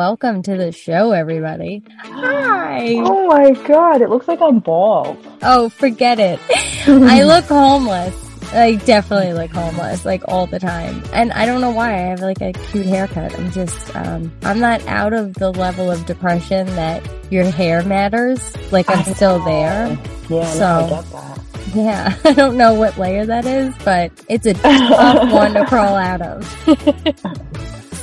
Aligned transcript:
welcome 0.00 0.42
to 0.42 0.58
the 0.58 0.70
show, 0.72 1.12
everybody. 1.12 1.82
Hi. 2.02 2.96
Oh 2.98 3.26
my 3.28 3.52
god, 3.66 4.02
it 4.02 4.10
looks 4.10 4.28
like 4.28 4.42
I'm 4.42 4.58
bald. 4.58 5.16
Oh, 5.40 5.70
forget 5.70 6.20
it. 6.20 6.38
I 6.86 7.22
look 7.22 7.46
homeless. 7.46 8.14
I 8.52 8.74
definitely 8.74 9.32
look 9.32 9.50
homeless, 9.52 10.04
like 10.04 10.20
all 10.28 10.46
the 10.46 10.58
time. 10.58 11.02
And 11.14 11.32
I 11.32 11.46
don't 11.46 11.62
know 11.62 11.70
why. 11.70 11.94
I 11.94 11.98
have 12.10 12.20
like 12.20 12.42
a 12.42 12.52
cute 12.52 12.84
haircut. 12.84 13.38
I'm 13.38 13.50
just, 13.50 13.96
um, 13.96 14.30
I'm 14.42 14.60
not 14.60 14.86
out 14.86 15.14
of 15.14 15.32
the 15.32 15.50
level 15.50 15.90
of 15.90 16.04
depression 16.04 16.66
that 16.76 17.02
your 17.32 17.44
hair 17.50 17.82
matters. 17.82 18.38
Like 18.70 18.90
I'm 18.90 19.02
still 19.14 19.38
there. 19.46 19.98
Yeah, 20.28 20.52
So- 20.52 20.60
no, 20.60 20.84
I 20.84 20.88
get 20.90 21.10
that. 21.12 21.40
Yeah, 21.74 22.16
I 22.24 22.32
don't 22.32 22.56
know 22.56 22.74
what 22.74 22.96
layer 22.96 23.24
that 23.26 23.44
is, 23.46 23.74
but 23.84 24.12
it's 24.28 24.44
a 24.46 24.52
tough 24.54 25.32
one 25.32 25.54
to 25.54 25.64
crawl 25.66 25.96
out 25.96 26.20
of. 26.22 27.45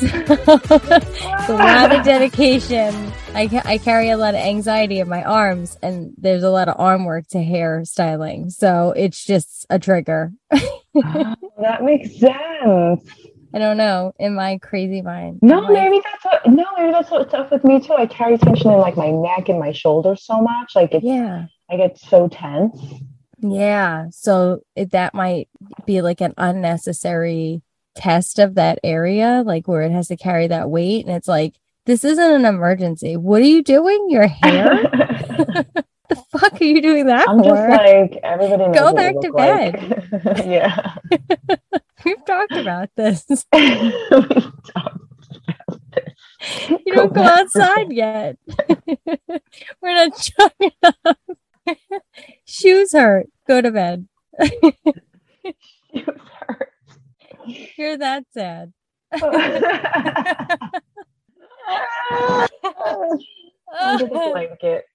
It's 0.06 1.50
a 1.50 1.54
lot 1.54 1.96
of 1.96 2.06
dedication. 2.06 3.12
I, 3.34 3.48
ca- 3.48 3.64
I 3.66 3.78
carry 3.78 4.10
a 4.10 4.18
lot 4.18 4.36
of 4.36 4.42
anxiety 4.42 5.00
in 5.00 5.10
my 5.10 5.24
arms, 5.24 5.78
and 5.82 6.14
there's 6.18 6.44
a 6.44 6.50
lot 6.50 6.68
of 6.68 6.80
arm 6.80 7.06
work 7.06 7.28
to 7.30 7.42
hair 7.44 7.84
styling. 7.86 8.50
So 8.50 8.94
it's 8.96 9.24
just 9.26 9.66
a 9.70 9.80
trigger. 9.80 10.32
Oh, 10.52 10.82
that 11.62 11.84
makes 11.84 12.20
sense. 12.20 13.02
I 13.56 13.60
don't 13.60 13.78
know 13.78 14.14
in 14.18 14.34
my 14.36 14.58
crazy 14.58 15.02
mind. 15.02 15.40
No, 15.42 15.60
like, 15.60 15.74
maybe 15.74 16.02
that's 16.04 16.26
what, 16.26 16.48
no, 16.48 16.66
maybe 16.78 16.92
that's 16.92 17.12
what's 17.12 17.34
up 17.34 17.52
with 17.52 17.64
me 17.64 17.80
too. 17.80 17.94
I 17.94 18.08
carry 18.08 18.38
tension 18.38 18.72
in 18.72 18.78
like 18.80 18.98
my 18.98 19.12
neck 19.12 19.48
and 19.50 19.60
my 19.60 19.72
shoulders 19.72 20.26
so 20.26 20.42
much, 20.42 20.76
like 20.76 20.94
it's, 20.94 21.06
yeah, 21.06 21.46
I 21.70 21.78
get 21.78 22.00
so 22.00 22.28
tense. 22.28 22.80
yeah. 23.40 24.08
So 24.10 24.62
it, 24.76 24.92
that 24.92 25.14
might 25.14 25.50
be 25.86 26.02
like 26.02 26.22
an 26.22 26.34
unnecessary 26.38 27.62
test 27.96 28.40
of 28.40 28.56
that 28.56 28.80
area, 28.84 29.44
like 29.46 29.68
where 29.68 29.82
it 29.82 29.92
has 29.92 30.08
to 30.08 30.18
carry 30.18 30.48
that 30.48 30.70
weight, 30.70 31.06
and 31.06 31.16
it's 31.16 31.28
like 31.28 31.56
this 31.86 32.04
isn't 32.04 32.32
an 32.32 32.46
emergency. 32.46 33.18
What 33.18 33.42
are 33.42 33.46
you 33.46 33.62
doing? 33.62 34.08
Your 34.10 34.28
hair? 34.28 34.84
the 36.10 36.16
fuck 36.32 36.60
are 36.60 36.64
you 36.64 36.82
doing 36.82 37.08
that 37.08 37.28
I'm 37.28 37.44
just 37.44 37.56
for? 37.56 37.70
like 37.70 38.20
everybody 38.24 38.78
Go 38.78 38.94
back 38.94 39.16
to 39.22 39.32
like. 39.32 39.76
yeah. 40.46 40.96
We've 42.06 42.26
talked 42.26 42.54
about 42.54 42.90
this. 42.96 43.26
Talked 43.26 43.54
about 44.74 45.80
this. 45.94 46.70
You 46.86 46.96
Go 46.96 47.08
don't 47.08 47.14
go 47.14 47.22
outside 47.22 47.92
yet. 47.92 48.38
We're 49.82 49.94
not 49.94 50.30
up. 50.40 51.18
Shoes 52.46 52.92
hurt. 52.92 53.28
Go 53.48 53.62
to 53.62 53.72
bed. 53.72 54.08
You're 57.46 57.98
that 57.98 58.24
sad. 58.32 58.72
Under 63.82 64.06
the 64.06 64.32
blanket. 64.32 64.86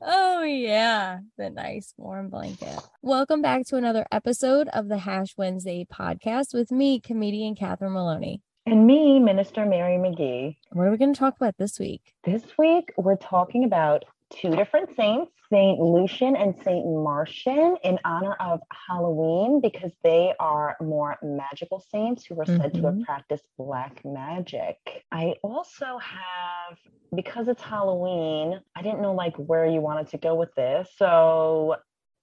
Oh, 0.00 0.42
yeah. 0.42 1.18
The 1.36 1.50
nice 1.50 1.92
warm 1.96 2.28
blanket. 2.28 2.78
Welcome 3.02 3.42
back 3.42 3.66
to 3.66 3.76
another 3.76 4.06
episode 4.12 4.68
of 4.68 4.88
the 4.88 4.98
Hash 4.98 5.34
Wednesday 5.36 5.84
podcast 5.92 6.54
with 6.54 6.70
me, 6.70 7.00
comedian 7.00 7.56
Catherine 7.56 7.92
Maloney. 7.92 8.40
And 8.66 8.86
me, 8.86 9.18
Minister 9.18 9.66
Mary 9.66 9.98
Magee. 9.98 10.58
What 10.70 10.84
are 10.84 10.90
we 10.90 10.96
going 10.96 11.12
to 11.14 11.18
talk 11.18 11.34
about 11.36 11.56
this 11.58 11.80
week? 11.80 12.14
This 12.24 12.44
week, 12.56 12.92
we're 12.98 13.16
talking 13.16 13.64
about 13.64 14.04
two 14.30 14.54
different 14.54 14.94
saints, 14.96 15.32
Saint 15.50 15.80
Lucian 15.80 16.36
and 16.36 16.54
Saint 16.64 16.86
Marcian, 16.86 17.76
in 17.82 17.98
honor 18.04 18.34
of 18.34 18.60
Halloween, 18.88 19.60
because 19.60 19.92
they 20.04 20.32
are 20.38 20.76
more 20.80 21.18
magical 21.22 21.80
saints 21.90 22.24
who 22.24 22.36
were 22.36 22.46
said 22.46 22.72
to 22.74 22.82
have 22.86 22.94
Mhm. 22.94 23.04
practiced 23.04 23.44
black 23.58 24.04
magic. 24.04 25.04
I 25.10 25.34
also 25.42 25.98
have, 25.98 26.78
because 27.14 27.48
it's 27.48 27.62
Halloween, 27.62 28.60
I 28.76 28.82
didn't 28.82 29.02
know 29.02 29.14
like 29.14 29.36
where 29.36 29.66
you 29.66 29.80
wanted 29.80 30.08
to 30.08 30.18
go 30.18 30.34
with 30.34 30.54
this. 30.54 30.88
So 30.96 31.76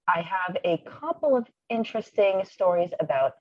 I 0.08 0.22
have 0.22 0.58
a 0.64 0.78
couple 0.78 1.36
of 1.36 1.46
interesting 1.70 2.46
stories 2.46 2.92
about 3.02 3.34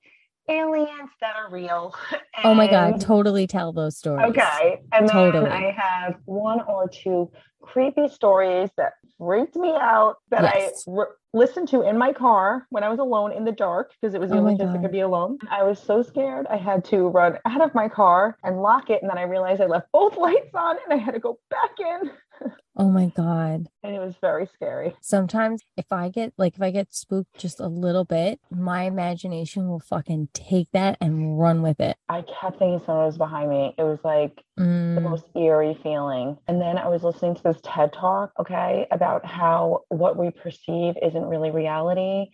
aliens 0.48 1.10
that 1.20 1.36
are 1.36 1.50
real. 1.50 1.94
Oh 2.44 2.52
my 2.54 2.68
God. 2.68 3.00
Totally 3.00 3.46
tell 3.46 3.72
those 3.72 3.96
stories. 3.96 4.26
Okay. 4.28 4.82
And 4.92 5.08
then 5.08 5.14
Totally. 5.14 5.48
I 5.50 5.70
have 5.70 6.16
one 6.26 6.60
or 6.68 6.86
two 6.86 7.30
creepy 7.62 8.08
stories 8.08 8.68
that 8.76 8.92
freaked 9.18 9.56
me 9.56 9.70
out 9.70 10.16
that 10.30 10.42
Yes. 10.42 10.84
I 10.86 10.90
re- 10.92 11.06
listened 11.32 11.68
to 11.68 11.80
in 11.80 11.96
my 11.96 12.12
car 12.12 12.66
when 12.68 12.84
I 12.84 12.90
was 12.90 12.98
alone 12.98 13.32
in 13.32 13.44
the 13.44 13.52
dark 13.52 13.90
because 14.00 14.14
it 14.14 14.20
was 14.20 14.30
the 14.30 14.36
Oh 14.36 14.40
only 14.40 14.54
place 14.54 14.68
I 14.68 14.76
could 14.78 14.92
be 14.92 15.00
alone. 15.00 15.38
I 15.50 15.62
was 15.62 15.78
so 15.80 16.02
scared. 16.02 16.46
I 16.48 16.58
had 16.58 16.84
to 16.86 17.08
run 17.08 17.38
out 17.46 17.62
of 17.62 17.74
my 17.74 17.88
car 17.88 18.36
and 18.44 18.60
lock 18.60 18.90
it. 18.90 19.00
And 19.00 19.10
then 19.10 19.16
I 19.18 19.22
realized 19.22 19.62
I 19.62 19.66
left 19.66 19.86
both 19.92 20.16
lights 20.18 20.54
on 20.54 20.76
and 20.84 20.92
I 20.92 21.02
had 21.02 21.14
to 21.14 21.20
go 21.20 21.38
back 21.50 21.70
in. 21.80 22.10
Oh 22.78 22.90
my 22.90 23.06
God. 23.06 23.68
And 23.82 23.94
it 23.94 24.00
was 24.00 24.16
very 24.20 24.46
scary. 24.46 24.94
Sometimes 25.00 25.62
if 25.76 25.86
I 25.90 26.10
get 26.10 26.34
like 26.36 26.56
if 26.56 26.62
I 26.62 26.70
get 26.70 26.92
spooked 26.94 27.38
just 27.38 27.58
a 27.60 27.68
little 27.68 28.04
bit, 28.04 28.40
my 28.50 28.82
imagination 28.82 29.68
will 29.68 29.80
fucking 29.80 30.28
take 30.34 30.70
that 30.72 30.98
and 31.00 31.38
run 31.38 31.62
with 31.62 31.80
it. 31.80 31.96
I 32.08 32.22
kept 32.22 32.58
thinking 32.58 32.80
someone 32.84 33.06
was 33.06 33.18
behind 33.18 33.50
me. 33.50 33.74
It 33.78 33.82
was 33.82 33.98
like 34.04 34.42
the 34.94 35.00
Mm, 35.00 35.10
most 35.10 35.24
eerie 35.34 35.78
feeling. 35.82 36.38
And 36.48 36.60
then 36.60 36.78
I 36.78 36.88
was 36.88 37.02
listening 37.02 37.34
to 37.36 37.42
this 37.42 37.60
TED 37.62 37.92
talk, 37.92 38.32
okay, 38.38 38.86
about 38.90 39.24
how 39.26 39.84
what 39.88 40.16
we 40.16 40.30
perceive 40.30 40.94
isn't 41.02 41.24
really 41.24 41.50
reality 41.50 42.26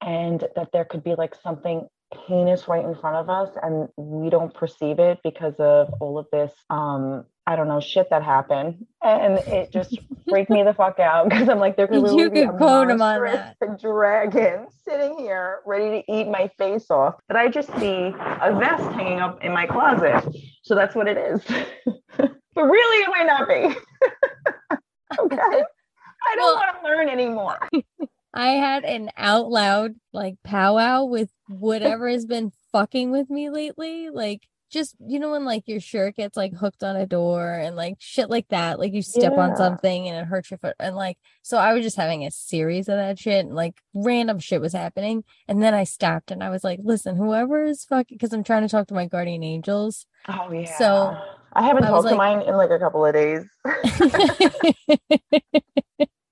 and 0.00 0.44
that 0.56 0.70
there 0.72 0.84
could 0.84 1.04
be 1.04 1.14
like 1.14 1.34
something 1.34 1.86
heinous 2.26 2.68
right 2.68 2.84
in 2.84 2.94
front 2.94 3.16
of 3.16 3.28
us 3.28 3.50
and 3.62 3.88
we 3.96 4.30
don't 4.30 4.54
perceive 4.54 4.98
it 4.98 5.18
because 5.22 5.54
of 5.58 5.92
all 6.00 6.18
of 6.18 6.26
this 6.32 6.52
um 6.70 7.24
I 7.48 7.56
don't 7.56 7.66
know 7.66 7.80
shit 7.80 8.10
that 8.10 8.22
happened. 8.22 8.84
And 9.02 9.38
it 9.38 9.72
just 9.72 9.98
freaked 10.28 10.50
me 10.50 10.62
the 10.62 10.74
fuck 10.74 10.98
out 11.00 11.30
because 11.30 11.48
I'm 11.48 11.58
like 11.58 11.76
there 11.76 11.86
could 11.86 12.04
be 12.32 12.42
a 12.42 12.52
quote 12.52 12.90
him 12.90 13.00
on 13.00 13.20
monstrous 13.22 13.80
dragon 13.80 14.66
sitting 14.86 15.16
here 15.18 15.60
ready 15.64 16.02
to 16.02 16.12
eat 16.12 16.28
my 16.28 16.50
face 16.58 16.90
off. 16.90 17.14
But 17.26 17.38
I 17.38 17.48
just 17.48 17.68
see 17.78 18.12
a 18.14 18.54
vest 18.58 18.82
hanging 18.92 19.20
up 19.20 19.42
in 19.42 19.52
my 19.52 19.64
closet. 19.66 20.28
So 20.62 20.74
that's 20.74 20.94
what 20.94 21.08
it 21.08 21.16
is. 21.16 21.42
But 22.54 22.64
really 22.64 23.04
it 23.04 23.08
might 23.08 23.26
not 23.26 23.48
be. 23.48 24.76
Okay. 25.18 25.36
I 25.36 26.36
don't 26.36 26.44
Well- 26.44 26.54
want 26.56 26.76
to 26.82 26.84
learn 26.86 27.08
anymore. 27.08 27.68
I 28.34 28.48
had 28.50 28.84
an 28.84 29.10
out 29.16 29.48
loud 29.50 29.94
like 30.12 30.34
powwow 30.44 31.04
with 31.04 31.30
whatever 31.48 32.08
has 32.10 32.26
been 32.26 32.52
fucking 32.72 33.10
with 33.10 33.30
me 33.30 33.48
lately. 33.48 34.10
Like 34.10 34.42
just 34.70 34.94
you 35.06 35.18
know 35.18 35.30
when 35.32 35.44
like 35.44 35.64
your 35.66 35.80
shirt 35.80 36.16
gets 36.16 36.36
like 36.36 36.52
hooked 36.54 36.82
on 36.82 36.96
a 36.96 37.06
door 37.06 37.52
and 37.54 37.76
like 37.76 37.96
shit 37.98 38.30
like 38.30 38.48
that. 38.48 38.78
Like 38.78 38.92
you 38.92 39.02
step 39.02 39.32
on 39.32 39.56
something 39.56 40.08
and 40.08 40.16
it 40.18 40.26
hurts 40.26 40.50
your 40.50 40.58
foot. 40.58 40.76
And 40.78 40.96
like 40.96 41.18
so 41.42 41.56
I 41.58 41.72
was 41.74 41.82
just 41.82 41.96
having 41.96 42.24
a 42.24 42.30
series 42.30 42.88
of 42.88 42.96
that 42.96 43.18
shit 43.18 43.46
and 43.46 43.54
like 43.54 43.74
random 43.94 44.38
shit 44.38 44.60
was 44.60 44.72
happening. 44.72 45.24
And 45.46 45.62
then 45.62 45.74
I 45.74 45.84
stopped 45.84 46.30
and 46.30 46.42
I 46.42 46.50
was 46.50 46.64
like, 46.64 46.80
listen, 46.82 47.16
whoever 47.16 47.64
is 47.64 47.84
fucking 47.84 48.16
because 48.16 48.32
I'm 48.32 48.44
trying 48.44 48.62
to 48.62 48.68
talk 48.68 48.86
to 48.88 48.94
my 48.94 49.06
guardian 49.06 49.42
angels. 49.42 50.06
Oh 50.28 50.52
yeah. 50.52 50.76
So, 50.76 51.16
I 51.54 51.62
haven't 51.62 51.84
I 51.84 51.88
talked 51.88 52.08
to 52.08 52.14
mine 52.14 52.42
in 52.42 52.56
like 52.56 52.70
a 52.70 52.78
couple 52.78 53.04
of 53.04 53.14
days. 53.14 53.44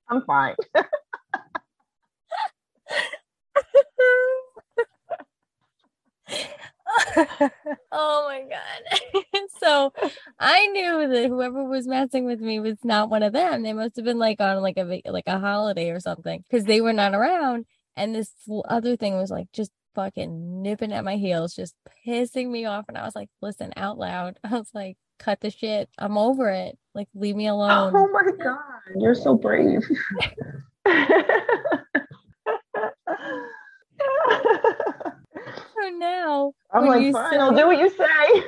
I'm 0.09 0.23
fine. 0.27 0.55
oh 7.93 8.27
my 8.29 8.43
god. 8.49 9.43
so 9.61 9.93
I 10.39 10.67
knew 10.69 11.09
that 11.09 11.29
whoever 11.29 11.65
was 11.65 11.87
messing 11.87 12.25
with 12.25 12.41
me 12.41 12.61
was 12.61 12.77
not 12.85 13.11
one 13.11 13.23
of 13.23 13.33
them. 13.33 13.63
They 13.63 13.73
must 13.73 13.97
have 13.97 14.05
been 14.05 14.19
like 14.19 14.41
on 14.41 14.61
like 14.63 14.77
a 14.77 15.03
like 15.07 15.27
a 15.27 15.39
holiday 15.39 15.91
or 15.91 16.01
something 16.01 16.45
because 16.49 16.67
they 16.67 16.81
were 16.81 16.93
not 16.93 17.15
around. 17.15 17.67
And 17.97 18.15
this 18.15 18.31
other 18.69 18.97
thing 18.97 19.17
was 19.17 19.31
like 19.31 19.51
just 19.53 19.71
fucking 19.95 20.63
nipping 20.63 20.93
at 20.93 21.05
my 21.05 21.17
heels, 21.17 21.55
just 21.55 21.75
pissing 22.07 22.51
me 22.51 22.67
off. 22.67 22.85
And 22.89 22.99
I 22.99 23.05
was 23.05 23.17
like, 23.17 23.31
listen 23.41 23.73
out 23.77 23.99
loud. 23.99 24.39
I 24.45 24.51
was 24.51 24.71
like, 24.75 24.97
cut 25.19 25.41
the 25.41 25.51
shit. 25.51 25.89
I'm 25.99 26.19
over 26.19 26.51
it. 26.51 26.79
Like, 26.95 27.09
leave 27.15 27.37
me 27.37 27.51
oh 27.51 27.55
alone. 27.55 27.93
Oh 27.97 28.09
my 28.13 28.31
god, 28.43 28.59
you're 28.97 29.15
so 29.15 29.35
brave. 29.37 29.83
Now 35.99 36.53
I'm 36.73 36.87
like, 36.87 37.13
fine, 37.13 37.31
say- 37.33 37.39
I'll 37.39 37.55
do 37.55 37.67
what 37.67 37.79
you 37.79 37.89
say. 37.91 38.43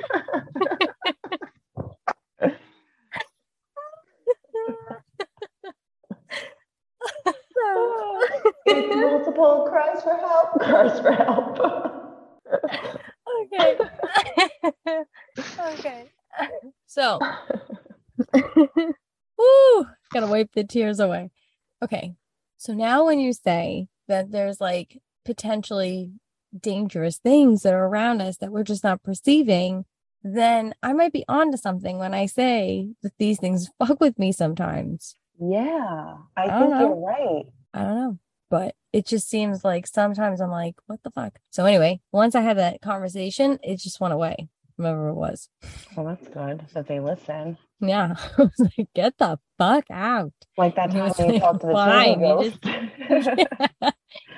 so 7.53 8.21
It's 8.65 8.95
multiple 8.95 9.67
cries 9.69 10.03
for 10.03 10.15
help. 10.17 10.51
Cries 10.59 10.99
for 10.99 11.11
help. 11.11 11.59
okay. 13.43 13.77
okay. 15.73 16.05
So, 16.87 17.19
woo, 18.33 19.85
gotta 20.13 20.27
wipe 20.27 20.51
the 20.53 20.63
tears 20.63 20.99
away. 20.99 21.31
Okay. 21.83 22.13
So 22.57 22.73
now 22.73 23.05
when 23.05 23.19
you 23.19 23.33
say 23.33 23.87
that 24.07 24.31
there's 24.31 24.59
like 24.59 24.99
potentially 25.25 26.11
dangerous 26.57 27.17
things 27.17 27.63
that 27.63 27.73
are 27.73 27.85
around 27.85 28.21
us 28.21 28.37
that 28.37 28.51
we're 28.51 28.63
just 28.63 28.83
not 28.83 29.03
perceiving, 29.03 29.85
then 30.23 30.73
I 30.83 30.93
might 30.93 31.13
be 31.13 31.25
onto 31.27 31.57
something 31.57 31.97
when 31.97 32.13
I 32.13 32.25
say 32.25 32.89
that 33.01 33.13
these 33.17 33.39
things 33.39 33.69
fuck 33.79 33.99
with 33.99 34.17
me 34.19 34.31
sometimes. 34.31 35.15
Yeah, 35.39 36.15
I, 36.35 36.43
I 36.43 36.59
think 36.59 36.71
don't 36.71 36.79
you're 36.79 36.95
right. 36.95 37.45
I 37.73 37.83
don't 37.83 37.95
know. 37.95 38.19
But 38.49 38.75
it 38.91 39.05
just 39.05 39.29
seems 39.29 39.63
like 39.63 39.85
sometimes 39.85 40.41
I'm 40.41 40.49
like, 40.49 40.75
what 40.87 41.03
the 41.03 41.11
fuck? 41.11 41.37
So 41.51 41.65
anyway, 41.65 42.01
once 42.11 42.33
I 42.33 42.41
had 42.41 42.57
that 42.57 42.81
conversation, 42.81 43.59
it 43.61 43.79
just 43.79 44.01
went 44.01 44.13
away, 44.13 44.49
whoever 44.77 45.09
it 45.09 45.13
was. 45.13 45.49
Well, 45.95 46.07
that's 46.07 46.27
good 46.27 46.65
that 46.73 46.87
they 46.87 46.99
listen. 46.99 47.57
Yeah. 47.81 48.15
I 48.37 48.41
was 48.41 48.69
like, 48.77 48.89
get 48.93 49.17
the 49.17 49.39
fuck 49.57 49.85
out. 49.89 50.33
Like 50.57 50.75
that 50.75 50.91
time 50.91 51.07
was 51.07 51.19
like, 51.19 51.41
talked 51.41 51.61
to 51.61 51.67
the 51.67 51.73
"Fine, 51.73 52.19
you 52.21 52.27
ghost. 52.27 52.59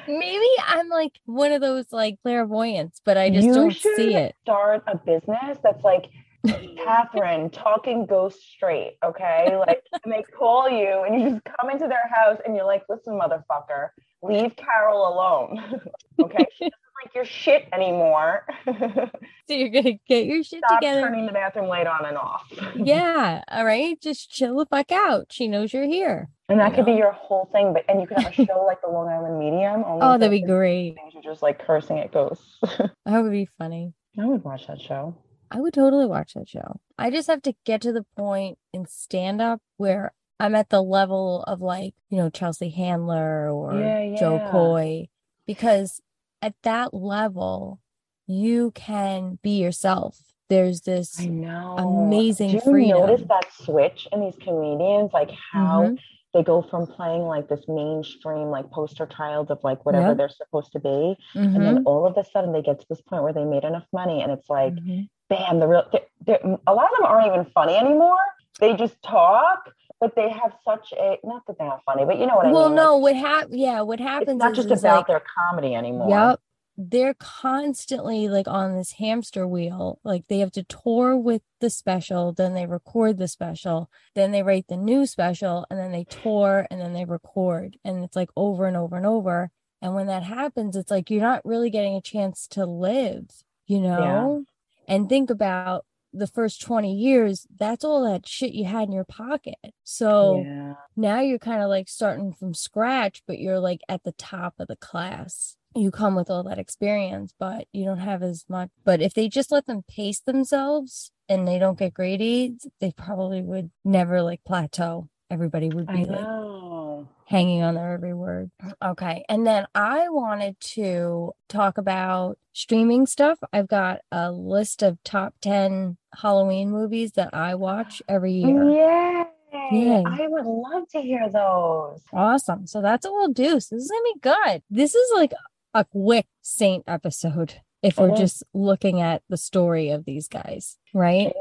Maybe 0.07 0.47
I'm 0.65 0.89
like 0.89 1.19
one 1.25 1.51
of 1.51 1.61
those 1.61 1.85
like 1.91 2.17
clairvoyants, 2.23 3.01
but 3.05 3.17
I 3.17 3.29
just 3.29 3.47
You 3.47 3.53
don't 3.53 3.75
see 3.75 4.15
it. 4.15 4.35
Start 4.43 4.83
a 4.87 4.97
business 4.97 5.57
that's 5.63 5.83
like 5.83 6.07
Catherine 6.83 7.49
talking 7.49 8.05
ghost 8.05 8.39
straight, 8.41 8.97
okay? 9.05 9.55
Like, 9.57 9.83
and 10.03 10.11
they 10.11 10.23
call 10.23 10.69
you 10.69 11.03
and 11.05 11.21
you 11.21 11.29
just 11.29 11.41
come 11.59 11.69
into 11.69 11.87
their 11.87 12.09
house 12.13 12.39
and 12.45 12.55
you're 12.55 12.65
like, 12.65 12.83
listen, 12.89 13.19
motherfucker, 13.19 13.89
leave 14.23 14.55
Carol 14.55 15.07
alone, 15.07 15.81
okay? 16.21 16.45
She 16.57 16.71
like 17.03 17.13
your 17.15 17.25
shit 17.25 17.67
anymore. 17.73 18.45
So 19.47 19.55
you're 19.57 19.69
gonna 19.69 19.97
get 20.07 20.25
your 20.27 20.43
shit 20.43 20.61
Stop 20.65 20.79
together. 20.79 21.01
turning 21.01 21.25
the 21.25 21.33
bathroom 21.33 21.67
light 21.67 21.85
on 21.87 22.05
and 22.05 22.15
off. 22.17 22.49
Yeah. 22.75 23.41
All 23.51 23.65
right. 23.65 23.99
Just 24.01 24.29
chill 24.31 24.55
the 24.57 24.65
fuck 24.65 24.91
out. 24.93 25.25
She 25.31 25.47
knows 25.49 25.73
you're 25.73 25.87
here. 25.87 26.29
And 26.47 26.59
that 26.61 26.69
You 26.69 26.75
could 26.75 26.85
be 26.85 26.93
your 26.93 27.11
whole 27.11 27.49
thing, 27.51 27.73
but 27.73 27.83
and 27.89 27.99
you 27.99 28.07
could 28.07 28.19
have 28.19 28.31
a 28.31 28.35
show 28.45 28.63
like 28.65 28.81
the 28.81 28.89
Long 28.89 29.09
Island 29.09 29.39
Medium. 29.39 29.83
Only 29.83 29.99
Oh, 30.05 30.17
that'd 30.17 30.31
be 30.31 30.41
great. 30.45 30.95
Things 30.95 31.13
you're 31.13 31.23
just 31.23 31.41
like 31.41 31.65
cursing 31.65 31.99
at 31.99 32.13
ghosts. 32.13 32.59
That 32.61 32.91
would 33.23 33.31
be 33.31 33.49
funny. 33.57 33.93
I 34.17 34.25
would 34.25 34.43
watch 34.45 34.67
that 34.67 34.79
show. 34.79 35.15
I 35.49 35.59
would 35.59 35.73
totally 35.73 36.05
watch 36.05 36.33
that 36.35 36.47
show. 36.47 36.79
I 36.97 37.09
just 37.09 37.27
have 37.27 37.41
to 37.41 37.53
get 37.65 37.81
to 37.81 37.91
the 37.91 38.05
point 38.15 38.57
in 38.73 38.85
stand 38.87 39.41
up 39.41 39.59
where 39.75 40.13
I'm 40.39 40.55
at 40.55 40.69
the 40.69 40.81
level 40.81 41.43
of 41.43 41.59
like, 41.59 41.93
you 42.09 42.17
know, 42.17 42.29
Chelsea 42.29 42.69
Handler 42.69 43.51
or 43.51 43.77
Yeah, 43.77 44.15
Jo 44.17 44.47
Koy, 44.49 45.09
because 45.45 45.99
at 46.41 46.55
that 46.63 46.93
level, 46.93 47.79
you 48.27 48.71
can 48.71 49.39
be 49.41 49.61
yourself. 49.61 50.17
There's 50.49 50.81
this, 50.81 51.19
I 51.19 51.25
know. 51.27 51.75
Amazing 51.77 52.49
Do 52.49 52.55
you 52.55 52.61
freedom. 52.61 52.99
notice 52.99 53.25
that 53.27 53.45
switch 53.53 54.07
in 54.11 54.19
these 54.21 54.35
comedians? 54.41 55.11
Like 55.13 55.31
how 55.53 55.83
Mhm. 55.83 55.97
they 56.33 56.43
go 56.43 56.61
from 56.61 56.87
playing 56.87 57.21
like 57.23 57.47
this 57.47 57.63
mainstream, 57.69 58.49
like 58.49 58.69
poster 58.69 59.05
child 59.05 59.49
of 59.51 59.63
like 59.63 59.85
whatever 59.85 60.09
Yeah. 60.09 60.13
they're 60.15 60.29
supposed 60.29 60.71
to 60.73 60.79
be. 60.79 61.15
Mhm. 61.35 61.55
And 61.55 61.61
then 61.65 61.83
all 61.85 62.05
of 62.05 62.17
a 62.17 62.23
sudden 62.25 62.51
they 62.51 62.61
get 62.61 62.79
to 62.79 62.85
this 62.89 63.01
point 63.01 63.23
where 63.23 63.33
they 63.33 63.45
made 63.45 63.63
enough 63.63 63.85
money 63.93 64.21
and 64.21 64.31
it's 64.31 64.49
like, 64.49 64.73
Mhm. 64.73 65.07
bam, 65.29 65.59
the 65.59 65.67
real, 65.67 65.85
they're, 65.91 66.01
they're- 66.25 66.57
a 66.67 66.73
lot 66.73 66.89
of 66.91 66.97
them 66.97 67.05
aren't 67.05 67.27
even 67.27 67.45
funny 67.45 67.75
anymore. 67.75 68.17
They 68.59 68.73
just 68.75 69.01
talk, 69.01 69.69
but 70.01 70.15
they 70.15 70.29
have 70.29 70.51
such 70.65 70.93
a, 70.97 71.17
not 71.23 71.45
that 71.45 71.59
they're 71.59 71.67
not 71.67 71.83
funny, 71.85 72.03
but 72.05 72.17
you 72.17 72.25
know 72.25 72.35
what 72.35 72.47
I 72.47 72.51
well, 72.51 72.69
mean? 72.69 72.75
no, 72.75 72.97
Like, 72.97 73.01
what 73.03 73.15
hap- 73.15 73.47
yeah, 73.51 73.81
what 73.81 73.99
happens 73.99 74.29
it's 74.31 74.39
not 74.39 74.55
just 74.55 74.71
about 74.71 74.97
like, 74.97 75.07
their 75.07 75.23
comedy 75.37 75.75
anymore. 75.75 76.09
Yep. 76.09 76.39
They're 76.75 77.13
constantly 77.13 78.27
like 78.27 78.47
on 78.47 78.75
this 78.75 78.93
hamster 78.93 79.47
wheel. 79.47 79.99
Like 80.03 80.25
they 80.27 80.39
have 80.39 80.51
to 80.53 80.63
tour 80.63 81.15
with 81.15 81.43
the 81.59 81.69
special, 81.69 82.33
then 82.33 82.55
they 82.55 82.65
record 82.65 83.19
the 83.19 83.27
special, 83.27 83.91
then 84.15 84.31
they 84.31 84.41
write 84.41 84.67
the 84.67 84.77
new 84.77 85.05
special, 85.05 85.67
and 85.69 85.77
then 85.77 85.91
they 85.91 86.05
tour 86.05 86.65
and 86.71 86.81
then 86.81 86.93
they 86.93 87.05
record. 87.05 87.77
And 87.85 88.03
it's 88.03 88.15
like 88.15 88.29
over 88.35 88.65
and 88.65 88.75
over 88.75 88.97
and 88.97 89.05
over. 89.05 89.51
And 89.83 89.93
when 89.93 90.07
that 90.07 90.23
happens, 90.23 90.75
it's 90.75 90.89
like 90.89 91.11
you're 91.11 91.21
not 91.21 91.45
really 91.45 91.69
getting 91.69 91.95
a 91.95 92.01
chance 92.01 92.47
to 92.51 92.65
live, 92.65 93.29
you 93.67 93.79
know? 93.79 94.45
And 94.87 95.07
think 95.07 95.29
about 95.29 95.85
the 96.13 96.27
first 96.27 96.61
20 96.61 96.93
years, 96.93 97.47
that's 97.57 97.83
all 97.83 98.03
that 98.03 98.27
shit 98.27 98.53
you 98.53 98.65
had 98.65 98.83
in 98.87 98.91
your 98.93 99.05
pocket. 99.05 99.55
So 99.83 100.43
Yeah. 100.45 100.73
now 100.95 101.19
you're 101.21 101.39
kind 101.39 101.61
of 101.61 101.69
like 101.69 101.87
starting 101.89 102.33
from 102.33 102.53
scratch, 102.53 103.23
but 103.27 103.39
you're 103.39 103.59
like 103.59 103.81
at 103.89 104.03
the 104.03 104.11
top 104.13 104.55
of 104.59 104.67
the 104.67 104.75
class. 104.75 105.55
You 105.73 105.89
come 105.89 106.15
with 106.15 106.29
all 106.29 106.43
that 106.43 106.59
experience, 106.59 107.33
but 107.39 107.65
you 107.71 107.85
don't 107.85 107.99
have 107.99 108.21
as 108.23 108.43
much. 108.49 108.69
But 108.83 109.01
if 109.01 109.13
they 109.13 109.29
just 109.29 109.51
let 109.51 109.67
them 109.67 109.83
pace 109.87 110.19
themselves 110.19 111.11
and 111.29 111.47
they 111.47 111.59
don't 111.59 111.79
get 111.79 111.93
grades, 111.93 112.67
they 112.81 112.91
probably 112.91 113.41
would 113.41 113.71
never 113.85 114.21
like 114.21 114.43
plateau. 114.43 115.07
Everybody 115.29 115.69
would 115.69 115.89
I 115.89 115.93
be 115.95 116.05
like 116.05 116.19
know. 116.19 116.80
Hanging 117.25 117.63
on 117.63 117.75
their 117.75 117.93
every 117.93 118.13
word. 118.13 118.51
Okay. 118.83 119.23
And 119.29 119.47
then 119.47 119.65
I 119.73 120.09
wanted 120.09 120.59
to 120.59 121.31
talk 121.47 121.77
about 121.77 122.37
streaming 122.53 123.05
stuff. 123.05 123.39
I've 123.53 123.67
got 123.67 124.01
a 124.11 124.31
list 124.31 124.83
of 124.83 125.01
top 125.03 125.35
10 125.41 125.97
Halloween 126.21 126.71
movies 126.71 127.13
that 127.13 127.33
I 127.33 127.55
watch 127.55 128.01
every 128.07 128.33
year. 128.33 128.69
Yay. 128.69 129.23
Yay. 129.71 130.03
I 130.05 130.27
would 130.27 130.45
love 130.45 130.89
to 130.89 131.01
hear 131.01 131.29
those. 131.29 132.01
Awesome. 132.11 132.67
So 132.67 132.81
that's 132.81 133.05
what 133.05 133.13
we'll 133.13 133.33
do. 133.33 133.59
So 133.59 133.75
this 133.75 133.85
is 133.85 133.91
gonna 133.91 134.13
be 134.13 134.19
good. 134.19 134.63
This 134.69 134.95
is 134.95 135.11
like 135.15 135.33
a 135.73 135.85
quick 135.85 136.27
Saint 136.41 136.83
episode 136.87 137.61
if 137.81 137.97
we're 137.97 138.15
just 138.15 138.43
looking 138.53 139.01
at 139.01 139.23
the 139.29 139.37
story 139.37 139.89
of 139.89 140.05
these 140.05 140.27
guys, 140.27 140.77
right? 140.93 141.33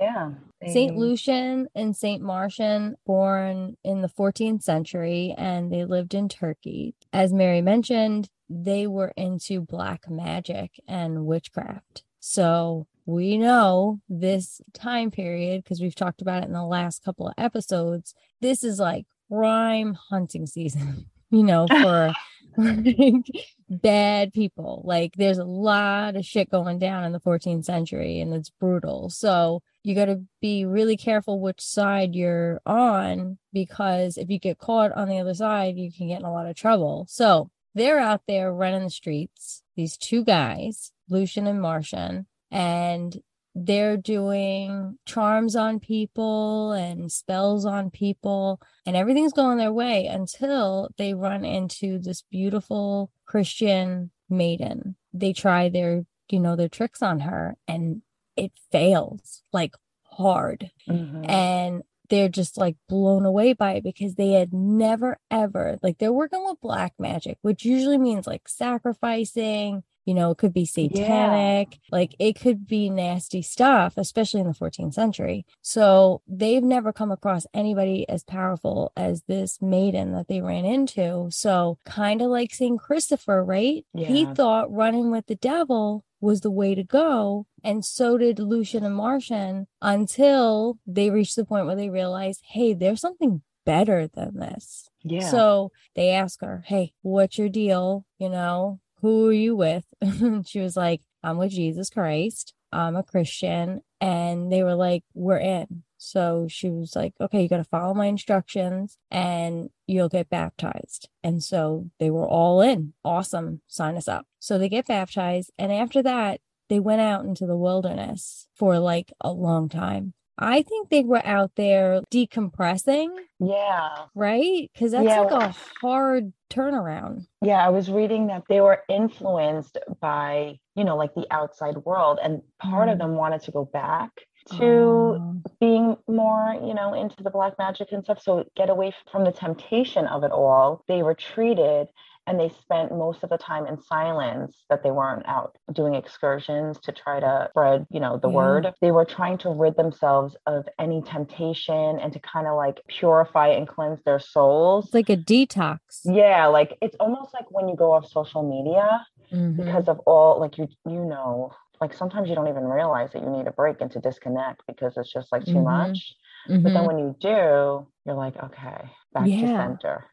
Yeah. 0.00 0.32
Saint 0.72 0.96
Lucian 0.96 1.68
and 1.74 1.96
Saint 1.96 2.22
Marcian, 2.22 2.96
born 3.06 3.76
in 3.84 4.02
the 4.02 4.08
14th 4.08 4.62
century, 4.62 5.34
and 5.36 5.72
they 5.72 5.84
lived 5.84 6.14
in 6.14 6.28
Turkey. 6.28 6.94
As 7.12 7.32
Mary 7.32 7.60
mentioned, 7.60 8.28
they 8.48 8.86
were 8.86 9.12
into 9.16 9.60
black 9.60 10.08
magic 10.08 10.72
and 10.86 11.26
witchcraft. 11.26 12.04
So 12.20 12.86
we 13.06 13.36
know 13.36 14.00
this 14.08 14.60
time 14.72 15.10
period 15.10 15.62
because 15.62 15.80
we've 15.80 15.94
talked 15.94 16.22
about 16.22 16.42
it 16.42 16.46
in 16.46 16.52
the 16.52 16.64
last 16.64 17.04
couple 17.04 17.28
of 17.28 17.34
episodes. 17.36 18.14
This 18.40 18.64
is 18.64 18.78
like 18.78 19.06
prime 19.30 19.96
hunting 20.10 20.46
season, 20.46 21.06
you 21.30 21.42
know, 21.42 21.66
for 21.68 22.12
like 22.58 23.26
bad 23.68 24.32
people. 24.32 24.82
Like 24.84 25.14
there's 25.16 25.38
a 25.38 25.44
lot 25.44 26.16
of 26.16 26.24
shit 26.24 26.50
going 26.50 26.78
down 26.78 27.04
in 27.04 27.12
the 27.12 27.20
14th 27.20 27.64
century 27.64 28.20
and 28.20 28.32
it's 28.34 28.50
brutal. 28.50 29.10
So 29.10 29.62
you 29.82 29.94
got 29.94 30.06
to 30.06 30.22
be 30.40 30.64
really 30.64 30.96
careful 30.96 31.40
which 31.40 31.60
side 31.60 32.14
you're 32.14 32.60
on 32.64 33.38
because 33.52 34.16
if 34.16 34.30
you 34.30 34.38
get 34.38 34.58
caught 34.58 34.92
on 34.92 35.08
the 35.08 35.18
other 35.18 35.34
side, 35.34 35.76
you 35.76 35.92
can 35.92 36.08
get 36.08 36.20
in 36.20 36.26
a 36.26 36.32
lot 36.32 36.46
of 36.46 36.56
trouble. 36.56 37.06
So 37.08 37.50
they're 37.74 37.98
out 37.98 38.22
there 38.28 38.52
running 38.52 38.84
the 38.84 38.90
streets, 38.90 39.62
these 39.76 39.96
two 39.96 40.24
guys, 40.24 40.92
Lucian 41.08 41.46
and 41.46 41.60
Marcian, 41.60 42.26
and 42.50 43.20
they're 43.54 43.96
doing 43.96 44.98
charms 45.06 45.54
on 45.56 45.78
people 45.80 46.72
and 46.72 47.10
spells 47.12 47.64
on 47.64 47.90
people, 47.90 48.60
and 48.86 48.96
everything's 48.96 49.32
going 49.32 49.58
their 49.58 49.72
way 49.72 50.06
until 50.06 50.90
they 50.98 51.14
run 51.14 51.44
into 51.44 51.98
this 51.98 52.22
beautiful 52.22 53.10
Christian 53.26 54.10
maiden. 54.28 54.96
They 55.12 55.32
try 55.32 55.68
their, 55.68 56.04
you 56.28 56.40
know, 56.40 56.56
their 56.56 56.68
tricks 56.68 57.02
on 57.02 57.20
her, 57.20 57.56
and 57.68 58.02
it 58.36 58.52
fails 58.72 59.42
like 59.52 59.74
hard 60.04 60.70
Mhm. 60.88 61.28
and 61.28 61.82
they're 62.08 62.28
just 62.28 62.56
like 62.58 62.76
blown 62.88 63.24
away 63.24 63.52
by 63.52 63.74
it 63.74 63.82
because 63.84 64.14
they 64.16 64.32
had 64.32 64.52
never 64.52 65.18
ever 65.30 65.78
like 65.82 65.98
they're 65.98 66.12
working 66.12 66.44
with 66.44 66.60
black 66.60 66.92
magic 66.98 67.38
which 67.42 67.64
usually 67.64 67.98
means 67.98 68.26
like 68.26 68.46
sacrificing 68.48 69.82
you 70.04 70.14
know 70.14 70.30
it 70.30 70.38
could 70.38 70.52
be 70.52 70.64
satanic 70.64 71.78
like 71.90 72.14
it 72.18 72.38
could 72.38 72.66
be 72.66 72.90
nasty 72.90 73.42
stuff 73.42 73.94
especially 73.96 74.40
in 74.40 74.46
the 74.46 74.54
14th 74.54 74.94
century 74.94 75.44
so 75.62 76.22
they've 76.28 76.62
never 76.62 76.92
come 76.92 77.10
across 77.10 77.46
anybody 77.54 78.08
as 78.08 78.24
powerful 78.24 78.92
as 78.96 79.22
this 79.28 79.60
maiden 79.60 80.12
that 80.12 80.28
they 80.28 80.40
ran 80.40 80.64
into 80.64 81.28
so 81.30 81.78
kind 81.84 82.20
of 82.22 82.28
like 82.28 82.54
St. 82.54 82.80
Christopher 82.80 83.44
right 83.44 83.84
he 83.94 84.26
thought 84.26 84.72
running 84.72 85.10
with 85.10 85.26
the 85.26 85.36
devil 85.36 86.04
was 86.24 86.40
the 86.40 86.50
way 86.50 86.74
to 86.74 86.82
go. 86.82 87.46
And 87.62 87.84
so 87.84 88.18
did 88.18 88.38
Lucian 88.38 88.82
and 88.82 88.96
Marcian 88.96 89.66
until 89.80 90.78
they 90.86 91.10
reached 91.10 91.36
the 91.36 91.44
point 91.44 91.66
where 91.66 91.76
they 91.76 91.90
realized, 91.90 92.40
hey, 92.48 92.72
there's 92.72 93.00
something 93.00 93.42
better 93.64 94.08
than 94.08 94.38
this. 94.38 94.88
Yeah. 95.02 95.28
So 95.28 95.70
they 95.94 96.10
ask 96.10 96.40
her, 96.40 96.64
hey, 96.66 96.94
what's 97.02 97.38
your 97.38 97.50
deal? 97.50 98.04
You 98.18 98.30
know, 98.30 98.80
who 99.04 99.28
are 99.28 99.32
you 99.34 99.54
with? 99.54 99.84
She 100.46 100.60
was 100.60 100.78
like, 100.78 101.02
I'm 101.22 101.36
with 101.36 101.50
Jesus 101.50 101.90
Christ. 101.90 102.54
I'm 102.72 102.96
a 102.96 103.02
Christian. 103.02 103.82
And 104.00 104.50
they 104.50 104.62
were 104.62 104.74
like, 104.74 105.04
we're 105.12 105.36
in. 105.36 105.82
So 105.98 106.46
she 106.48 106.70
was 106.70 106.96
like, 106.96 107.12
okay, 107.20 107.42
you 107.42 107.48
got 107.50 107.58
to 107.58 107.64
follow 107.64 107.92
my 107.92 108.06
instructions 108.06 108.96
and 109.10 109.68
you'll 109.86 110.08
get 110.08 110.30
baptized. 110.30 111.10
And 111.22 111.44
so 111.44 111.90
they 112.00 112.08
were 112.10 112.26
all 112.26 112.62
in. 112.62 112.94
Awesome. 113.04 113.60
Sign 113.66 113.98
us 113.98 114.08
up. 114.08 114.26
So 114.38 114.56
they 114.56 114.70
get 114.70 114.86
baptized. 114.86 115.50
And 115.58 115.70
after 115.70 116.02
that, 116.02 116.40
they 116.70 116.80
went 116.80 117.02
out 117.02 117.26
into 117.26 117.46
the 117.46 117.58
wilderness 117.58 118.48
for 118.54 118.78
like 118.78 119.12
a 119.20 119.32
long 119.32 119.68
time. 119.68 120.14
I 120.38 120.62
think 120.62 120.88
they 120.90 121.02
were 121.04 121.24
out 121.24 121.52
there 121.56 122.02
decompressing, 122.10 123.10
Yeah. 123.38 124.06
right? 124.14 124.70
Because 124.72 124.92
that's 124.92 125.06
Yeah, 125.06 125.20
like 125.20 125.30
a 125.30 125.54
hard 125.80 126.32
turnaround. 126.50 127.26
Yeah, 127.40 127.64
I 127.64 127.68
was 127.70 127.90
reading 127.90 128.26
that 128.28 128.44
they 128.48 128.60
were 128.60 128.82
influenced 128.88 129.78
by, 130.00 130.58
you 130.74 130.84
know, 130.84 130.96
like 130.96 131.14
the 131.14 131.26
outside 131.30 131.76
world, 131.78 132.18
and 132.22 132.42
part 132.58 132.88
of 132.88 132.96
Mm. 132.96 133.00
them 133.00 133.14
wanted 133.16 133.42
to 133.42 133.52
go 133.52 133.64
back 133.64 134.10
to 134.58 134.64
Oh, 134.64 135.42
being 135.60 135.96
more, 136.08 136.54
you 136.62 136.74
know, 136.74 136.94
into 136.94 137.22
the 137.22 137.30
black 137.30 137.56
magic 137.58 137.92
and 137.92 138.04
stuff. 138.04 138.20
So 138.20 138.44
get 138.56 138.70
away 138.70 138.92
from 139.10 139.24
the 139.24 139.32
temptation 139.32 140.06
of 140.06 140.24
it 140.24 140.32
all. 140.32 140.82
They 140.88 141.02
retreated 141.02 141.88
and 142.26 142.38
they 142.40 142.48
spent 142.48 142.90
most 142.92 143.22
of 143.22 143.30
the 143.30 143.36
time 143.36 143.66
in 143.66 143.80
silence 143.82 144.64
that 144.70 144.82
they 144.82 144.90
weren't 144.90 145.26
out 145.26 145.56
doing 145.72 145.94
excursions 145.94 146.78
to 146.80 146.92
try 146.92 147.20
to 147.20 147.46
spread, 147.50 147.86
you 147.90 148.00
know, 148.00 148.16
the 148.18 148.28
Yeah. 148.28 148.34
word. 148.34 148.72
They 148.80 148.90
were 148.92 149.04
trying 149.04 149.38
to 149.38 149.50
rid 149.50 149.76
themselves 149.76 150.36
of 150.46 150.66
any 150.78 151.02
temptation 151.02 151.98
and 151.98 152.12
to 152.12 152.18
kind 152.20 152.46
of 152.46 152.56
like 152.56 152.80
purify 152.88 153.48
and 153.48 153.68
cleanse 153.68 154.02
their 154.04 154.18
souls. 154.18 154.86
it's 154.86 154.94
like 154.94 155.10
a 155.10 155.16
detox. 155.16 155.78
Yeah, 156.04 156.46
like 156.46 156.78
it's 156.80 156.96
almost 157.00 157.34
like 157.34 157.50
when 157.50 157.68
you 157.68 157.76
go 157.76 157.92
off 157.92 158.06
social 158.08 158.42
media 158.42 159.06
Mhm. 159.32 159.56
because 159.56 159.88
of 159.88 159.98
all 160.00 160.40
like 160.40 160.56
you 160.58 160.68
you 160.86 161.04
know, 161.04 161.52
like 161.80 161.92
sometimes 161.92 162.28
you 162.28 162.34
don't 162.34 162.48
even 162.48 162.64
realize 162.64 163.12
that 163.12 163.22
you 163.22 163.28
need 163.30 163.46
a 163.46 163.52
break 163.52 163.80
and 163.80 163.90
to 163.92 164.00
disconnect 164.00 164.62
because 164.66 164.96
it's 164.96 165.12
just 165.12 165.30
like 165.32 165.44
too 165.44 165.58
Mhm. 165.58 165.64
much. 165.64 166.14
But 166.46 166.72
then 166.74 166.82
Mhm. 166.84 166.86
when 166.86 166.98
you 166.98 167.16
do, 167.20 167.86
you're 168.06 168.14
like, 168.14 168.36
okay, 168.42 168.90
back 169.12 169.24
to 169.24 169.46
center. 169.46 170.04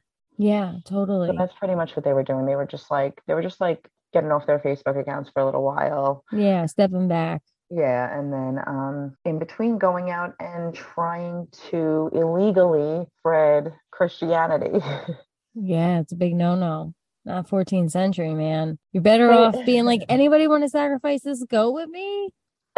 Yeah, 0.42 0.74
So 0.88 0.96
totally. 1.06 1.38
that's 1.38 1.54
pretty 1.54 1.76
much 1.76 1.96
what 1.96 2.04
they 2.04 2.14
were 2.14 2.24
doing. 2.24 2.48
They 2.48 2.56
were 2.56 2.66
just 2.66 2.90
like 2.90 3.22
they 3.28 3.36
were 3.36 3.44
just 3.44 3.62
like 3.62 3.88
getting 4.12 4.32
off 4.32 4.48
their 4.48 4.58
Facebook 4.60 5.00
accounts 5.00 5.30
for 5.34 5.42
a 5.42 5.46
little 5.46 5.64
while. 5.64 6.24
Yeah, 6.34 6.66
stepping 6.66 7.08
back. 7.08 7.44
Yeah, 7.70 8.18
and 8.18 8.34
then 8.34 8.60
um, 8.66 9.16
in 9.24 9.38
between 9.40 9.78
going 9.78 10.10
out 10.10 10.34
and 10.40 10.74
trying 10.74 11.48
to 11.70 12.10
illegally 12.14 13.06
spread 13.20 13.74
Christianity. 13.92 14.80
Yeah, 15.54 16.00
it's 16.00 16.14
a 16.14 16.16
big 16.16 16.34
no-no. 16.34 16.94
Not 17.26 17.50
14th 17.50 17.92
century, 17.92 18.34
man. 18.34 18.80
You're 18.94 19.04
better 19.04 19.30
off 19.34 19.54
being 19.66 19.84
like, 19.84 20.02
anybody 20.08 20.48
want 20.48 20.64
to 20.64 20.70
sacrifice 20.70 21.24
this? 21.24 21.44
Go 21.44 21.72
with 21.72 21.90
me. 21.90 22.30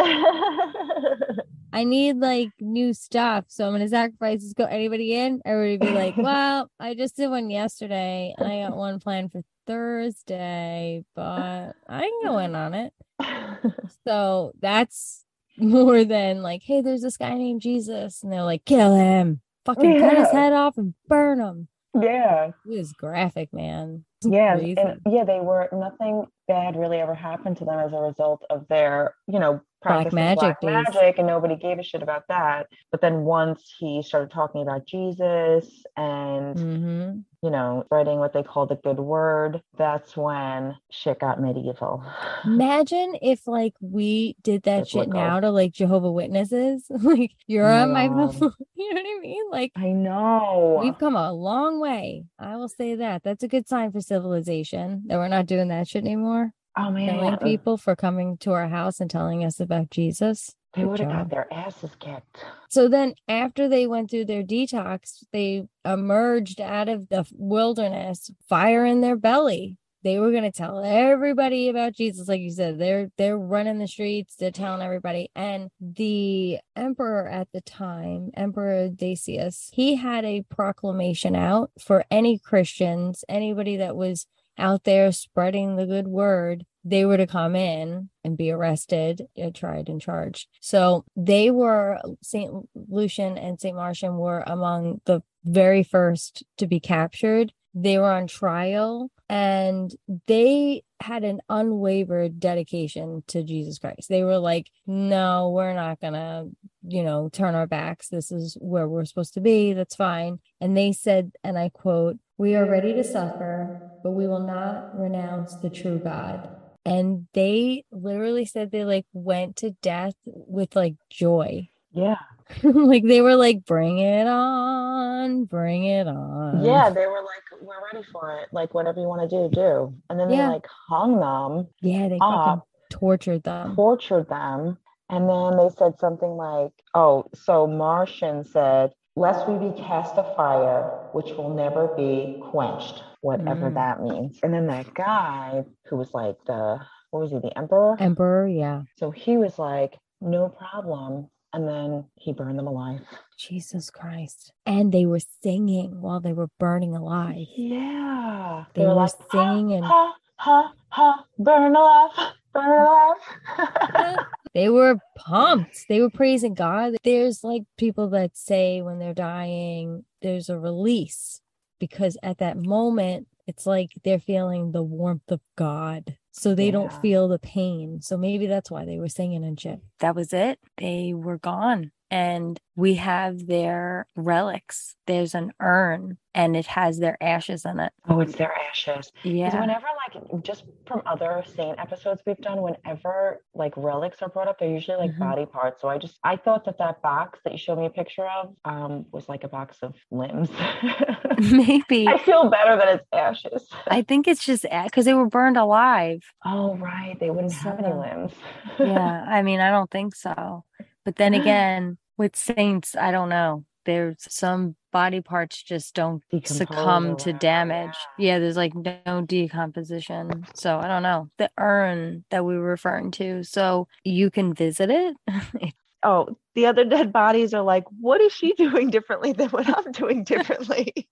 I 1.74 1.84
need 1.84 2.16
like 2.18 2.50
new 2.60 2.94
stuff. 2.94 3.46
So 3.48 3.66
I'm 3.66 3.72
gonna 3.72 3.88
sacrifice 3.88 4.42
this. 4.42 4.52
Go 4.52 4.64
anybody 4.64 5.14
in? 5.14 5.42
Everybody 5.44 5.90
be 5.90 5.96
like, 5.98 6.16
Well, 6.18 6.70
I 6.78 6.94
just 6.94 7.16
did 7.16 7.28
one 7.28 7.50
yesterday 7.50 8.32
and 8.38 8.46
I 8.50 8.62
got 8.62 8.76
one 8.76 9.00
planned 9.00 9.32
for 9.32 9.42
Thursday, 9.66 11.04
but 11.14 11.72
I 11.88 12.00
can 12.00 12.20
go 12.24 12.38
in 12.38 12.54
on 12.54 12.74
it. 12.74 12.92
So 14.06 14.52
that's 14.60 15.24
more 15.56 16.04
than 16.04 16.42
like, 16.42 16.62
hey, 16.62 16.80
there's 16.82 17.00
this 17.00 17.16
guy 17.16 17.32
named 17.34 17.62
Jesus, 17.62 18.22
and 18.22 18.30
they're 18.32 18.42
like, 18.42 18.64
kill 18.66 18.94
him, 18.94 19.40
fucking 19.64 19.98
cut 19.98 20.18
his 20.18 20.30
head 20.30 20.52
off 20.52 20.76
and 20.76 20.94
burn 21.08 21.40
him. 21.40 21.68
yeah. 21.98 22.48
It 22.66 22.78
was 22.78 22.92
graphic, 22.92 23.52
man. 23.52 24.04
Yeah, 24.22 24.56
yeah, 24.58 25.24
they 25.24 25.40
were 25.40 25.68
nothing 25.72 26.26
bad 26.48 26.76
really 26.76 26.98
ever 26.98 27.14
happened 27.14 27.56
to 27.58 27.64
them 27.64 27.78
as 27.78 27.92
a 27.92 27.98
result 27.98 28.42
of 28.50 28.66
their, 28.68 29.14
you 29.26 29.38
know, 29.38 29.60
Black 29.84 30.12
magic 30.12 30.36
black 30.36 30.62
magic, 30.62 31.18
and 31.18 31.26
nobody 31.26 31.56
gave 31.56 31.78
a 31.78 31.82
shit 31.82 32.02
about 32.02 32.24
that. 32.28 32.66
But 32.90 33.00
then 33.00 33.20
once 33.20 33.74
he 33.78 34.02
started 34.02 34.30
talking 34.30 34.62
about 34.62 34.86
Jesus 34.86 35.84
and 35.96 36.56
hmm 36.56 37.18
you 37.42 37.50
know 37.50 37.84
writing 37.90 38.18
what 38.18 38.32
they 38.32 38.42
call 38.42 38.66
the 38.66 38.76
good 38.76 38.98
word, 38.98 39.62
that's 39.76 40.16
when 40.16 40.76
shit 40.90 41.20
got 41.20 41.40
medieval. 41.40 42.02
Imagine 42.46 43.16
if 43.20 43.46
like 43.46 43.74
we 43.80 44.36
did 44.42 44.62
that 44.62 44.86
shit 44.88 45.08
Biblical. 45.08 45.20
now 45.20 45.40
to 45.40 45.50
like 45.50 45.72
Jehovah 45.72 46.10
Witnesses. 46.10 46.84
like 46.90 47.32
you're 47.46 47.70
on 47.70 47.92
my 47.92 48.08
phone. 48.08 48.52
You 48.76 48.92
know 48.92 49.00
what 49.02 49.18
I 49.18 49.20
mean? 49.20 49.50
Like 49.50 49.72
I 49.76 49.88
know. 49.88 50.78
we've 50.80 50.98
come 50.98 51.16
a 51.16 51.32
long 51.32 51.80
way. 51.80 52.24
I 52.38 52.56
will 52.56 52.68
say 52.68 52.96
that. 52.96 53.22
That's 53.22 53.42
a 53.42 53.48
good 53.48 53.68
sign 53.68 53.92
for 53.92 54.00
civilization 54.00 55.04
that 55.06 55.16
we're 55.16 55.28
not 55.28 55.46
doing 55.46 55.68
that 55.68 55.88
shit 55.88 56.04
anymore. 56.04 56.52
Oh 56.76 56.92
Killing 56.92 57.30
man, 57.30 57.38
people 57.38 57.76
for 57.76 57.96
coming 57.96 58.36
to 58.38 58.52
our 58.52 58.68
house 58.68 59.00
and 59.00 59.10
telling 59.10 59.44
us 59.44 59.60
about 59.60 59.90
Jesus. 59.90 60.54
they 60.74 60.82
Good 60.82 60.90
would 60.90 61.00
have 61.00 61.08
got 61.08 61.30
their 61.30 61.52
asses 61.52 61.90
kicked. 61.98 62.44
So 62.68 62.88
then 62.88 63.14
after 63.28 63.68
they 63.68 63.86
went 63.86 64.10
through 64.10 64.24
their 64.26 64.42
detox, 64.42 65.24
they 65.32 65.64
emerged 65.84 66.60
out 66.60 66.88
of 66.88 67.08
the 67.08 67.26
wilderness, 67.32 68.30
fire 68.48 68.84
in 68.84 69.00
their 69.00 69.16
belly. 69.16 69.78
They 70.02 70.18
were 70.18 70.32
going 70.32 70.42
to 70.42 70.52
tell 70.52 70.84
everybody 70.84 71.70
about 71.70 71.94
Jesus 71.94 72.28
like 72.28 72.42
you 72.42 72.50
said. 72.50 72.78
They're 72.78 73.08
they're 73.16 73.38
running 73.38 73.78
the 73.78 73.88
streets, 73.88 74.36
they're 74.36 74.50
telling 74.50 74.82
everybody. 74.82 75.30
And 75.34 75.70
the 75.80 76.58
emperor 76.76 77.26
at 77.26 77.48
the 77.54 77.62
time, 77.62 78.30
Emperor 78.36 78.90
Decius, 78.90 79.70
he 79.72 79.96
had 79.96 80.26
a 80.26 80.44
proclamation 80.50 81.34
out 81.34 81.70
for 81.80 82.04
any 82.10 82.38
Christians, 82.38 83.24
anybody 83.30 83.78
that 83.78 83.96
was 83.96 84.26
out 84.58 84.84
there 84.84 85.12
spreading 85.12 85.76
the 85.76 85.86
good 85.86 86.08
word, 86.08 86.64
they 86.84 87.04
were 87.04 87.16
to 87.16 87.26
come 87.26 87.56
in 87.56 88.10
and 88.22 88.36
be 88.36 88.50
arrested, 88.50 89.22
uh, 89.42 89.50
tried, 89.52 89.88
and 89.88 90.00
charged. 90.00 90.48
So 90.60 91.04
they 91.16 91.50
were, 91.50 91.98
St. 92.22 92.68
Lucian 92.74 93.38
and 93.38 93.60
St. 93.60 93.74
Marcian 93.74 94.16
were 94.16 94.44
among 94.46 95.00
the 95.06 95.22
very 95.44 95.82
first 95.82 96.44
to 96.58 96.66
be 96.66 96.80
captured. 96.80 97.52
They 97.74 97.98
were 97.98 98.12
on 98.12 98.26
trial 98.26 99.10
and 99.28 99.92
they 100.26 100.84
had 101.00 101.24
an 101.24 101.40
unwavered 101.48 102.38
dedication 102.38 103.24
to 103.26 103.42
Jesus 103.42 103.78
Christ. 103.78 104.08
They 104.08 104.22
were 104.22 104.38
like, 104.38 104.70
no, 104.86 105.50
we're 105.50 105.74
not 105.74 106.00
going 106.00 106.12
to, 106.12 106.48
you 106.86 107.02
know, 107.02 107.28
turn 107.30 107.54
our 107.54 107.66
backs. 107.66 108.08
This 108.08 108.30
is 108.30 108.56
where 108.60 108.88
we're 108.88 109.04
supposed 109.04 109.34
to 109.34 109.40
be. 109.40 109.72
That's 109.72 109.96
fine. 109.96 110.38
And 110.60 110.76
they 110.76 110.92
said, 110.92 111.32
and 111.42 111.58
I 111.58 111.70
quote, 111.70 112.18
we 112.36 112.54
are 112.54 112.68
ready 112.68 112.92
to 112.94 113.04
suffer, 113.04 113.83
but 114.04 114.12
we 114.12 114.28
will 114.28 114.46
not 114.46 114.96
renounce 114.96 115.56
the 115.56 115.70
true 115.70 115.98
God. 115.98 116.48
And 116.86 117.26
they 117.32 117.84
literally 117.90 118.44
said 118.44 118.70
they 118.70 118.84
like 118.84 119.06
went 119.12 119.56
to 119.56 119.70
death 119.82 120.14
with 120.26 120.76
like 120.76 120.94
joy. 121.10 121.68
Yeah, 121.92 122.16
like 122.62 123.04
they 123.04 123.20
were 123.22 123.36
like, 123.36 123.64
bring 123.64 123.98
it 124.00 124.26
on, 124.26 125.44
bring 125.46 125.84
it 125.84 126.06
on. 126.06 126.62
yeah, 126.64 126.90
they 126.90 127.06
were 127.06 127.22
like, 127.22 127.62
"We're 127.62 127.82
ready 127.92 128.06
for 128.12 128.38
it. 128.38 128.48
Like 128.52 128.74
whatever 128.74 129.00
you 129.00 129.06
want 129.08 129.28
to 129.28 129.48
do, 129.48 129.48
do." 129.54 129.94
And 130.10 130.20
then 130.20 130.28
they 130.28 130.36
Yeah. 130.36 130.50
like 130.50 130.66
hung 130.88 131.18
them 131.20 131.68
Yeah, 131.80 132.08
they 132.08 132.18
ah. 132.20 132.52
up. 132.54 132.68
tortured 132.90 133.42
them. 133.44 133.74
tortured 133.76 134.28
them. 134.28 134.76
And 135.10 135.28
then 135.28 135.56
they 135.58 135.68
said 135.78 135.98
something 135.98 136.30
like, 136.30 136.72
oh, 136.94 137.26
so 137.34 137.66
Marcian 137.66 138.42
said, 138.42 138.92
lest 139.16 139.46
we 139.48 139.58
be 139.58 139.76
cast 139.80 140.16
a 140.16 140.24
fire, 140.34 140.82
which 141.12 141.30
will 141.36 141.50
never 141.54 141.88
be 141.94 142.40
quenched, 142.50 143.02
whatever 143.24 143.70
Mm. 143.70 143.74
that 143.74 144.02
means. 144.02 144.38
And 144.42 144.52
then 144.52 144.66
that 144.66 144.92
guy 144.94 145.64
who 145.86 145.96
was 145.96 146.12
like 146.12 146.36
the, 146.46 146.78
what 147.10 147.20
was 147.20 147.30
he, 147.30 147.38
the 147.38 147.56
emperor? 147.56 147.96
Emperor, 147.98 148.46
yeah. 148.46 148.82
so 148.98 149.10
he 149.10 149.36
was 149.36 149.58
like, 149.58 149.98
no 150.20 150.48
problem. 150.48 151.28
And 151.54 151.68
then 151.68 152.04
he 152.16 152.32
burned 152.32 152.58
them 152.58 152.66
alive. 152.66 153.00
Jesus 153.38 153.88
Christ. 153.88 154.52
And 154.66 154.92
they 154.92 155.06
were 155.06 155.20
singing 155.42 156.00
while 156.00 156.20
they 156.20 156.32
were 156.32 156.48
burning 156.58 156.94
alive. 156.96 157.46
Yeah. 157.56 158.64
They 158.74 158.84
were 158.86 158.94
ha, 158.94 159.06
singing 159.30 159.72
and- 159.72 159.84
ha, 159.84 160.14
ha, 160.36 160.72
ha, 160.88 161.24
burn 161.38 161.74
alive, 161.76 162.32
burn 162.52 162.82
alive. 162.82 164.18
They 164.54 164.68
were 164.68 164.98
pumped. 165.16 165.86
They 165.88 166.00
were 166.00 166.10
praising 166.10 166.54
God. 166.54 166.94
There's 167.02 167.42
like 167.42 167.62
people 167.76 168.10
that 168.10 168.36
say 168.36 168.82
when 168.82 169.00
they're 169.00 169.12
dying, 169.12 170.04
there's 170.22 170.48
a 170.48 170.56
release 170.56 171.40
because 171.88 172.16
at 172.22 172.38
that 172.38 172.56
moment, 172.56 173.26
it's 173.46 173.66
like 173.66 173.90
they're 174.04 174.18
feeling 174.18 174.72
the 174.72 174.82
warmth 174.82 175.30
of 175.30 175.40
God. 175.54 176.16
So 176.32 176.54
they 176.54 176.70
don't 176.70 176.92
feel 177.02 177.28
the 177.28 177.38
pain. 177.38 178.00
So 178.00 178.16
maybe 178.16 178.46
that's 178.46 178.70
why 178.70 178.86
they 178.86 178.98
were 178.98 179.08
singing 179.08 179.44
and 179.44 179.60
shit. 179.60 179.80
That 180.00 180.16
was 180.16 180.32
it. 180.32 180.58
They 180.78 181.12
were 181.14 181.38
gone. 181.38 181.92
And 182.14 182.60
we 182.76 182.94
have 182.94 183.46
their 183.48 184.06
relics. 184.14 184.94
There's 185.08 185.34
an 185.34 185.52
urn 185.60 186.16
and 186.32 186.56
it 186.56 186.66
has 186.66 186.98
their 186.98 187.16
ashes 187.20 187.64
in 187.64 187.80
it. 187.80 187.92
oh, 188.08 188.20
it's 188.20 188.36
their 188.36 188.52
ashes. 188.70 189.10
Yeah. 189.24 189.60
whenever, 189.60 189.86
like, 190.02 190.42
just 190.44 190.64
from 190.86 191.02
other 191.06 191.42
saint 191.56 191.78
episodes 191.80 192.22
we've 192.26 192.38
done, 192.38 192.60
whenever 192.62 193.42
like 193.54 193.72
relics 193.76 194.22
are 194.22 194.28
brought 194.28 194.46
up, 194.48 194.58
they're 194.60 194.68
usually 194.68 194.96
like 194.96 195.10
Mhm. 195.16 195.18
body 195.18 195.46
parts. 195.46 195.80
So 195.80 195.88
I 195.88 195.98
just, 195.98 196.18
I 196.22 196.36
thought 196.36 196.64
that 196.66 196.78
that 196.78 197.02
box 197.02 197.40
that 197.44 197.52
you 197.52 197.58
showed 197.58 197.78
me 197.78 197.86
a 197.86 197.90
picture 197.90 198.26
of 198.26 198.54
um, 198.64 199.06
was 199.12 199.28
like 199.28 199.42
a 199.44 199.48
box 199.48 199.78
of 199.82 199.94
limbs. 200.12 200.50
Maybe. 201.38 202.06
I 202.08 202.18
feel 202.18 202.48
better 202.48 202.76
that 202.76 202.88
it's 202.96 203.06
ashes. 203.12 203.68
I 203.88 204.02
think 204.02 204.28
it's 204.28 204.44
just 204.44 204.64
because 204.84 205.04
they 205.04 205.14
were 205.14 205.26
burned 205.28 205.56
alive. 205.56 206.22
Oh, 206.44 206.76
right. 206.76 207.16
They 207.18 207.30
wouldn't 207.30 207.52
have 207.54 207.78
any 207.80 207.92
limbs. 207.92 208.32
yeah 208.78 209.24
i 209.28 209.42
mean 209.42 209.60
i 209.60 209.70
don't 209.70 209.90
think 209.90 210.14
so 210.16 210.64
but 211.04 211.14
then 211.16 211.32
again 211.42 211.96
with 212.16 212.36
saints 212.36 212.96
i 212.96 213.10
don't 213.10 213.28
know 213.28 213.64
there's 213.84 214.16
some 214.18 214.74
body 214.92 215.20
parts 215.20 215.62
just 215.62 215.94
don't 215.94 216.22
Decompose 216.30 216.56
succumb 216.56 217.16
to 217.16 217.32
damage 217.32 217.96
yeah. 218.18 218.32
yeah 218.34 218.38
there's 218.38 218.56
like 218.56 218.72
no 218.74 219.22
decomposition 219.26 220.46
so 220.54 220.78
i 220.78 220.88
don't 220.88 221.02
know 221.02 221.28
the 221.38 221.50
urn 221.58 222.24
that 222.30 222.44
we 222.44 222.56
were 222.56 222.64
referring 222.64 223.10
to 223.10 223.42
so 223.42 223.88
you 224.04 224.30
can 224.30 224.54
visit 224.54 224.90
it 224.90 225.16
oh, 226.04 226.36
the 226.54 226.66
other 226.66 226.84
dead 226.84 227.12
bodies 227.12 227.52
are 227.54 227.62
like, 227.62 227.84
what 228.00 228.20
is 228.20 228.32
she 228.32 228.52
doing 228.56 228.90
differently 228.90 229.32
than 229.32 229.48
what 229.48 229.66
I'm 229.68 229.90
doing 229.90 230.22
differently? 230.24 231.08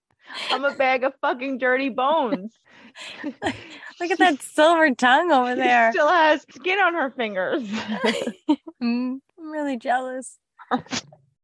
I'm 0.50 0.64
a 0.64 0.74
bag 0.74 1.04
of 1.04 1.14
fucking 1.20 1.58
dirty 1.58 1.88
bones. 1.88 2.54
Look 3.24 4.10
at 4.10 4.18
that 4.18 4.40
silver 4.40 4.94
tongue 4.94 5.30
over 5.30 5.54
there. 5.54 5.90
She 5.92 5.98
still 5.98 6.08
has 6.08 6.42
skin 6.54 6.78
on 6.78 6.94
her 6.94 7.10
fingers. 7.10 7.62
Mm, 8.82 9.18
I'm 9.38 9.50
really 9.50 9.76
jealous. 9.76 10.38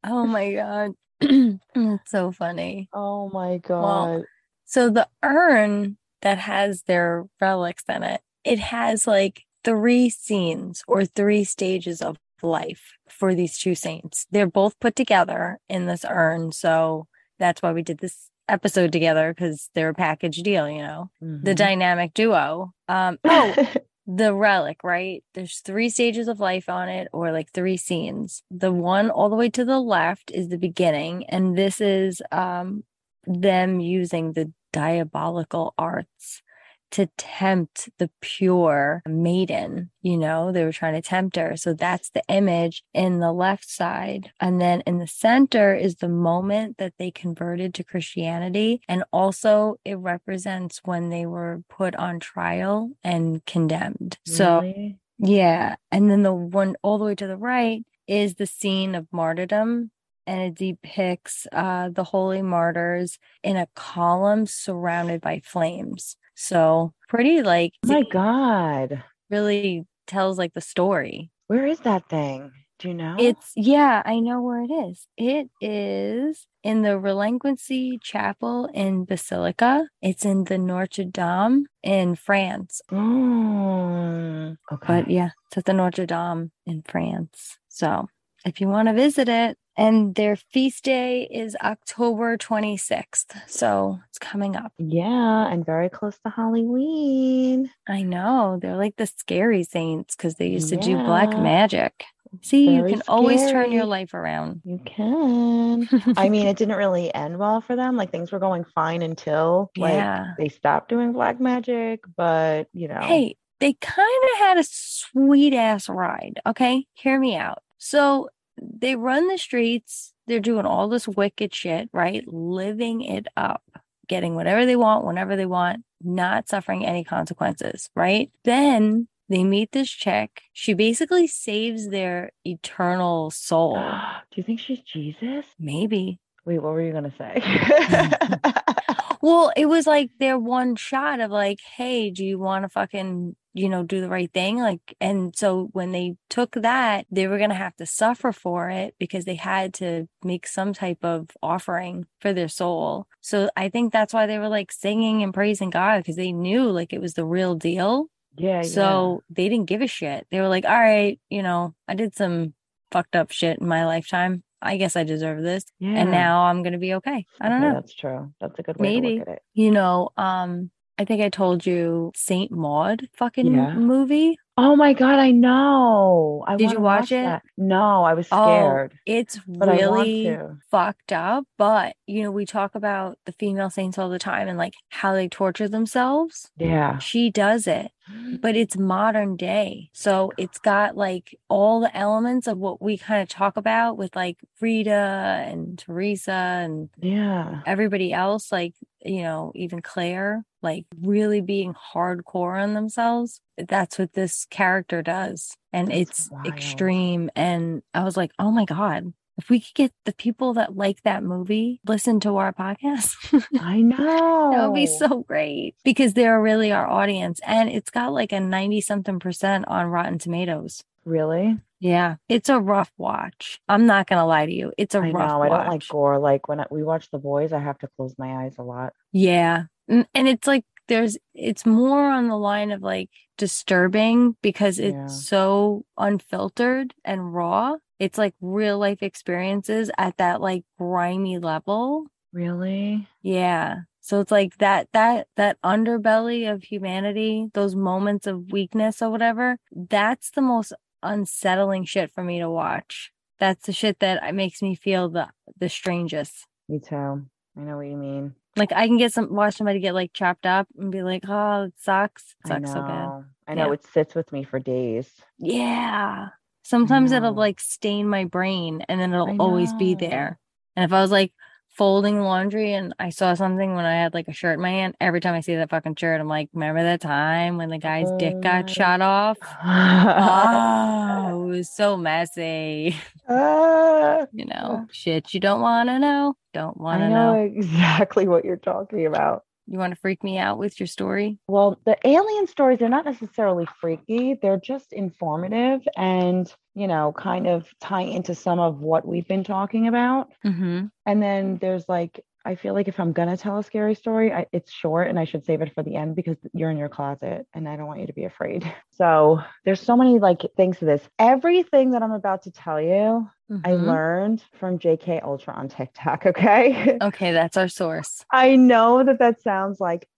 Oh 0.04 0.26
my 0.26 0.52
god. 0.54 0.92
That's 1.20 2.10
so 2.10 2.32
funny. 2.32 2.88
oh 2.92 3.28
my 3.30 3.58
god. 3.58 3.82
Well, 3.82 4.24
So 4.64 4.90
the 4.90 5.08
urn 5.22 5.96
that 6.22 6.38
has 6.38 6.82
their 6.82 7.26
relics 7.40 7.84
in 7.88 8.02
it, 8.02 8.20
it 8.44 8.58
has 8.58 9.06
like 9.06 9.42
three 9.64 10.08
scenes 10.10 10.82
or 10.86 11.04
three 11.04 11.44
stages 11.44 12.00
of 12.00 12.16
life 12.42 12.92
for 13.08 13.34
these 13.34 13.58
two 13.58 13.74
saints. 13.74 14.26
They're 14.30 14.46
both 14.46 14.78
put 14.80 14.94
together 14.94 15.58
in 15.68 15.86
this 15.86 16.04
urn. 16.08 16.52
So 16.52 17.06
that's 17.38 17.60
why 17.62 17.72
we 17.72 17.82
did 17.82 17.98
this 17.98 18.30
episode 18.48 18.92
together 18.92 19.34
because 19.34 19.68
they're 19.74 19.90
a 19.90 19.94
package 19.94 20.38
deal, 20.38 20.70
you 20.70 20.78
know. 20.82 21.10
The 21.20 21.52
Mhm. 21.52 21.56
dynamic 21.56 22.14
duo. 22.14 22.72
Um 22.88 23.18
oh 23.24 23.54
the 24.08 24.34
relic, 24.34 24.78
right? 24.84 25.22
There's 25.34 25.60
three 25.60 25.90
stages 25.90 26.28
of 26.28 26.40
life 26.40 26.68
on 26.70 26.88
it, 26.88 27.08
or 27.12 27.32
like 27.32 27.52
three 27.52 27.76
scenes. 27.76 28.42
The 28.50 28.72
one 28.72 29.10
all 29.10 29.30
the 29.30 29.36
way 29.36 29.50
to 29.50 29.64
the 29.66 29.80
left 29.80 30.32
is 30.32 30.48
the 30.48 30.58
beginning, 30.58 31.26
and 31.26 31.56
this 31.58 31.80
is 31.80 32.22
um 32.32 32.84
them 33.26 33.80
using 33.80 34.32
the 34.32 34.52
diabolical 34.72 35.74
arts 35.78 36.42
to 36.90 37.06
tempt 37.16 37.88
the 37.98 38.10
pure 38.20 39.02
maiden. 39.06 39.90
You 40.02 40.16
know, 40.16 40.52
they 40.52 40.64
were 40.64 40.72
trying 40.72 40.94
to 40.94 41.02
tempt 41.02 41.36
her. 41.36 41.56
So 41.56 41.74
that's 41.74 42.10
the 42.10 42.22
image 42.28 42.82
in 42.94 43.20
the 43.20 43.32
left 43.32 43.68
side. 43.68 44.30
And 44.40 44.60
then 44.60 44.82
in 44.86 44.98
the 44.98 45.06
center 45.06 45.74
is 45.74 45.96
the 45.96 46.08
moment 46.08 46.78
that 46.78 46.94
they 46.98 47.10
converted 47.10 47.74
to 47.74 47.84
Christianity. 47.84 48.80
And 48.88 49.04
also 49.12 49.76
it 49.84 49.98
represents 49.98 50.80
when 50.84 51.10
they 51.10 51.26
were 51.26 51.62
put 51.68 51.94
on 51.96 52.20
trial 52.20 52.92
and 53.04 53.44
condemned. 53.44 54.18
So 54.24 54.72
yeah. 55.18 55.76
And 55.90 56.10
then 56.10 56.22
the 56.22 56.32
one 56.32 56.76
all 56.82 56.98
the 56.98 57.04
way 57.04 57.14
to 57.16 57.26
the 57.26 57.36
right 57.36 57.84
is 58.06 58.36
the 58.36 58.46
scene 58.46 58.94
of 58.94 59.06
martyrdom. 59.12 59.90
And 60.26 60.42
it 60.42 60.54
depicts 60.56 61.46
uh, 61.52 61.88
the 61.88 62.04
holy 62.04 62.42
martyrs 62.42 63.18
in 63.42 63.56
a 63.56 63.66
column 63.74 64.44
surrounded 64.44 65.22
by 65.22 65.40
flames. 65.42 66.17
So 66.38 66.92
pretty 67.08 67.42
like 67.42 67.72
Oh 67.84 67.88
my 67.88 68.02
god. 68.04 69.02
really 69.28 69.84
tells 70.06 70.38
like 70.38 70.54
the 70.54 70.60
story. 70.60 71.30
Where 71.48 71.66
is 71.66 71.80
that 71.80 72.08
thing? 72.08 72.52
Do 72.78 72.88
you 72.88 72.94
know? 72.94 73.16
It's 73.18 73.52
yeah, 73.56 74.02
I 74.06 74.20
know 74.20 74.40
where 74.40 74.62
it 74.62 74.70
is. 74.70 75.08
It 75.16 75.50
is 75.60 76.46
in 76.62 76.82
the 76.82 76.96
Relinquency 76.96 77.98
Chapel 78.00 78.70
in 78.72 79.04
Basilica. 79.04 79.88
It's 80.00 80.24
in 80.24 80.44
the 80.44 80.58
Notre 80.58 81.04
Dame 81.04 81.66
in 81.82 82.14
France. 82.14 82.80
Mm, 82.92 84.56
okay. 84.72 84.86
But 84.86 85.10
yeah, 85.10 85.30
it's 85.48 85.58
at 85.58 85.64
the 85.64 85.72
Notre 85.72 86.06
Dame 86.06 86.52
in 86.66 86.82
France. 86.82 87.58
So 87.68 88.06
if 88.46 88.60
you 88.60 88.68
want 88.68 88.88
to 88.88 88.94
visit 88.94 89.28
it, 89.28 89.58
and 89.78 90.16
their 90.16 90.34
feast 90.34 90.84
day 90.84 91.28
is 91.30 91.56
October 91.62 92.36
26th. 92.36 93.40
So 93.46 94.00
it's 94.08 94.18
coming 94.18 94.56
up. 94.56 94.72
yeah, 94.76 95.46
and 95.46 95.64
very 95.64 95.88
close 95.88 96.18
to 96.24 96.30
Halloween. 96.30 97.70
I 97.88 98.02
know. 98.02 98.58
They're 98.60 98.76
like 98.76 98.96
the 98.96 99.06
scary 99.06 99.62
saints 99.62 100.16
because 100.16 100.34
they 100.34 100.48
used 100.48 100.68
to 100.70 100.76
do 100.76 100.96
black 100.96 101.30
magic. 101.30 102.04
See, 102.42 102.74
you 102.74 102.80
Very 102.80 102.90
can 102.90 103.02
always 103.08 103.40
turn 103.50 103.72
your 103.72 103.86
life 103.86 104.12
around. 104.12 104.60
You 104.64 104.80
can. 104.84 105.88
I 106.16 106.28
mean, 106.28 106.46
it 106.46 106.58
didn't 106.58 106.76
really 106.76 107.14
end 107.14 107.38
well 107.38 107.62
for 107.62 107.74
them. 107.74 107.96
Like 107.96 108.10
things 108.10 108.32
were 108.32 108.38
going 108.38 108.64
fine 108.64 109.00
until 109.00 109.70
like 109.78 109.94
yeah. 109.94 110.34
they 110.36 110.48
stopped 110.48 110.90
doing 110.90 111.12
black 111.12 111.40
magic, 111.40 112.00
but 112.16 112.68
you 112.74 112.88
know. 112.88 113.00
Hey, 113.00 113.36
they 113.60 113.74
kind 113.74 114.22
of 114.32 114.38
had 114.40 114.58
a 114.58 114.64
sweet 114.64 115.54
ass 115.54 115.88
ride. 115.88 116.40
Okay. 116.46 116.84
Hear 116.94 117.18
me 117.18 117.36
out. 117.36 117.62
So 117.78 118.28
they 118.62 118.96
run 118.96 119.28
the 119.28 119.38
streets, 119.38 120.12
they're 120.26 120.40
doing 120.40 120.66
all 120.66 120.88
this 120.88 121.08
wicked 121.08 121.54
shit, 121.54 121.88
right? 121.92 122.26
Living 122.26 123.02
it 123.02 123.26
up, 123.36 123.62
getting 124.08 124.34
whatever 124.34 124.66
they 124.66 124.76
want, 124.76 125.04
whenever 125.04 125.36
they 125.36 125.46
want, 125.46 125.84
not 126.02 126.48
suffering 126.48 126.84
any 126.84 127.04
consequences, 127.04 127.90
right? 127.94 128.30
Then 128.44 129.08
they 129.28 129.44
meet 129.44 129.72
this 129.72 129.90
chick. 129.90 130.42
She 130.52 130.74
basically 130.74 131.26
saves 131.26 131.88
their 131.88 132.30
eternal 132.44 133.30
soul. 133.30 133.74
Do 134.30 134.36
you 134.36 134.42
think 134.42 134.60
she's 134.60 134.80
Jesus? 134.80 135.46
Maybe. 135.58 136.20
Wait, 136.44 136.62
what 136.62 136.72
were 136.72 136.82
you 136.82 136.92
gonna 136.92 137.12
say? 137.18 137.42
Well, 139.20 139.52
it 139.56 139.66
was 139.66 139.86
like 139.86 140.10
their 140.18 140.38
one 140.38 140.76
shot 140.76 141.20
of 141.20 141.30
like, 141.30 141.60
hey, 141.60 142.10
do 142.10 142.24
you 142.24 142.38
want 142.38 142.64
to 142.64 142.68
fucking, 142.68 143.34
you 143.58 143.68
know, 143.68 143.82
do 143.82 144.00
the 144.00 144.08
right 144.08 144.32
thing? 144.32 144.58
Like, 144.58 144.94
and 145.00 145.34
so 145.36 145.68
when 145.72 145.92
they 145.92 146.16
took 146.30 146.52
that, 146.52 147.06
they 147.10 147.26
were 147.26 147.38
going 147.38 147.50
to 147.50 147.56
have 147.56 147.76
to 147.76 147.86
suffer 147.86 148.32
for 148.32 148.70
it 148.70 148.94
because 148.98 149.24
they 149.24 149.34
had 149.34 149.74
to 149.74 150.08
make 150.22 150.46
some 150.46 150.72
type 150.72 151.04
of 151.04 151.30
offering 151.42 152.06
for 152.20 152.32
their 152.32 152.48
soul. 152.48 153.06
So 153.20 153.50
I 153.56 153.68
think 153.68 153.92
that's 153.92 154.14
why 154.14 154.26
they 154.26 154.38
were 154.38 154.48
like 154.48 154.72
singing 154.72 155.22
and 155.22 155.34
praising 155.34 155.70
God 155.70 155.98
because 155.98 156.16
they 156.16 156.32
knew 156.32 156.70
like 156.70 156.92
it 156.92 157.00
was 157.00 157.14
the 157.14 157.24
real 157.24 157.54
deal. 157.54 158.06
yeah, 158.36 158.62
So 158.62 159.22
they 159.28 159.48
didn't 159.48 159.66
give 159.66 159.82
a 159.82 159.86
shit. 159.86 160.26
They 160.30 160.40
were 160.40 160.48
like, 160.48 160.64
all 160.64 160.78
right, 160.78 161.18
you 161.28 161.42
know, 161.42 161.74
I 161.86 161.94
did 161.94 162.14
some 162.14 162.54
fucked 162.92 163.16
up 163.16 163.30
shit 163.32 163.58
in 163.58 163.66
my 163.68 163.84
lifetime. 163.84 164.42
I 164.60 164.76
guess 164.76 164.96
I 164.96 165.04
deserve 165.04 165.42
this. 165.42 165.64
yeah. 165.78 165.90
And 166.00 166.10
now 166.10 166.44
I'm 166.44 166.62
going 166.62 166.72
to 166.72 166.78
be 166.78 166.94
okay. 166.94 167.26
I 167.40 167.48
don't 167.48 167.60
know 167.60 167.74
That's 167.74 167.94
true. 167.94 168.32
That's 168.40 168.58
a 168.58 168.62
good 168.62 168.76
way 168.76 168.94
to 168.94 169.00
Maybe. 169.00 169.18
look 169.18 169.28
at 169.28 169.34
it. 169.34 169.42
you 169.54 169.70
know, 169.70 170.08
um, 170.16 170.70
I 170.98 171.04
think 171.04 171.22
I 171.22 171.28
told 171.28 171.64
you 171.64 172.12
Saint 172.16 172.50
Maud 172.50 173.08
fucking 173.14 173.54
Yeah. 173.54 173.74
movie. 173.74 174.38
Oh 174.56 174.74
my 174.74 174.92
god, 174.92 175.20
I 175.20 175.30
know. 175.30 176.42
I 176.48 176.56
Did 176.56 176.72
you 176.72 176.80
wanna 176.80 177.00
watch 177.00 177.12
it? 177.12 177.22
that. 177.22 177.42
No, 177.56 178.02
I 178.02 178.14
was 178.14 178.26
Oh, 178.32 178.42
scared. 178.42 178.98
It's 179.06 179.38
But 179.46 179.68
I 179.68 179.72
want 179.88 179.92
really 179.92 180.38
fucked 180.72 181.12
up. 181.12 181.44
But 181.56 181.94
you 182.08 182.24
know, 182.24 182.32
we 182.32 182.44
talk 182.44 182.74
about 182.74 183.18
the 183.24 183.32
female 183.32 183.70
saints 183.70 183.98
all 183.98 184.08
the 184.08 184.18
time 184.18 184.48
and 184.48 184.58
like 184.58 184.74
how 184.88 185.12
they 185.14 185.28
torture 185.28 185.68
themselves. 185.68 186.50
Yeah. 186.58 186.98
She 186.98 187.30
does 187.30 187.68
it, 187.68 187.92
but 188.40 188.56
it's 188.56 188.76
modern 188.76 189.36
day. 189.36 189.90
So 189.92 190.32
it's 190.36 190.58
got 190.58 190.96
like 190.96 191.36
all 191.48 191.80
the 191.80 191.96
elements 191.96 192.46
of 192.46 192.58
what 192.58 192.80
we 192.80 192.98
kind 192.98 193.22
of 193.22 193.28
talk 193.28 193.56
about 193.56 193.96
with 193.96 194.14
like 194.16 194.38
Rita 194.60 195.44
and 195.46 195.78
Teresa 195.78 196.32
and 196.32 196.90
Yeah. 197.00 197.62
everybody 197.66 198.12
else, 198.12 198.52
like, 198.52 198.74
you 199.04 199.22
know, 199.22 199.52
even 199.54 199.80
Claire, 199.82 200.44
like 200.62 200.86
really 201.00 201.40
being 201.40 201.74
hardcore 201.74 202.62
on 202.62 202.74
themselves. 202.74 203.40
That's 203.56 203.98
what 203.98 204.12
this 204.12 204.46
character 204.50 205.02
does. 205.02 205.56
And 205.72 205.88
That's 205.88 206.00
it's 206.00 206.30
wild. 206.30 206.46
extreme. 206.46 207.30
And 207.36 207.82
I 207.94 208.04
was 208.04 208.16
like, 208.16 208.32
oh 208.38 208.50
my 208.50 208.64
God, 208.64 209.12
if 209.38 209.48
we 209.48 209.60
could 209.60 209.74
get 209.74 209.92
the 210.04 210.12
people 210.12 210.52
that 210.54 210.76
like 210.76 211.02
that 211.04 211.22
movie 211.22 211.80
listen 211.86 212.20
to 212.20 212.36
our 212.36 212.52
podcast, 212.52 213.14
I 213.60 213.80
know. 213.80 214.50
that 214.52 214.66
would 214.68 214.74
be 214.74 214.86
so 214.86 215.20
great 215.20 215.76
because 215.84 216.12
they're 216.14 216.42
really 216.42 216.72
our 216.72 216.86
audience. 216.86 217.40
And 217.46 217.68
it's 217.70 217.88
got 217.90 218.12
like 218.12 218.32
a 218.32 218.40
90 218.40 218.80
something 218.82 219.18
percent 219.20 219.64
on 219.68 219.86
Rotten 219.86 220.18
Tomatoes. 220.18 220.82
Really? 221.04 221.56
Yeah, 221.80 222.16
it's 222.28 222.48
a 222.48 222.58
rough 222.60 222.90
watch. 222.98 223.60
I'm 223.68 223.86
not 223.86 224.08
going 224.08 224.18
to 224.18 224.24
lie 224.26 224.44
to 224.46 224.52
you. 224.52 224.72
It's 224.76 224.96
a 224.96 224.98
I 224.98 225.10
rough 225.12 225.30
know. 225.30 225.38
watch. 225.38 225.52
I 225.52 225.56
don't 225.62 225.68
like 225.68 225.88
gore. 225.88 226.18
Like 226.18 226.48
when 226.48 226.58
I, 226.60 226.66
we 226.70 226.82
watch 226.82 227.08
The 227.12 227.18
Boys, 227.18 227.52
I 227.52 227.60
have 227.60 227.78
to 227.78 227.88
close 227.96 228.14
my 228.18 228.44
eyes 228.44 228.56
a 228.58 228.62
lot. 228.64 228.92
Yeah. 229.12 229.64
N- 229.88 230.08
And 230.14 230.26
it's 230.28 230.48
like 230.48 230.64
there's 230.88 231.16
it's 231.34 231.64
more 231.64 232.10
on 232.10 232.26
the 232.28 232.36
line 232.36 232.72
of 232.72 232.82
like 232.82 233.10
disturbing 233.36 234.36
because 234.42 234.78
it's 234.80 234.94
Yeah. 234.94 235.06
so 235.06 235.84
unfiltered 235.96 236.94
and 237.04 237.32
raw. 237.34 237.76
It's 237.98 238.18
like 238.18 238.34
real 238.40 238.78
life 238.78 239.02
experiences 239.02 239.90
at 239.98 240.16
that 240.18 240.40
like 240.40 240.64
grimy 240.78 241.38
level. 241.38 242.06
Really? 242.32 243.08
Yeah. 243.22 243.80
So 244.00 244.20
it's 244.20 244.30
like 244.30 244.56
that 244.58 244.88
that 244.92 245.26
that 245.36 245.60
underbelly 245.62 246.50
of 246.50 246.62
humanity, 246.62 247.48
those 247.52 247.74
moments 247.74 248.26
of 248.26 248.52
weakness 248.52 249.02
or 249.02 249.10
whatever, 249.10 249.58
that's 249.70 250.30
the 250.30 250.40
most 250.40 250.72
unsettling 251.02 251.84
shit 251.84 252.10
for 252.10 252.24
me 252.24 252.38
to 252.38 252.50
watch. 252.50 253.12
That's 253.38 253.66
the 253.66 253.72
shit 253.72 254.00
that 254.00 254.22
uh, 254.22 254.32
makes 254.32 254.62
me 254.62 254.74
feel 254.74 255.08
the 255.08 255.28
the 255.58 255.68
strangest. 255.68 256.46
Me 256.68 256.78
too. 256.78 257.26
I 257.56 257.60
know 257.60 257.76
what 257.76 257.86
you 257.86 257.96
mean. 257.96 258.34
Like 258.56 258.72
I 258.72 258.86
can 258.86 258.96
get 258.96 259.12
some 259.12 259.34
watch 259.34 259.56
somebody 259.56 259.78
get 259.80 259.94
like 259.94 260.12
chopped 260.12 260.46
up 260.46 260.68
and 260.78 260.90
be 260.90 261.02
like, 261.02 261.24
oh, 261.28 261.64
it 261.64 261.74
sucks. 261.78 262.34
It 262.44 262.48
sucks 262.48 262.72
so 262.72 262.80
bad. 262.80 263.24
I 263.46 263.54
know. 263.54 263.66
Yeah. 263.66 263.72
It 263.72 263.84
sits 263.84 264.14
with 264.14 264.32
me 264.32 264.42
for 264.42 264.58
days. 264.58 265.10
Yeah. 265.38 266.28
Sometimes 266.68 267.12
it'll 267.12 267.32
like 267.32 267.60
stain 267.60 268.06
my 268.08 268.24
brain 268.24 268.82
and 268.90 269.00
then 269.00 269.14
it'll 269.14 269.34
always 269.38 269.72
be 269.72 269.94
there. 269.94 270.38
And 270.76 270.84
if 270.84 270.92
I 270.92 271.00
was 271.00 271.10
like, 271.10 271.32
folding 271.70 272.20
laundry 272.20 272.72
and 272.74 272.92
I 272.98 273.10
saw 273.10 273.34
something 273.34 273.74
when 273.74 273.84
I 273.84 273.94
had 273.94 274.12
like 274.12 274.26
a 274.28 274.32
shirt 274.32 274.54
in 274.54 274.60
my 274.60 274.70
hand. 274.70 274.96
Every 275.00 275.20
time 275.20 275.34
I 275.34 275.40
see 275.40 275.54
that 275.54 275.70
fucking 275.70 275.94
shirt, 275.94 276.20
I'm 276.20 276.26
like, 276.28 276.50
remember 276.52 276.82
that 276.82 277.00
time 277.00 277.56
when 277.56 277.70
the 277.70 277.78
guy's 277.78 278.10
dick 278.18 278.34
Oh 278.36 278.40
got 278.42 278.66
my 278.66 278.72
shot 278.72 279.00
off? 279.00 279.38
Oh, 279.64 281.44
it 281.44 281.48
was 281.48 281.70
so 281.70 281.96
messy. 281.96 282.96
Ah, 283.28 284.26
You 284.32 284.44
know, 284.46 284.86
shit 284.90 285.32
you 285.32 285.40
don't 285.40 285.60
want 285.60 285.88
to 285.88 285.98
know. 285.98 286.34
Don't 286.52 286.76
want 286.78 287.00
to 287.00 287.08
know 287.08 287.34
know. 287.34 287.40
exactly 287.40 288.26
what 288.26 288.44
you're 288.44 288.56
talking 288.56 289.06
about. 289.06 289.44
You 289.70 289.78
want 289.78 289.92
to 289.92 290.00
freak 290.00 290.24
me 290.24 290.38
out 290.38 290.58
with 290.58 290.80
your 290.80 290.86
story? 290.86 291.38
Well, 291.46 291.78
the 291.84 291.98
alien 292.04 292.46
stories, 292.46 292.78
they're 292.78 292.88
not 292.88 293.04
necessarily 293.04 293.66
freaky. 293.80 294.38
They're 294.40 294.60
just 294.60 294.92
informative 294.94 295.86
and, 295.96 296.50
you 296.74 296.88
know, 296.88 297.12
kind 297.12 297.46
of 297.46 297.68
tie 297.80 298.02
into 298.02 298.34
some 298.34 298.60
of 298.60 298.80
what 298.80 299.06
we've 299.06 299.28
been 299.28 299.44
talking 299.44 299.86
about. 299.86 300.32
Mm-hmm. 300.44 300.86
And 301.04 301.22
then 301.22 301.58
there's 301.60 301.84
like, 301.88 302.24
I 302.44 302.54
feel 302.54 302.72
like 302.74 302.88
if 302.88 302.98
I'm 302.98 303.12
to 303.28 303.36
tell 303.36 303.58
a 303.58 303.62
scary 303.62 303.94
story, 303.94 304.32
I, 304.32 304.46
it's 304.52 304.72
short 304.72 305.08
and 305.08 305.18
I 305.18 305.24
should 305.24 305.44
save 305.44 305.60
it 305.60 305.74
for 305.74 305.82
the 305.82 305.96
end 305.96 306.16
because 306.16 306.36
you're 306.54 306.70
in 306.70 306.78
your 306.78 306.88
closet 306.88 307.46
and 307.52 307.68
I 307.68 307.76
don't 307.76 307.86
want 307.86 308.00
you 308.00 308.06
to 308.06 308.12
be 308.12 308.24
afraid. 308.24 308.70
So 308.98 309.38
there's 309.64 309.80
so 309.80 309.96
many 309.96 310.18
like 310.18 310.40
things 310.56 310.78
to 310.80 310.84
this. 310.84 311.00
Everything 311.20 311.92
that 311.92 312.02
I'm 312.02 312.10
about 312.10 312.42
to 312.42 312.50
tell 312.50 312.80
you, 312.80 313.30
I 313.64 313.70
Mhm. 313.70 313.86
learned 313.86 314.42
from 314.58 314.80
JK 314.80 315.20
Ultra 315.22 315.54
on 315.54 315.68
TikTok. 315.68 316.26
Okay. 316.26 316.98
Okay, 317.00 317.30
that's 317.32 317.56
our 317.56 317.68
source. 317.68 318.24
I 318.32 318.56
know 318.56 319.04
that 319.04 319.20
that 319.20 319.40
sounds 319.42 319.78
like 319.80 320.08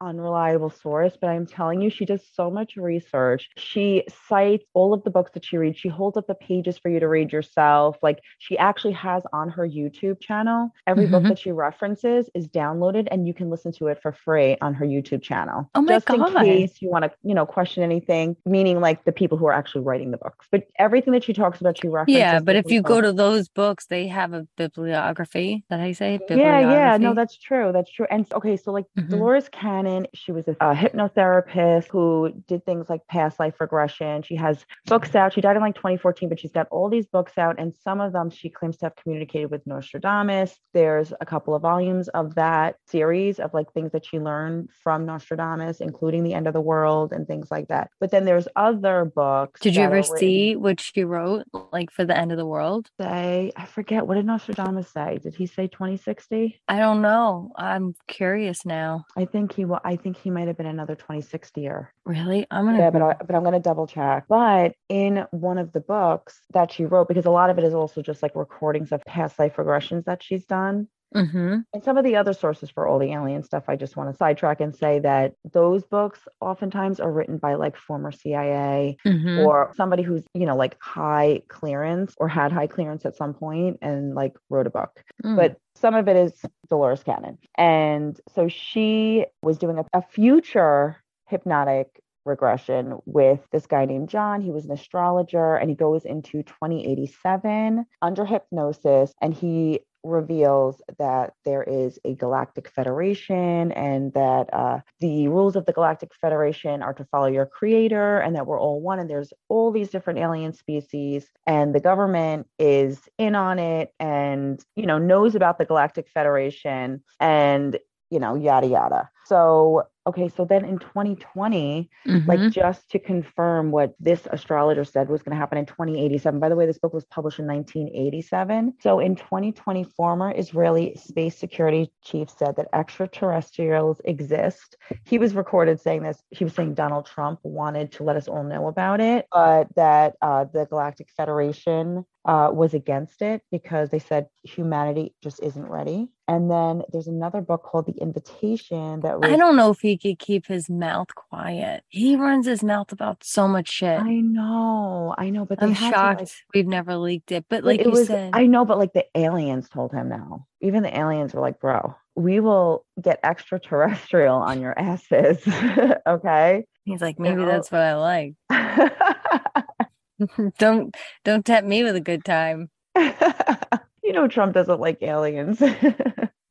unreliable 0.00 0.70
source, 0.70 1.16
but 1.20 1.28
I'm 1.28 1.46
telling 1.46 1.80
you, 1.80 1.90
she 1.90 2.04
does 2.04 2.22
so 2.32 2.50
much 2.50 2.76
research. 2.76 3.48
She 3.56 4.04
cites 4.28 4.64
all 4.74 4.94
of 4.94 5.02
the 5.04 5.10
books 5.10 5.32
that 5.34 5.44
she 5.44 5.56
reads. 5.56 5.78
She 5.78 5.88
holds 5.88 6.16
up 6.16 6.26
the 6.26 6.34
pages 6.34 6.78
for 6.78 6.88
you 6.88 7.00
to 7.00 7.08
read 7.08 7.32
yourself. 7.32 7.96
Like 8.02 8.20
she 8.38 8.56
actually 8.58 8.92
has 8.94 9.22
on 9.32 9.48
her 9.50 9.66
YouTube 9.66 10.20
channel, 10.20 10.72
every 10.86 11.06
book 11.06 11.22
Mhm. 11.24 11.28
that 11.28 11.38
she 11.38 11.52
references 11.52 12.30
is 12.34 12.48
downloaded 12.48 13.08
and 13.10 13.26
you 13.26 13.34
can 13.34 13.50
listen 13.50 13.72
to 13.72 13.88
it 13.88 14.00
for 14.02 14.12
free 14.12 14.56
on 14.60 14.74
her 14.74 14.86
YouTube 14.86 15.22
channel. 15.22 15.70
Oh 15.74 15.82
my 15.82 15.94
Just 15.94 16.10
in 16.10 16.24
case 16.24 16.80
you 16.80 16.90
want 16.90 17.04
to, 17.04 17.10
you 17.22 17.34
know, 17.34 17.46
question 17.46 17.82
anything, 17.82 18.36
meaning 18.46 18.80
like 18.80 19.04
the 19.04 19.12
people 19.12 19.38
who 19.38 19.46
are 19.46 19.52
actually 19.52 19.84
writing 19.84 20.10
the 20.10 20.18
books. 20.18 20.46
But 20.50 20.64
everything 20.78 21.12
that 21.14 21.24
she 21.24 21.32
talks 21.32 21.60
about, 21.60 21.78
she 21.78 21.88
references. 21.88 22.18
Yeah, 22.18 22.40
but 22.40 22.56
if 22.56 22.70
you 22.70 22.82
go 22.82 23.00
to 23.00 23.12
those 23.12 23.48
books, 23.48 23.86
they 23.86 24.06
have 24.08 24.32
a 24.32 24.46
bibliography. 24.56 25.64
That 25.70 25.80
I 25.80 25.92
say? 25.92 26.18
Yeah, 26.28 26.60
yeah, 26.60 26.96
no, 26.98 27.14
that's 27.14 27.36
true. 27.36 27.72
That's 27.72 27.90
true. 27.90 28.06
And 28.10 28.26
okay, 28.32 28.56
so 28.56 28.72
like 28.72 28.86
Mhm. 28.96 29.10
Dolores 29.10 29.48
Cannon, 29.48 29.87
she 30.14 30.32
was 30.32 30.46
a, 30.48 30.52
a 30.60 30.74
hypnotherapist 30.74 31.88
who 31.88 32.32
did 32.46 32.64
things 32.64 32.88
like 32.88 33.06
past 33.06 33.38
life 33.38 33.60
regression. 33.60 34.22
She 34.22 34.36
has 34.36 34.64
books 34.86 35.14
out. 35.14 35.32
She 35.32 35.40
died 35.40 35.56
in 35.56 35.62
like 35.62 35.74
2014, 35.74 36.28
but 36.28 36.40
she's 36.40 36.52
got 36.52 36.68
all 36.70 36.88
these 36.88 37.06
books 37.06 37.38
out, 37.38 37.58
and 37.58 37.74
some 37.74 38.00
of 38.00 38.12
them 38.12 38.30
she 38.30 38.48
claims 38.48 38.76
to 38.78 38.86
have 38.86 38.96
communicated 38.96 39.50
with 39.50 39.66
Nostradamus. 39.66 40.56
There's 40.74 41.12
a 41.20 41.26
couple 41.26 41.54
of 41.54 41.62
volumes 41.62 42.08
of 42.08 42.34
that 42.34 42.76
series 42.86 43.38
of 43.38 43.54
like 43.54 43.72
things 43.72 43.92
that 43.92 44.04
she 44.04 44.18
learned 44.18 44.70
from 44.82 45.06
Nostradamus, 45.06 45.80
including 45.80 46.24
the 46.24 46.34
end 46.34 46.46
of 46.46 46.54
the 46.54 46.60
world 46.60 47.12
and 47.12 47.26
things 47.26 47.50
like 47.50 47.68
that. 47.68 47.90
But 48.00 48.10
then 48.10 48.24
there's 48.24 48.48
other 48.56 49.04
books. 49.04 49.60
Did 49.60 49.76
you 49.76 49.82
ever 49.82 50.02
see 50.02 50.56
what 50.56 50.80
she 50.80 51.04
wrote, 51.04 51.44
like 51.72 51.90
for 51.90 52.04
the 52.04 52.16
end 52.16 52.32
of 52.32 52.38
the 52.38 52.46
world? 52.46 52.88
say? 53.00 53.52
I 53.56 53.66
forget 53.66 54.06
what 54.06 54.14
did 54.14 54.26
Nostradamus 54.26 54.90
say? 54.90 55.18
Did 55.22 55.34
he 55.34 55.46
say 55.46 55.66
2060? 55.68 56.60
I 56.68 56.78
don't 56.78 57.02
know. 57.02 57.52
I'm 57.56 57.94
curious 58.06 58.64
now. 58.64 59.04
I 59.16 59.24
think 59.24 59.54
he 59.54 59.64
will. 59.64 59.77
I 59.84 59.96
think 59.96 60.16
he 60.16 60.30
might 60.30 60.48
have 60.48 60.56
been 60.56 60.66
another 60.66 60.94
2060 60.94 61.60
year. 61.60 61.92
Really? 62.04 62.46
I'm 62.50 62.64
gonna. 62.64 62.78
Yeah, 62.78 62.90
but 62.90 63.02
I, 63.02 63.14
but 63.14 63.34
I'm 63.34 63.44
gonna 63.44 63.60
double 63.60 63.86
check. 63.86 64.24
But 64.28 64.74
in 64.88 65.26
one 65.30 65.58
of 65.58 65.72
the 65.72 65.80
books 65.80 66.40
that 66.52 66.72
she 66.72 66.84
wrote, 66.84 67.08
because 67.08 67.26
a 67.26 67.30
lot 67.30 67.50
of 67.50 67.58
it 67.58 67.64
is 67.64 67.74
also 67.74 68.02
just 68.02 68.22
like 68.22 68.34
recordings 68.34 68.92
of 68.92 69.04
past 69.04 69.38
life 69.38 69.56
regressions 69.56 70.04
that 70.04 70.22
she's 70.22 70.44
done. 70.44 70.88
Mm-hmm. 71.14 71.56
And 71.72 71.84
some 71.84 71.96
of 71.96 72.04
the 72.04 72.16
other 72.16 72.32
sources 72.32 72.70
for 72.70 72.86
all 72.86 72.98
the 72.98 73.12
alien 73.12 73.42
stuff, 73.42 73.64
I 73.68 73.76
just 73.76 73.96
want 73.96 74.10
to 74.10 74.16
sidetrack 74.16 74.60
and 74.60 74.74
say 74.74 74.98
that 75.00 75.34
those 75.52 75.84
books 75.84 76.20
oftentimes 76.40 77.00
are 77.00 77.10
written 77.10 77.38
by 77.38 77.54
like 77.54 77.76
former 77.76 78.12
CIA 78.12 78.96
Mm-hmm. 79.06 79.40
or 79.40 79.72
somebody 79.76 80.02
who's, 80.02 80.24
you 80.34 80.46
know, 80.46 80.56
like 80.56 80.76
high 80.80 81.42
clearance 81.48 82.14
or 82.18 82.28
had 82.28 82.52
high 82.52 82.66
clearance 82.66 83.04
at 83.06 83.16
some 83.16 83.34
point 83.34 83.78
and 83.82 84.14
like 84.14 84.34
wrote 84.50 84.66
a 84.66 84.70
book 84.70 85.02
Mm. 85.24 85.36
but 85.36 85.56
some 85.74 85.94
of 85.94 86.08
it 86.08 86.16
is 86.16 86.32
Dolores 86.68 87.02
Cannon. 87.02 87.38
And 87.56 88.18
so 88.34 88.48
she 88.48 89.26
was 89.42 89.58
doing 89.58 89.78
a, 89.78 89.84
a 89.92 90.02
future 90.02 90.96
hypnotic 91.28 92.00
regression 92.24 92.98
with 93.06 93.40
this 93.52 93.66
guy 93.66 93.84
named 93.84 94.08
John. 94.08 94.40
He 94.42 94.50
was 94.50 94.64
an 94.64 94.72
astrologer 94.72 95.56
and 95.56 95.70
he 95.70 95.76
goes 95.76 96.04
into 96.04 96.42
2087 96.42 97.86
under 98.02 98.24
hypnosis 98.24 99.12
and 99.20 99.34
he 99.34 99.80
reveals 100.08 100.82
that 100.98 101.34
there 101.44 101.62
is 101.62 101.98
a 102.04 102.14
galactic 102.14 102.68
federation 102.68 103.72
and 103.72 104.12
that 104.14 104.52
uh, 104.52 104.80
the 105.00 105.28
rules 105.28 105.56
of 105.56 105.66
the 105.66 105.72
galactic 105.72 106.10
federation 106.20 106.82
are 106.82 106.94
to 106.94 107.04
follow 107.06 107.26
your 107.26 107.46
creator 107.46 108.18
and 108.18 108.34
that 108.34 108.46
we're 108.46 108.60
all 108.60 108.80
one 108.80 108.98
and 108.98 109.08
there's 109.08 109.32
all 109.48 109.70
these 109.70 109.90
different 109.90 110.18
alien 110.18 110.52
species 110.52 111.30
and 111.46 111.74
the 111.74 111.80
government 111.80 112.46
is 112.58 113.08
in 113.18 113.34
on 113.34 113.58
it 113.58 113.92
and 114.00 114.64
you 114.76 114.86
know 114.86 114.98
knows 114.98 115.34
about 115.34 115.58
the 115.58 115.64
galactic 115.64 116.08
federation 116.08 117.02
and 117.20 117.78
you 118.10 118.18
know 118.18 118.34
yada 118.34 118.66
yada. 118.66 119.10
So 119.26 119.84
okay 120.08 120.28
so 120.28 120.44
then 120.44 120.64
in 120.64 120.78
2020 120.78 121.90
like 122.26 122.40
Mhm. 122.40 122.50
just 122.50 122.90
to 122.90 122.98
confirm 122.98 123.70
what 123.70 123.94
this 124.00 124.26
astrologer 124.30 124.84
said 124.84 125.08
was 125.08 125.22
going 125.22 125.34
to 125.36 125.38
happen 125.38 125.58
in 125.58 125.66
2087 125.66 126.40
by 126.40 126.48
the 126.48 126.56
way 126.56 126.66
this 126.66 126.78
book 126.78 126.94
was 126.94 127.04
published 127.06 127.38
in 127.38 127.46
1987 127.46 128.74
so 128.80 128.98
in 128.98 129.14
2020 129.16 129.84
former 129.84 130.32
israeli 130.36 130.94
space 130.96 131.36
security 131.36 131.92
chief 132.02 132.28
said 132.30 132.56
that 132.56 132.68
extraterrestrials 132.72 134.00
exist. 134.04 134.76
He 135.04 135.18
was 135.18 135.34
recorded 135.34 135.80
saying 135.80 136.02
this 136.02 136.22
he 136.30 136.44
was 136.44 136.54
saying 136.54 136.74
donald 136.74 137.06
trump 137.06 137.40
wanted 137.42 137.92
to 137.92 138.02
let 138.04 138.16
us 138.16 138.28
all 138.28 138.44
know 138.44 138.68
about 138.68 139.00
it 139.00 139.26
but 139.32 139.68
that 139.76 140.16
uh, 140.22 140.44
the 140.52 140.64
galactic 140.66 141.08
federation 141.16 142.04
uh, 142.24 142.50
was 142.52 142.74
against 142.74 143.22
it 143.22 143.42
because 143.50 143.88
they 143.90 143.98
said 143.98 144.26
humanity 144.42 145.14
just 145.22 145.40
isn't 145.42 145.66
ready. 145.66 146.08
And 146.26 146.50
then 146.50 146.82
there's 146.92 147.06
another 147.06 147.40
book 147.40 147.62
called 147.62 147.86
the 147.86 147.96
invitation 148.02 149.00
that 149.00 149.18
was 149.18 149.32
I 149.32 149.36
don't 149.36 149.56
know 149.56 149.70
if 149.70 149.80
he 149.80 149.96
could 149.98 150.18
keep 150.18 150.46
his 150.46 150.70
mouth 150.70 151.14
quiet. 151.14 151.82
He 151.88 152.16
runs 152.16 152.46
his 152.46 152.62
mouth 152.62 152.92
about 152.92 153.22
so 153.22 153.46
much 153.46 153.68
shit. 153.68 154.00
I 154.00 154.20
know, 154.20 155.14
I 155.18 155.30
know, 155.30 155.44
but 155.44 155.60
they 155.60 155.66
I'm 155.66 155.72
had 155.72 155.90
to, 155.90 155.96
shocked 155.96 156.20
like- 156.20 156.30
we've 156.54 156.66
never 156.66 156.96
leaked 156.96 157.32
it. 157.32 157.44
But 157.50 157.64
like 157.64 157.80
it 157.80 157.86
you 157.86 157.92
was, 157.92 158.06
said, 158.06 158.30
I 158.32 158.46
know, 158.46 158.64
but 158.64 158.78
like 158.78 158.92
the 158.92 159.04
aliens 159.14 159.68
told 159.68 159.92
him 159.92 160.08
no. 160.08 160.46
Even 160.60 160.82
the 160.82 160.96
aliens 160.96 161.34
were 161.34 161.40
like, 161.40 161.60
"Bro, 161.60 161.94
we 162.14 162.40
will 162.40 162.84
get 163.00 163.20
extraterrestrial 163.22 164.36
on 164.36 164.60
your 164.60 164.78
asses." 164.78 165.38
okay. 166.06 166.64
he's 166.84 167.00
like, 167.02 167.18
maybe 167.18 167.42
know. 167.42 167.46
that's 167.46 167.70
what 167.70 167.80
I 167.82 167.96
like. 167.96 168.34
don't 170.58 170.94
don't 171.24 171.44
tempt 171.44 171.68
me 171.68 171.84
with 171.84 171.96
a 171.96 172.00
good 172.00 172.24
time. 172.24 172.70
you 172.96 174.12
know, 174.12 174.26
Trump 174.28 174.54
doesn't 174.54 174.80
like 174.80 175.02
aliens. 175.02 175.62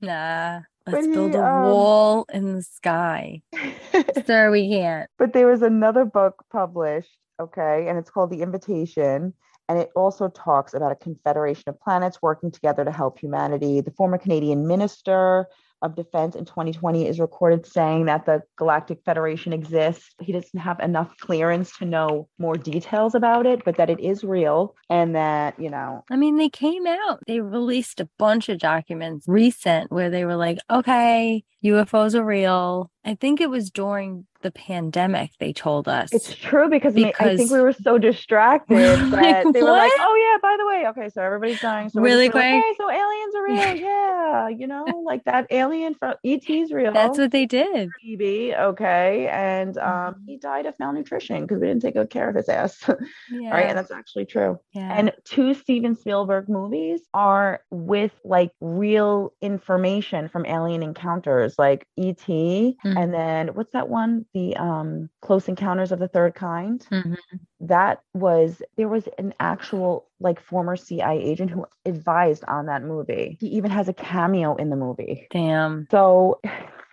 Nah. 0.02 0.62
Let's 0.88 1.08
build 1.08 1.36
a 1.36 1.46
um, 1.46 1.64
wall 1.64 2.26
in 2.34 2.56
the 2.56 2.64
sky. 2.64 3.42
Sir, 4.26 4.50
we 4.52 4.70
can't. 4.70 5.10
but 5.18 5.34
there 5.34 5.48
was 5.48 5.62
another 5.62 6.06
book 6.06 6.44
published, 6.52 7.18
okay, 7.42 7.88
and 7.88 7.98
it's 7.98 8.10
called 8.10 8.32
The 8.32 8.42
Invitation. 8.42 9.34
And 9.70 9.80
it 9.80 9.90
also 9.96 10.30
talks 10.30 10.74
about 10.74 10.94
a 10.94 10.96
confederation 10.96 11.66
of 11.68 11.80
planets 11.82 12.22
working 12.22 12.52
together 12.52 12.86
to 12.86 12.92
help 12.92 13.20
humanity. 13.20 13.82
The 13.82 13.92
former 13.92 14.18
Canadian 14.18 14.66
minister 14.66 15.48
of 15.82 15.96
defense 15.96 16.36
in 16.36 16.46
2020 16.46 17.08
is 17.08 17.20
recorded 17.20 17.66
saying 17.66 18.06
that 18.06 18.26
the 18.26 18.42
Galactic 18.56 19.00
Federation 19.06 19.54
exists. 19.54 20.14
He 20.20 20.32
doesn't 20.32 20.60
have 20.60 20.80
enough 20.80 21.16
clearance 21.18 21.76
to 21.78 21.86
know 21.86 22.28
more 22.40 22.56
details 22.56 23.16
about 23.16 23.46
it, 23.46 23.64
but 23.64 23.78
that 23.78 23.90
it 23.90 24.00
is 24.00 24.24
real 24.24 24.76
and 24.90 25.16
that, 25.16 25.60
you 25.60 25.70
know, 25.70 26.04
I 26.10 26.16
mean, 26.16 26.38
they 26.38 26.50
came 26.50 26.88
out. 26.88 27.22
They 27.28 27.40
released 27.40 28.00
a 28.00 28.10
bunch 28.18 28.50
of 28.50 28.60
documents 28.60 29.28
recent 29.28 29.92
where 29.92 30.10
they 30.10 30.26
were 30.26 30.36
like, 30.36 30.58
okay, 30.70 31.44
UFOs 31.64 32.16
are 32.16 32.24
real. 32.24 32.92
I 33.08 33.16
think 33.16 33.42
it 33.42 33.50
was 33.50 33.70
during 33.72 34.26
the 34.44 34.52
pandemic 34.52 35.32
they 35.40 35.52
told 35.52 35.88
us. 35.88 36.14
It's 36.14 36.36
true 36.36 36.70
because, 36.70 36.94
ma- 36.96 37.12
I 37.20 37.36
think 37.36 37.50
we 37.50 37.60
were 37.60 37.74
so 37.74 37.98
distracted 37.98 38.76
Like, 39.10 39.52
they 39.52 39.64
were 39.64 39.72
like, 39.72 39.92
"Oh 40.00 40.16
yeah, 40.16 40.38
by 40.42 40.56
the 40.60 40.68
way, 40.68 40.88
okay, 40.90 41.10
so 41.10 41.24
everybody's 41.24 41.60
dying." 41.60 41.90
So 41.90 42.02
Really 42.02 42.30
gonna, 42.30 42.44
like, 42.46 42.54
quick? 42.54 42.64
hey, 42.64 42.74
so 42.78 42.92
aliens 42.92 43.36
are 43.36 43.44
real, 43.44 43.82
yeah, 43.82 44.48
you 44.50 44.68
know, 44.68 44.86
like 45.06 45.24
that 45.24 45.48
alien 45.50 45.96
from 45.96 46.14
ET's 46.24 46.72
real. 46.72 46.94
That's 46.94 47.18
what 47.18 47.32
they 47.32 47.48
did. 47.48 47.90
EB, 48.08 48.54
okay, 48.60 49.28
and 49.32 49.76
um, 49.80 50.22
he 50.28 50.38
died 50.38 50.68
of 50.68 50.76
malnutrition 50.80 51.42
because 51.42 51.60
we 51.60 51.68
didn't 51.68 51.82
take 51.82 51.96
good 51.96 52.12
care 52.12 52.30
of 52.30 52.36
his 52.36 52.48
ass, 52.48 52.88
Yeah. 53.32 53.50
right? 53.50 53.66
And 53.70 53.78
that's 53.78 53.92
actually 53.92 54.26
true. 54.26 54.60
yeah. 54.74 54.94
And 54.98 55.12
two 55.24 55.56
Steven 55.56 55.96
Spielberg 55.96 56.48
movies 56.48 57.02
are 57.14 57.62
with 57.72 58.14
like 58.24 58.52
real 58.62 59.34
information 59.42 60.30
from 60.30 60.46
alien 60.46 60.84
encounters, 60.84 61.56
like 61.58 61.88
ET, 61.98 62.18
Mm-hmm. 62.28 62.97
And 62.98 63.14
then 63.14 63.50
what's 63.54 63.74
that 63.74 63.90
one? 63.90 64.26
The 64.34 64.56
um, 64.58 65.10
Close 65.22 65.48
Encounters 65.48 65.92
of 65.92 66.00
the 66.00 66.08
Third 66.08 66.34
Kind. 66.34 66.84
Mhm. 66.92 67.16
That 67.60 68.02
was 68.16 68.60
there 68.76 68.88
was 68.88 69.08
an 69.20 69.36
actual 69.40 70.08
like 70.20 70.42
former 70.42 70.76
CIA 70.76 71.22
agent 71.22 71.52
who 71.52 71.68
advised 71.86 72.44
on 72.46 72.66
that 72.66 72.82
movie. 72.82 73.38
He 73.40 73.48
even 73.50 73.70
has 73.70 73.88
a 73.88 73.94
cameo 73.94 74.56
in 74.56 74.72
the 74.72 74.76
movie. 74.76 75.28
Damn. 75.30 75.88
So 75.92 76.40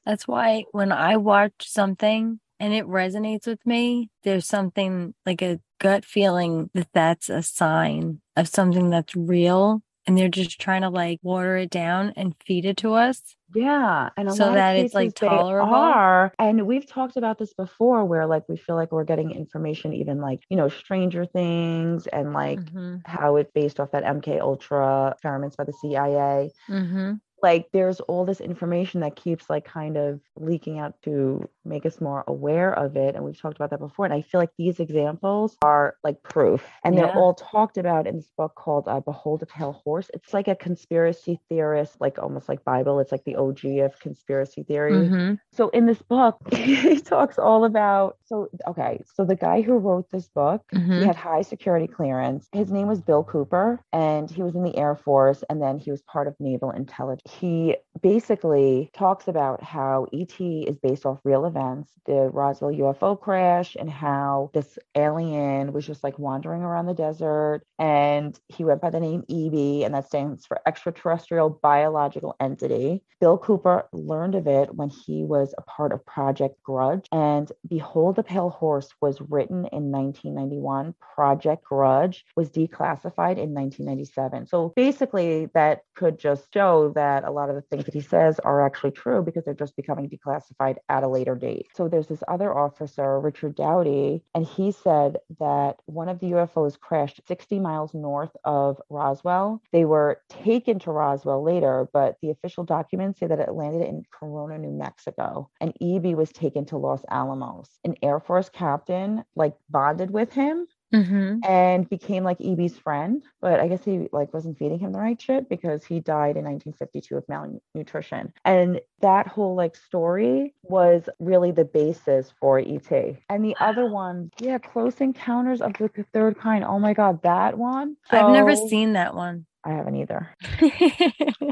That's 0.04 0.28
why 0.28 0.64
when 0.72 0.92
I 0.92 1.16
watch 1.16 1.54
something 1.62 2.38
and 2.60 2.74
it 2.74 2.84
resonates 2.86 3.46
with 3.46 3.64
me, 3.64 4.10
there's 4.24 4.46
something 4.46 5.14
like 5.24 5.40
a 5.40 5.58
gut 5.80 6.04
feeling 6.04 6.68
that 6.74 6.88
that's 6.92 7.30
a 7.30 7.42
sign 7.42 8.20
of 8.36 8.48
something 8.48 8.90
that's 8.90 9.16
real. 9.16 9.82
And 10.06 10.18
they're 10.18 10.28
just 10.28 10.60
trying 10.60 10.82
to 10.82 10.90
like 10.90 11.18
water 11.22 11.56
it 11.56 11.70
down 11.70 12.12
and 12.14 12.34
feed 12.46 12.66
it 12.66 12.76
to 12.78 12.92
us. 12.92 13.22
Yeah, 13.54 14.10
and 14.16 14.28
a 14.28 14.34
So 14.34 14.50
lot 14.50 14.58
of 14.58 14.64
that 14.64 14.76
it's, 14.76 14.94
like, 14.94 15.12
cases 15.12 15.20
they 15.20 15.44
tolerable? 15.44 15.60
Are, 15.60 16.32
and 16.38 16.66
we've 16.66 16.86
talked 16.86 17.16
about 17.16 17.38
this 17.38 17.54
before, 17.54 18.04
where 18.04 18.26
like 18.26 18.48
we 18.48 18.56
feel 18.56 18.74
like 18.74 18.90
we're 18.90 19.04
getting 19.04 19.30
information, 19.30 19.92
even 19.94 20.20
like 20.20 20.40
you 20.50 20.56
know, 20.56 20.68
Stranger 20.68 21.24
Things, 21.24 22.06
and 22.08 22.32
like 22.32 22.60
Mhm. 22.60 23.04
how 23.06 23.36
it's 23.36 23.52
based 23.52 23.78
off 23.80 23.92
that 23.92 24.02
MK 24.04 24.40
Ultra 24.40 25.10
experiments 25.12 25.56
by 25.56 25.64
the 25.64 25.72
CIA. 25.72 26.50
Mhm. 26.68 27.20
Like 27.42 27.68
there's 27.72 28.00
all 28.02 28.24
this 28.26 28.40
information 28.40 29.00
that 29.02 29.16
keeps 29.16 29.50
like 29.50 29.64
kind 29.64 29.96
of 29.98 30.20
leaking 30.36 30.78
out 30.80 31.00
to 31.04 31.48
make 31.64 31.86
us 31.86 32.00
more 32.00 32.24
aware 32.26 32.72
of 32.72 32.96
it, 32.96 33.14
and 33.14 33.24
we've 33.24 33.40
talked 33.40 33.56
about 33.56 33.70
that 33.70 33.80
before. 33.80 34.04
And 34.04 34.14
I 34.14 34.22
feel 34.22 34.40
like 34.40 34.50
these 34.58 34.80
examples 34.80 35.56
are 35.62 35.96
like 36.04 36.22
proof, 36.22 36.68
and 36.84 36.96
they're 36.96 37.10
all 37.16 37.34
talked 37.34 37.76
about 37.78 38.06
in 38.06 38.16
this 38.16 38.30
book 38.36 38.54
called 38.54 38.88
uh, 38.88 39.00
"Behold 39.00 39.42
a 39.42 39.46
Pale 39.46 39.80
Horse." 39.84 40.10
It's 40.14 40.32
like 40.34 40.48
a 40.48 40.54
conspiracy 40.56 41.40
theorist, 41.48 42.00
like 42.00 42.18
almost 42.18 42.48
like 42.48 42.64
Bible. 42.64 43.00
It's 43.00 43.12
like 43.12 43.24
the 43.24 43.36
OG 43.36 43.78
of 43.80 43.98
conspiracy 44.00 44.62
theory. 44.62 44.92
Mhm. 45.08 45.38
So 45.52 45.68
in 45.70 45.86
this 45.86 46.02
book, 46.02 46.36
he 46.52 47.00
talks 47.00 47.38
all 47.38 47.64
about. 47.64 48.16
So 48.24 48.48
okay, 48.66 49.00
so 49.14 49.24
the 49.24 49.36
guy 49.36 49.60
who 49.62 49.74
wrote 49.78 50.10
this 50.10 50.28
book, 50.28 50.62
he 50.72 50.78
Mhm. 50.78 51.04
had 51.06 51.16
high 51.16 51.42
security 51.42 51.86
clearance. 51.86 52.48
His 52.52 52.70
name 52.70 52.88
was 52.88 53.00
Bill 53.00 53.24
Cooper, 53.24 53.80
and 53.92 54.30
he 54.30 54.42
was 54.42 54.54
in 54.54 54.62
the 54.62 54.76
Air 54.76 54.94
Force, 54.96 55.42
and 55.48 55.60
then 55.62 55.78
he 55.78 55.90
was 55.90 56.02
part 56.02 56.28
of 56.28 56.34
Naval 56.40 56.70
Intelligence. 56.70 57.22
He 57.32 57.76
basically 58.02 58.90
talks 58.94 59.28
about 59.28 59.62
how 59.62 60.06
ET 60.12 60.38
is 60.40 60.78
based 60.78 61.06
off 61.06 61.18
real 61.24 61.44
events, 61.46 61.53
the 61.54 62.30
Roswell 62.32 62.72
UFO 62.72 63.18
crash, 63.18 63.76
and 63.78 63.90
how 63.90 64.50
this 64.52 64.78
alien 64.94 65.72
was 65.72 65.86
just 65.86 66.04
like 66.04 66.18
wandering 66.18 66.62
around 66.62 66.86
the 66.86 66.94
desert, 66.94 67.62
and 67.78 68.38
he 68.48 68.64
went 68.64 68.80
by 68.80 68.90
the 68.90 69.00
name 69.00 69.24
EB, 69.28 69.84
and 69.84 69.94
that 69.94 70.06
stands 70.06 70.46
for 70.46 70.60
extraterrestrial 70.66 71.50
biological 71.50 72.36
entity. 72.40 73.02
Bill 73.20 73.38
Cooper 73.38 73.88
learned 73.92 74.34
of 74.34 74.46
it 74.46 74.74
when 74.74 74.90
he 74.90 75.24
was 75.24 75.54
a 75.56 75.62
part 75.62 75.92
of 75.92 76.04
Project 76.04 76.62
Grudge, 76.62 77.06
and 77.10 77.50
Behold 77.66 78.16
the 78.16 78.22
Pale 78.22 78.50
Horse 78.50 78.90
was 79.00 79.20
written 79.20 79.66
in 79.72 79.90
1991. 79.90 80.94
Project 81.14 81.64
Grudge 81.64 82.24
was 82.36 82.50
declassified 82.50 83.38
in 83.38 83.54
1997. 83.54 84.46
So 84.46 84.72
basically, 84.76 85.48
that 85.54 85.84
could 85.94 86.18
just 86.18 86.52
show 86.52 86.92
that 86.94 87.24
a 87.24 87.30
lot 87.30 87.48
of 87.48 87.54
the 87.54 87.62
things 87.62 87.84
that 87.84 87.94
he 87.94 88.00
says 88.00 88.38
are 88.40 88.64
actually 88.64 88.90
true 88.90 89.22
because 89.22 89.44
they're 89.44 89.54
just 89.54 89.76
becoming 89.76 90.10
declassified 90.10 90.76
at 90.88 91.02
a 91.02 91.08
later 91.08 91.34
date. 91.44 91.66
So 91.74 91.88
there's 91.88 92.08
this 92.08 92.22
other 92.28 92.56
officer, 92.56 93.20
Richard 93.20 93.54
Doty, 93.54 94.22
and 94.34 94.46
he 94.46 94.72
said 94.72 95.18
that 95.38 95.76
one 95.86 96.08
of 96.08 96.20
the 96.20 96.32
UFOs 96.32 96.78
crashed 96.78 97.20
60 97.26 97.60
miles 97.60 97.92
north 97.94 98.34
of 98.44 98.80
Roswell. 98.88 99.62
They 99.72 99.84
were 99.84 100.20
taken 100.28 100.78
to 100.80 100.90
Roswell 100.90 101.42
later, 101.42 101.88
but 101.92 102.16
the 102.22 102.30
official 102.30 102.64
documents 102.64 103.20
say 103.20 103.26
that 103.26 103.40
it 103.40 103.52
landed 103.52 103.86
in 103.86 104.04
Corona, 104.10 104.58
New 104.58 104.72
Mexico, 104.72 105.50
and 105.60 105.76
EB 105.80 106.16
was 106.16 106.32
taken 106.32 106.64
to 106.66 106.78
Los 106.78 107.02
Alamos. 107.10 107.68
An 107.84 107.94
Air 108.02 108.20
Force 108.20 108.48
captain 108.48 109.24
like 109.36 109.54
bonded 109.68 110.10
with 110.10 110.32
him 110.32 110.66
Mhm. 110.94 111.40
and 111.44 111.88
became 111.90 112.22
like 112.24 112.40
EB's 112.40 112.78
friend, 112.78 113.22
but 113.40 113.58
I 113.58 113.66
guess 113.68 113.84
he 113.84 114.08
like 114.12 114.32
wasn't 114.32 114.56
feeding 114.58 114.78
him 114.78 114.92
the 114.92 115.00
right 115.00 115.20
shit 115.20 115.48
because 115.48 115.84
he 115.84 115.98
died 116.00 116.36
in 116.36 116.44
1952 116.44 117.16
of 117.16 117.24
malnutrition. 117.28 118.32
And 118.44 118.80
that 119.00 119.26
whole 119.26 119.56
like 119.56 119.74
story 119.76 120.54
was 120.62 121.08
really 121.18 121.50
the 121.50 121.64
basis 121.64 122.32
for 122.40 122.58
ET. 122.60 122.90
And 123.28 123.44
the 123.44 123.56
other 123.60 123.86
one, 123.86 124.30
yeah, 124.38 124.58
Close 124.58 125.00
Encounters 125.00 125.60
of 125.60 125.72
the 125.74 125.88
Third 126.12 126.38
Kind. 126.38 126.64
Oh 126.64 126.78
my 126.78 126.94
god, 126.94 127.22
that 127.22 127.58
one. 127.58 127.96
I've 128.10 128.32
never 128.32 128.54
seen 128.54 128.92
that 128.92 129.14
one. 129.14 129.46
I 129.64 129.70
haven't 129.72 129.96
either. 129.96 130.28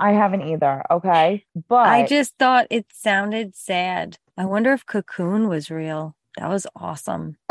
I 0.00 0.12
haven't 0.12 0.42
either. 0.42 0.82
Okay, 0.90 1.44
but 1.68 1.86
I 1.88 2.06
just 2.06 2.36
thought 2.38 2.66
it 2.70 2.86
sounded 2.92 3.56
sad. 3.56 4.18
I 4.36 4.44
wonder 4.44 4.72
if 4.72 4.86
Cocoon 4.86 5.48
was 5.48 5.70
real. 5.70 6.14
That 6.38 6.48
was 6.48 6.66
awesome. 6.76 7.36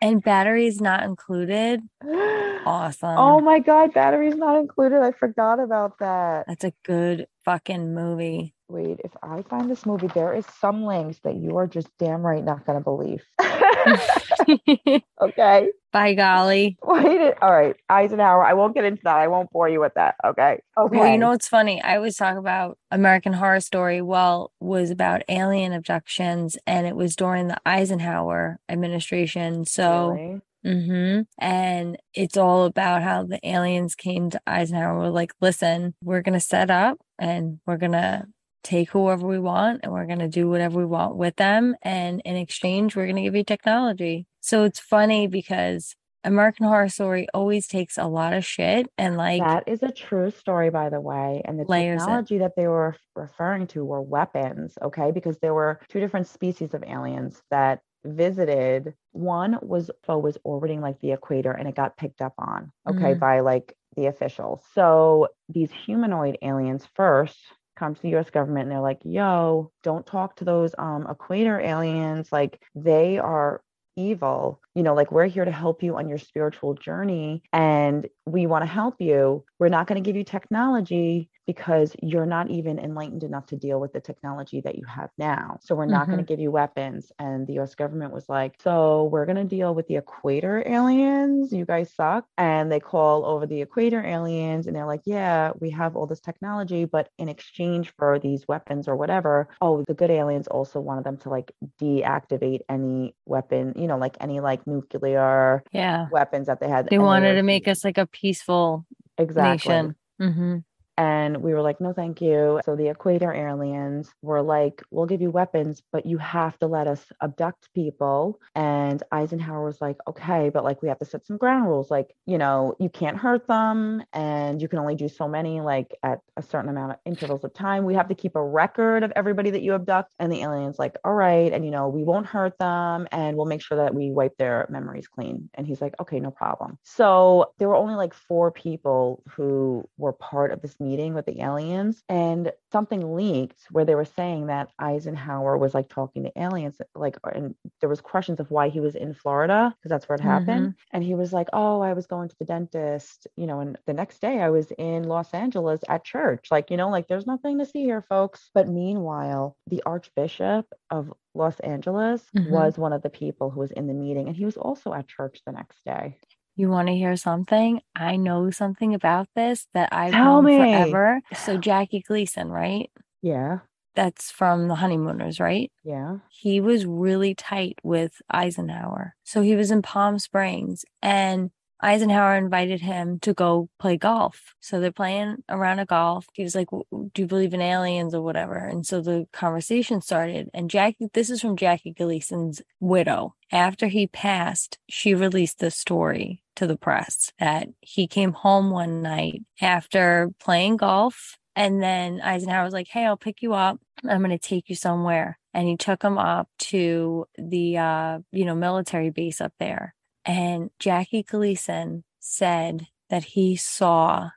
And 0.00 0.22
batteries 0.22 0.80
not 0.80 1.02
included. 1.04 1.80
Awesome. 2.66 3.08
Oh 3.16 3.40
my 3.40 3.58
god, 3.58 3.94
batteries 3.94 4.34
not 4.36 4.58
included. 4.58 5.00
I 5.00 5.12
forgot 5.12 5.60
about 5.60 5.98
that. 6.00 6.44
That's 6.46 6.64
a 6.64 6.74
good 6.84 7.26
fucking 7.42 7.94
movie. 7.94 8.54
Wait, 8.70 9.00
if 9.02 9.10
I 9.22 9.42
find 9.42 9.68
this 9.68 9.84
movie, 9.84 10.06
there 10.14 10.32
is 10.32 10.46
some 10.60 10.84
links 10.84 11.18
that 11.24 11.34
you 11.34 11.56
are 11.56 11.66
just 11.66 11.88
damn 11.98 12.24
right 12.24 12.44
not 12.44 12.64
gonna 12.64 12.80
believe. 12.80 13.22
okay. 15.20 15.68
By 15.92 16.14
golly. 16.14 16.78
Wait. 16.84 17.34
All 17.42 17.50
right. 17.50 17.74
Eisenhower. 17.88 18.44
I 18.44 18.54
won't 18.54 18.74
get 18.74 18.84
into 18.84 19.02
that. 19.04 19.16
I 19.16 19.26
won't 19.26 19.50
bore 19.50 19.68
you 19.68 19.80
with 19.80 19.94
that. 19.94 20.14
Okay. 20.24 20.60
Okay. 20.78 20.98
Well, 20.98 21.10
you 21.10 21.18
know 21.18 21.30
what's 21.30 21.48
funny? 21.48 21.82
I 21.82 21.96
always 21.96 22.16
talk 22.16 22.36
about 22.36 22.78
American 22.92 23.32
Horror 23.32 23.58
Story. 23.60 24.00
Well, 24.00 24.52
was 24.60 24.90
about 24.90 25.22
alien 25.28 25.72
abductions, 25.72 26.56
and 26.66 26.86
it 26.86 26.94
was 26.94 27.16
during 27.16 27.48
the 27.48 27.58
Eisenhower 27.66 28.60
administration. 28.68 29.64
So, 29.64 30.10
Really? 30.10 30.40
hmm 30.62 31.20
and 31.38 31.96
it's 32.12 32.36
all 32.36 32.66
about 32.66 33.02
how 33.02 33.24
the 33.24 33.40
aliens 33.42 33.94
came 33.94 34.30
to 34.30 34.40
Eisenhower. 34.46 34.96
Were 34.96 35.10
like, 35.10 35.32
listen, 35.40 35.94
we're 36.04 36.22
gonna 36.22 36.38
set 36.40 36.70
up, 36.70 36.98
and 37.18 37.58
we're 37.66 37.78
gonna 37.78 38.28
take 38.62 38.90
whoever 38.90 39.26
we 39.26 39.38
want, 39.38 39.80
and 39.82 39.92
we're 39.92 40.06
gonna 40.06 40.28
do 40.28 40.48
whatever 40.48 40.78
we 40.78 40.86
want 40.86 41.16
with 41.16 41.36
them, 41.36 41.74
and 41.82 42.20
in 42.24 42.36
exchange, 42.36 42.96
we're 42.96 43.06
gonna 43.06 43.22
give 43.22 43.36
you 43.36 43.44
technology. 43.44 44.26
So 44.40 44.64
it's 44.64 44.80
funny 44.80 45.26
because 45.26 45.94
American 46.24 46.66
Horror 46.66 46.88
Story 46.88 47.26
always 47.32 47.66
takes 47.66 47.96
a 47.96 48.06
lot 48.06 48.34
of 48.34 48.44
shit 48.44 48.86
and 48.98 49.16
like 49.16 49.42
that 49.42 49.64
is 49.66 49.82
a 49.82 49.90
true 49.90 50.30
story, 50.30 50.68
by 50.68 50.90
the 50.90 51.00
way. 51.00 51.40
And 51.46 51.58
the 51.58 51.64
Layers 51.64 52.02
it. 52.02 52.04
technology 52.04 52.38
that 52.38 52.56
they 52.56 52.68
were 52.68 52.94
referring 53.16 53.66
to 53.68 53.84
were 53.84 54.02
weapons, 54.02 54.76
okay? 54.82 55.12
Because 55.12 55.38
there 55.38 55.54
were 55.54 55.80
two 55.88 55.98
different 56.00 56.26
species 56.26 56.74
of 56.74 56.84
aliens 56.86 57.42
that 57.50 57.80
visited. 58.04 58.94
One 59.12 59.58
was 59.62 59.90
foe 60.02 60.18
was 60.18 60.36
orbiting 60.44 60.80
like 60.82 61.00
the 61.00 61.12
equator 61.12 61.52
and 61.52 61.66
it 61.68 61.74
got 61.74 61.96
picked 61.96 62.20
up 62.20 62.34
on, 62.38 62.70
okay, 62.88 63.14
Mhm. 63.14 63.20
by 63.20 63.40
like 63.40 63.74
the 63.96 64.06
officials. 64.06 64.62
So 64.74 65.28
these 65.48 65.70
humanoid 65.72 66.36
aliens 66.42 66.86
first 66.94 67.38
come 67.80 67.94
to 67.94 68.02
the 68.02 68.14
US 68.16 68.30
government 68.30 68.64
and 68.64 68.72
they're 68.72 68.80
like, 68.80 69.00
yo, 69.04 69.72
don't 69.82 70.06
talk 70.06 70.36
to 70.36 70.44
those 70.44 70.74
um 70.78 71.06
equator 71.10 71.58
aliens. 71.60 72.30
Like 72.30 72.62
they 72.74 73.18
are 73.18 73.62
evil. 73.96 74.60
You 74.74 74.82
know, 74.82 74.94
like 74.94 75.10
we're 75.10 75.26
here 75.26 75.44
to 75.44 75.50
help 75.50 75.82
you 75.82 75.96
on 75.96 76.08
your 76.08 76.18
spiritual 76.18 76.74
journey 76.74 77.42
and 77.52 78.06
we 78.26 78.46
want 78.46 78.62
to 78.62 78.66
help 78.66 78.96
you. 79.00 79.44
We're 79.60 79.68
not 79.68 79.86
going 79.86 80.02
to 80.02 80.06
give 80.06 80.16
you 80.16 80.24
technology 80.24 81.28
because 81.46 81.94
you're 82.00 82.26
not 82.26 82.48
even 82.48 82.78
enlightened 82.78 83.24
enough 83.24 83.44
to 83.44 83.56
deal 83.56 83.80
with 83.80 83.92
the 83.92 84.00
technology 84.00 84.60
that 84.60 84.76
you 84.76 84.84
have 84.84 85.10
now. 85.18 85.58
So 85.60 85.74
we're 85.74 85.84
not 85.84 86.06
going 86.06 86.18
to 86.18 86.22
mm-hmm. 86.22 86.28
give 86.28 86.40
you 86.40 86.50
weapons. 86.50 87.10
And 87.18 87.46
the 87.46 87.58
US 87.58 87.74
government 87.74 88.12
was 88.12 88.28
like, 88.28 88.54
so 88.62 89.04
we're 89.12 89.26
going 89.26 89.36
to 89.36 89.44
deal 89.44 89.74
with 89.74 89.86
the 89.88 89.96
equator 89.96 90.62
aliens. 90.64 91.52
You 91.52 91.64
guys 91.66 91.92
suck. 91.92 92.24
And 92.38 92.70
they 92.70 92.80
call 92.80 93.26
over 93.26 93.46
the 93.46 93.60
equator 93.60 94.02
aliens 94.02 94.66
and 94.66 94.74
they're 94.74 94.86
like, 94.86 95.02
yeah, 95.04 95.50
we 95.60 95.70
have 95.70 95.96
all 95.96 96.06
this 96.06 96.20
technology, 96.20 96.84
but 96.84 97.10
in 97.18 97.28
exchange 97.28 97.92
for 97.98 98.18
these 98.18 98.46
weapons 98.48 98.88
or 98.88 98.96
whatever, 98.96 99.48
oh, 99.60 99.84
the 99.86 99.94
good 99.94 100.10
aliens 100.10 100.46
also 100.46 100.80
wanted 100.80 101.04
them 101.04 101.18
to 101.18 101.28
like 101.28 101.52
deactivate 101.80 102.60
any 102.68 103.14
weapon, 103.26 103.74
you 103.76 103.88
know, 103.88 103.98
like 103.98 104.16
any 104.20 104.40
like 104.40 104.66
nuclear 104.66 105.62
yeah. 105.72 106.06
weapons 106.10 106.46
that 106.46 106.60
they 106.60 106.68
had. 106.68 106.88
They 106.88 106.98
wanted 106.98 107.34
to 107.34 107.42
make 107.42 107.68
us 107.68 107.84
like 107.84 107.98
a 107.98 108.06
peaceful 108.06 108.86
exactly. 109.20 109.84
nation. 109.84 109.96
hmm 110.20 110.58
And 111.00 111.38
we 111.38 111.54
were 111.54 111.62
like, 111.62 111.80
no, 111.80 111.94
thank 111.94 112.20
you. 112.20 112.60
So 112.66 112.76
the 112.76 112.88
Equator 112.88 113.32
aliens 113.32 114.10
were 114.20 114.42
like, 114.42 114.82
we'll 114.90 115.06
give 115.06 115.22
you 115.22 115.30
weapons, 115.30 115.82
but 115.92 116.04
you 116.04 116.18
have 116.18 116.58
to 116.58 116.66
let 116.66 116.86
us 116.86 117.02
abduct 117.22 117.72
people. 117.74 118.38
And 118.54 119.02
Eisenhower 119.10 119.64
was 119.64 119.80
like, 119.80 119.96
okay, 120.06 120.50
but 120.50 120.62
like 120.62 120.82
we 120.82 120.88
have 120.88 120.98
to 120.98 121.06
set 121.06 121.24
some 121.24 121.38
ground 121.38 121.64
rules. 121.64 121.90
Like, 121.90 122.14
you 122.26 122.36
know, 122.36 122.76
you 122.78 122.90
can't 122.90 123.16
hurt 123.16 123.46
them 123.46 124.02
and 124.12 124.60
you 124.60 124.68
can 124.68 124.78
only 124.78 124.94
do 124.94 125.08
so 125.08 125.26
many, 125.26 125.62
like 125.62 125.96
at 126.02 126.20
a 126.36 126.42
certain 126.42 126.68
amount 126.68 126.92
of 126.92 126.98
intervals 127.06 127.44
of 127.44 127.54
time. 127.54 127.86
We 127.86 127.94
have 127.94 128.08
to 128.08 128.14
keep 128.14 128.36
a 128.36 128.44
record 128.44 129.02
of 129.02 129.10
everybody 129.16 129.48
that 129.52 129.62
you 129.62 129.72
abduct. 129.72 130.12
And 130.18 130.30
the 130.30 130.42
aliens, 130.42 130.78
like, 130.78 130.98
all 131.02 131.14
right. 131.14 131.50
And, 131.50 131.64
you 131.64 131.70
know, 131.70 131.88
we 131.88 132.04
won't 132.04 132.26
hurt 132.26 132.58
them 132.58 133.08
and 133.10 133.38
we'll 133.38 133.46
make 133.46 133.62
sure 133.62 133.78
that 133.78 133.94
we 133.94 134.10
wipe 134.10 134.36
their 134.36 134.66
memories 134.68 135.08
clean. 135.08 135.48
And 135.54 135.66
he's 135.66 135.80
like, 135.80 135.94
okay, 135.98 136.20
no 136.20 136.30
problem. 136.30 136.76
So 136.82 137.54
there 137.58 137.68
were 137.68 137.76
only 137.76 137.94
like 137.94 138.12
four 138.12 138.50
people 138.50 139.22
who 139.30 139.88
were 139.96 140.12
part 140.12 140.52
of 140.52 140.60
this 140.60 140.78
meeting 140.78 140.89
meeting 140.90 141.12
with 141.14 141.26
the 141.26 141.40
aliens 141.48 141.96
and 142.08 142.42
something 142.72 143.02
leaked 143.20 143.62
where 143.74 143.84
they 143.86 143.94
were 144.00 144.12
saying 144.20 144.42
that 144.46 144.68
Eisenhower 144.78 145.54
was 145.64 145.72
like 145.74 145.88
talking 145.88 146.22
to 146.24 146.32
aliens 146.46 146.76
like 147.04 147.16
and 147.38 147.54
there 147.80 147.88
was 147.94 148.00
questions 148.12 148.38
of 148.40 148.50
why 148.50 148.68
he 148.74 148.80
was 148.86 148.94
in 149.04 149.12
Florida 149.22 149.60
because 149.76 149.90
that's 149.92 150.08
where 150.08 150.16
it 150.20 150.28
happened 150.34 150.66
Mhm. 150.68 150.74
and 150.94 151.02
he 151.04 151.14
was 151.22 151.30
like 151.38 151.48
oh 151.52 151.80
I 151.80 151.92
was 151.98 152.06
going 152.14 152.28
to 152.30 152.36
the 152.40 152.50
dentist 152.54 153.18
you 153.40 153.46
know 153.48 153.58
and 153.64 153.72
the 153.88 153.92
next 154.02 154.20
day 154.26 154.36
I 154.40 154.50
was 154.58 154.68
in 154.90 155.00
Los 155.14 155.30
Angeles 155.44 155.80
at 155.94 156.04
church 156.04 156.44
like 156.50 156.66
you 156.70 156.76
know 156.80 156.90
like 156.96 157.06
there's 157.08 157.26
nothing 157.34 157.58
to 157.58 157.66
see 157.72 157.82
here 157.90 158.02
folks 158.14 158.50
but 158.56 158.68
meanwhile 158.68 159.56
the 159.72 159.82
archbishop 159.94 160.66
of 160.90 161.12
Los 161.34 161.58
Angeles 161.60 162.22
Mhm. 162.36 162.46
was 162.58 162.72
one 162.78 162.92
of 162.96 163.02
the 163.02 163.10
people 163.22 163.50
who 163.50 163.60
was 163.60 163.70
in 163.78 163.86
the 163.86 163.94
meeting 164.04 164.26
and 164.28 164.36
he 164.36 164.44
was 164.50 164.56
also 164.66 164.88
at 164.98 165.06
church 165.16 165.36
the 165.46 165.52
next 165.60 165.78
day 165.84 166.18
You 166.56 166.68
want 166.68 166.88
to 166.88 166.94
hear 166.94 167.16
something? 167.16 167.80
I 167.96 168.16
know 168.16 168.50
something 168.50 168.94
about 168.94 169.28
this 169.34 169.66
that 169.74 169.88
I've 169.92 170.12
Tell 170.12 170.42
known 170.42 170.44
me. 170.44 170.56
forever. 170.58 171.20
So 171.34 171.56
Jackie 171.56 172.00
Gleason, 172.00 172.50
right? 172.50 172.90
yeah 173.22 173.58
That's 173.94 174.30
from 174.30 174.68
the 174.68 174.76
Honeymooners, 174.76 175.40
right? 175.40 175.70
yeah 175.84 176.18
He 176.28 176.60
was 176.60 176.86
really 176.86 177.34
tight 177.34 177.78
with 177.82 178.20
Eisenhower. 178.30 179.14
So 179.24 179.42
he 179.42 179.54
was 179.54 179.70
in 179.70 179.82
Palm 179.82 180.18
Springs 180.18 180.84
and 181.02 181.50
Eisenhower 181.82 182.36
invited 182.36 182.80
him 182.80 183.18
to 183.20 183.32
go 183.32 183.68
play 183.78 183.96
golf. 183.96 184.54
So 184.60 184.80
they're 184.80 184.92
playing 184.92 185.42
around 185.48 185.78
a 185.78 185.86
golf. 185.86 186.26
He 186.34 186.42
was 186.42 186.54
like, 186.54 186.68
Do 186.70 187.10
you 187.16 187.26
believe 187.26 187.54
in 187.54 187.60
aliens 187.60 188.14
or 188.14 188.22
whatever? 188.22 188.56
And 188.56 188.86
so 188.86 189.00
the 189.00 189.26
conversation 189.32 190.00
started. 190.00 190.50
And 190.52 190.70
Jackie, 190.70 191.08
this 191.12 191.30
is 191.30 191.40
from 191.40 191.56
Jackie 191.56 191.92
Gleason's 191.92 192.62
widow. 192.80 193.34
After 193.52 193.88
he 193.88 194.06
passed, 194.06 194.78
she 194.88 195.14
released 195.14 195.58
the 195.58 195.70
story 195.70 196.42
to 196.56 196.66
the 196.66 196.76
press 196.76 197.32
that 197.38 197.68
he 197.80 198.06
came 198.06 198.32
home 198.32 198.70
one 198.70 199.02
night 199.02 199.42
after 199.60 200.30
playing 200.40 200.76
golf. 200.76 201.36
And 201.56 201.82
then 201.82 202.20
Eisenhower 202.20 202.64
was 202.64 202.74
like, 202.74 202.88
Hey, 202.88 203.06
I'll 203.06 203.16
pick 203.16 203.42
you 203.42 203.54
up. 203.54 203.80
I'm 204.08 204.22
going 204.22 204.30
to 204.30 204.38
take 204.38 204.68
you 204.68 204.76
somewhere. 204.76 205.38
And 205.52 205.66
he 205.66 205.76
took 205.76 206.02
him 206.02 206.16
up 206.16 206.48
to 206.58 207.26
the, 207.36 207.78
uh, 207.78 208.18
you 208.30 208.44
know, 208.44 208.54
military 208.54 209.10
base 209.10 209.40
up 209.40 209.52
there. 209.58 209.94
And 210.30 210.70
Jackie 210.78 211.24
Gleason 211.24 212.04
said 212.20 212.86
that 213.08 213.24
he 213.24 213.56
saw 213.56 214.30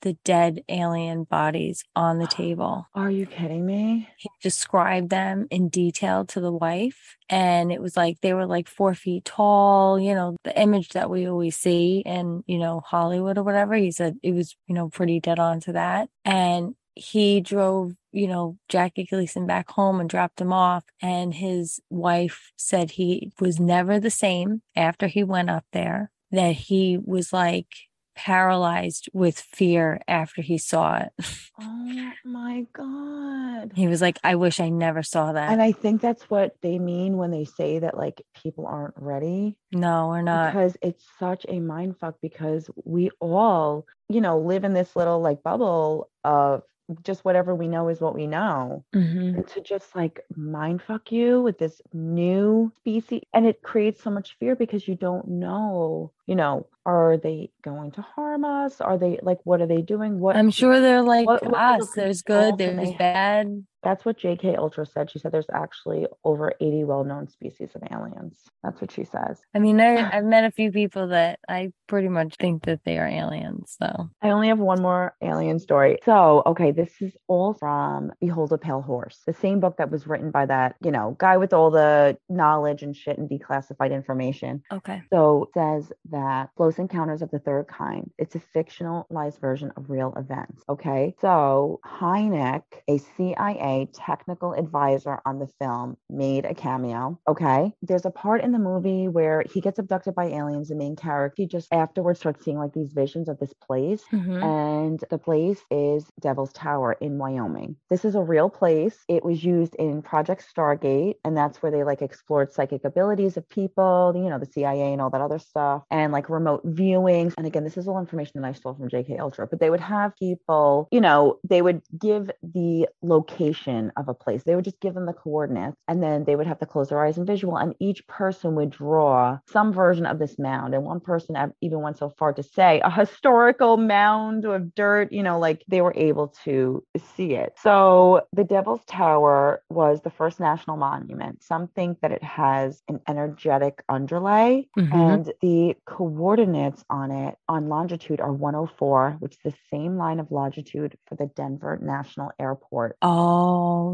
the 0.00 0.14
dead 0.24 0.64
alien 0.68 1.22
bodies 1.22 1.84
on 1.94 2.18
the 2.18 2.26
table. 2.26 2.88
are 2.94 3.12
you 3.12 3.26
kidding 3.26 3.64
me 3.64 4.08
He 4.16 4.28
described 4.42 5.08
them 5.08 5.46
in 5.52 5.68
detail 5.68 6.24
to 6.26 6.40
the 6.40 6.52
wife. 6.52 7.16
And 7.28 7.70
it 7.70 7.80
was 7.80 7.96
like 7.96 8.20
they 8.22 8.34
were 8.34 8.44
like 8.46 8.66
four 8.66 8.92
feet 8.94 9.24
tall, 9.24 10.00
you 10.00 10.14
know, 10.14 10.36
the 10.42 10.60
image 10.60 10.88
that 10.90 11.10
we 11.10 11.28
always 11.28 11.56
see 11.56 12.02
in, 12.04 12.42
you 12.48 12.58
know, 12.58 12.80
Hollywood 12.80 13.38
or 13.38 13.44
whatever. 13.44 13.74
He 13.74 13.92
said 13.92 14.16
it 14.24 14.32
was, 14.32 14.56
you 14.66 14.74
know, 14.74 14.88
pretty 14.88 15.20
dead 15.20 15.38
on 15.38 15.60
to 15.60 15.72
that. 15.74 16.08
And 16.24 16.74
he 16.96 17.40
drove, 17.40 17.92
you 18.16 18.26
know, 18.26 18.56
Jackie 18.70 19.04
Gleason 19.04 19.46
back 19.46 19.70
home 19.70 20.00
and 20.00 20.08
dropped 20.08 20.40
him 20.40 20.52
off. 20.52 20.84
And 21.02 21.34
his 21.34 21.80
wife 21.90 22.50
said 22.56 22.92
he 22.92 23.32
was 23.38 23.60
never 23.60 24.00
the 24.00 24.10
same 24.10 24.62
after 24.74 25.06
he 25.06 25.22
went 25.22 25.50
up 25.50 25.64
there, 25.72 26.10
that 26.30 26.52
he 26.52 26.98
was 26.98 27.32
like 27.32 27.68
paralyzed 28.16 29.10
with 29.12 29.38
fear 29.38 30.00
after 30.08 30.40
he 30.40 30.56
saw 30.56 30.96
it. 30.96 31.12
oh 31.60 32.12
my 32.24 32.66
god 32.72 33.72
He 33.74 33.86
was 33.86 34.00
like, 34.00 34.18
I 34.24 34.36
wish 34.36 34.58
I 34.60 34.70
never 34.70 35.02
saw 35.02 35.32
that. 35.32 35.52
And 35.52 35.60
I 35.60 35.72
think 35.72 36.00
that's 36.00 36.30
what 36.30 36.56
they 36.62 36.78
mean 36.78 37.18
when 37.18 37.30
they 37.30 37.44
say 37.44 37.78
that 37.80 37.96
like 37.96 38.22
people 38.42 38.66
aren't 38.66 38.94
ready 38.96 39.58
no, 39.72 40.08
we're 40.08 40.22
not. 40.22 40.52
because 40.52 40.76
it's 40.80 41.04
such 41.18 41.44
a 41.50 41.60
mind 41.60 41.98
fuck 41.98 42.16
because 42.22 42.70
we 42.84 43.10
all, 43.20 43.84
you 44.08 44.22
know, 44.22 44.38
live 44.38 44.64
in 44.64 44.72
this 44.72 44.96
little 44.96 45.20
like 45.20 45.42
bubble 45.42 46.08
of 46.24 46.62
just 47.02 47.24
whatever 47.24 47.54
we 47.54 47.68
know 47.68 47.88
is 47.88 48.00
what 48.00 48.14
we 48.14 48.26
know. 48.26 48.84
Mhm. 48.94 49.36
And 49.36 49.48
to 49.48 49.60
just 49.60 49.94
like 49.96 50.24
mind 50.36 50.82
fuck 50.82 51.10
you 51.10 51.42
with 51.42 51.58
this 51.58 51.80
new 51.92 52.70
species 52.76 53.22
and 53.32 53.46
it 53.46 53.62
creates 53.62 54.02
so 54.02 54.10
much 54.10 54.36
fear 54.38 54.54
because 54.54 54.86
you 54.86 54.94
don't 54.94 55.26
know, 55.28 56.12
you 56.26 56.34
know, 56.34 56.66
are 56.84 57.16
they 57.16 57.50
going 57.62 57.90
to 57.92 58.02
harm 58.02 58.44
us? 58.44 58.80
Are 58.80 58.98
they 58.98 59.18
like 59.22 59.38
what 59.44 59.60
are 59.60 59.66
they 59.66 59.82
doing? 59.82 60.20
What 60.20 60.36
I'm 60.36 60.50
sure 60.50 60.80
they're 60.80 61.02
like 61.02 61.26
what 61.26 61.42
us. 61.54 61.82
of 61.82 61.88
There's 61.94 62.22
good, 62.22 62.58
there's 62.58 62.92
bad. 62.92 63.66
That's 63.86 64.04
what 64.04 64.18
JK 64.18 64.58
Ultra 64.58 64.84
said. 64.84 65.12
She 65.12 65.20
said 65.20 65.30
there's 65.30 65.46
actually 65.54 66.08
over 66.24 66.52
80 66.60 66.82
well-known 66.82 67.28
species 67.28 67.70
of 67.76 67.82
aliens. 67.92 68.36
That's 68.64 68.80
what 68.80 68.90
she 68.90 69.04
says. 69.04 69.40
I 69.54 69.60
mean, 69.60 69.80
I, 69.80 70.10
I've 70.16 70.24
met 70.24 70.42
a 70.42 70.50
few 70.50 70.72
people 70.72 71.06
that 71.08 71.38
I 71.48 71.70
pretty 71.86 72.08
much 72.08 72.34
think 72.34 72.64
that 72.64 72.80
they 72.84 72.98
are 72.98 73.06
aliens. 73.06 73.76
So, 73.80 74.10
I 74.20 74.30
only 74.30 74.48
have 74.48 74.58
one 74.58 74.82
more 74.82 75.14
alien 75.22 75.60
story. 75.60 75.98
So, 76.04 76.42
okay, 76.46 76.72
this 76.72 76.90
is 77.00 77.16
all 77.28 77.54
from 77.54 78.10
Behold 78.20 78.52
a 78.52 78.58
Pale 78.58 78.82
Horse, 78.82 79.22
the 79.24 79.32
same 79.32 79.60
book 79.60 79.76
that 79.76 79.92
was 79.92 80.04
written 80.08 80.32
by 80.32 80.46
that, 80.46 80.74
you 80.82 80.90
know, 80.90 81.14
guy 81.20 81.36
with 81.36 81.52
all 81.52 81.70
the 81.70 82.18
knowledge 82.28 82.82
and 82.82 82.96
shit 82.96 83.18
and 83.18 83.30
declassified 83.30 83.92
information. 83.92 84.64
okay. 84.72 85.02
So 85.12 85.48
says 85.54 85.92
that 86.10 86.50
Close 86.56 86.80
Encounters 86.80 87.22
of 87.22 87.30
the 87.30 87.38
Third 87.38 87.68
Kind, 87.68 88.10
it's 88.18 88.34
a 88.34 88.40
fictionalized 88.52 89.38
version 89.40 89.70
of 89.76 89.90
real 89.90 90.12
events. 90.16 90.64
Okay. 90.68 91.14
So 91.20 91.78
Hynek, 91.86 92.62
a 92.88 92.98
CIA 92.98 93.75
technical 93.84 94.54
advisor 94.54 95.20
on 95.26 95.38
the 95.38 95.48
film, 95.60 95.96
made 96.08 96.44
a 96.46 96.54
cameo. 96.54 97.18
Okay. 97.28 97.72
There's 97.82 98.06
a 98.06 98.10
part 98.10 98.42
in 98.42 98.52
the 98.52 98.58
movie 98.58 99.06
where 99.08 99.44
he 99.52 99.60
gets 99.60 99.78
abducted 99.78 100.14
by 100.14 100.26
aliens, 100.26 100.68
the 100.68 100.74
main 100.74 100.96
character. 100.96 101.42
He 101.42 101.46
just 101.46 101.72
afterwards 101.72 102.18
starts 102.18 102.44
seeing 102.44 102.58
like 102.58 102.72
these 102.72 102.92
visions 102.92 103.28
of 103.28 103.38
this 103.38 103.52
place. 103.52 104.02
Mhm. 104.12 104.42
And 104.42 105.04
the 105.10 105.18
place 105.18 105.60
is 105.70 106.10
Devil's 106.20 106.52
Tower 106.52 106.94
in 107.00 107.18
Wyoming. 107.18 107.76
This 107.90 108.04
is 108.04 108.14
a 108.14 108.22
real 108.22 108.48
place. 108.48 109.04
It 109.08 109.24
was 109.24 109.44
used 109.44 109.74
in 109.74 110.02
Project 110.02 110.44
Stargate, 110.54 111.16
and 111.24 111.36
that's 111.36 111.62
where 111.62 111.72
they 111.72 111.84
like 111.84 112.02
explored 112.02 112.52
psychic 112.52 112.84
abilities 112.84 113.36
of 113.36 113.48
people, 113.48 114.12
you 114.14 114.30
know, 114.30 114.38
the 114.38 114.46
CIA 114.46 114.92
and 114.92 115.00
all 115.02 115.10
that 115.10 115.20
other 115.20 115.38
stuff, 115.38 115.82
and 115.90 116.12
like 116.12 116.30
remote 116.30 116.66
viewings. 116.66 117.34
And 117.36 117.46
again, 117.46 117.64
this 117.64 117.76
is 117.76 117.88
all 117.88 117.98
information 117.98 118.40
that 118.40 118.48
I 118.48 118.52
stole 118.52 118.74
from 118.74 118.88
JK 118.88 119.18
Ultra, 119.18 119.46
but 119.46 119.60
they 119.60 119.70
would 119.70 119.80
have 119.80 120.16
people, 120.16 120.88
you 120.90 121.00
know, 121.00 121.38
they 121.44 121.62
would 121.62 121.82
give 121.98 122.30
the 122.42 122.88
location 123.02 123.65
of 123.96 124.08
a 124.08 124.14
place. 124.14 124.42
They 124.44 124.54
would 124.54 124.64
just 124.64 124.80
give 124.80 124.94
them 124.94 125.06
the 125.06 125.12
coordinates, 125.12 125.76
and 125.88 126.02
then 126.02 126.24
they 126.24 126.36
would 126.36 126.46
have 126.46 126.58
to 126.60 126.66
close 126.66 126.88
their 126.88 127.04
eyes 127.04 127.18
and 127.18 127.26
visual, 127.26 127.56
and 127.56 127.74
each 127.80 128.06
person 128.06 128.54
would 128.54 128.70
draw 128.70 129.38
some 129.46 129.72
version 129.72 130.06
of 130.06 130.18
this 130.18 130.38
mound. 130.38 130.74
And 130.74 130.84
one 130.84 131.00
person 131.00 131.36
even 131.60 131.80
went 131.80 131.98
so 131.98 132.10
far 132.10 132.32
to 132.34 132.42
say 132.42 132.80
a 132.84 132.90
historical 132.90 133.76
mound 133.76 134.44
of 134.44 134.74
dirt, 134.74 135.12
you 135.12 135.22
know, 135.22 135.38
like 135.38 135.64
they 135.68 135.80
were 135.80 135.94
able 135.96 136.28
to 136.44 136.82
see 137.16 137.34
it. 137.34 137.54
So 137.58 138.22
the 138.32 138.44
Devil's 138.44 138.84
Tower 138.86 139.62
was 139.70 140.00
the 140.02 140.10
first 140.10 140.40
national 140.40 140.76
monument. 140.76 141.42
Some 141.42 141.68
think 141.68 142.00
that 142.00 142.12
it 142.12 142.22
has 142.22 142.82
an 142.88 143.00
energetic 143.08 143.82
underlay, 143.88 144.68
Mhm. 144.78 144.92
and 144.92 145.32
the 145.40 145.76
coordinates 145.86 146.84
on 146.90 147.10
it 147.10 147.36
on 147.48 147.68
longitude 147.68 148.20
are 148.20 148.32
104, 148.32 149.16
which 149.20 149.34
is 149.34 149.52
the 149.52 149.58
same 149.70 149.96
line 149.96 150.20
of 150.20 150.30
longitude 150.30 150.96
for 151.06 151.14
the 151.16 151.26
Denver 151.26 151.78
National 151.80 152.30
Airport, 152.38 152.96
Oh, 153.02 153.45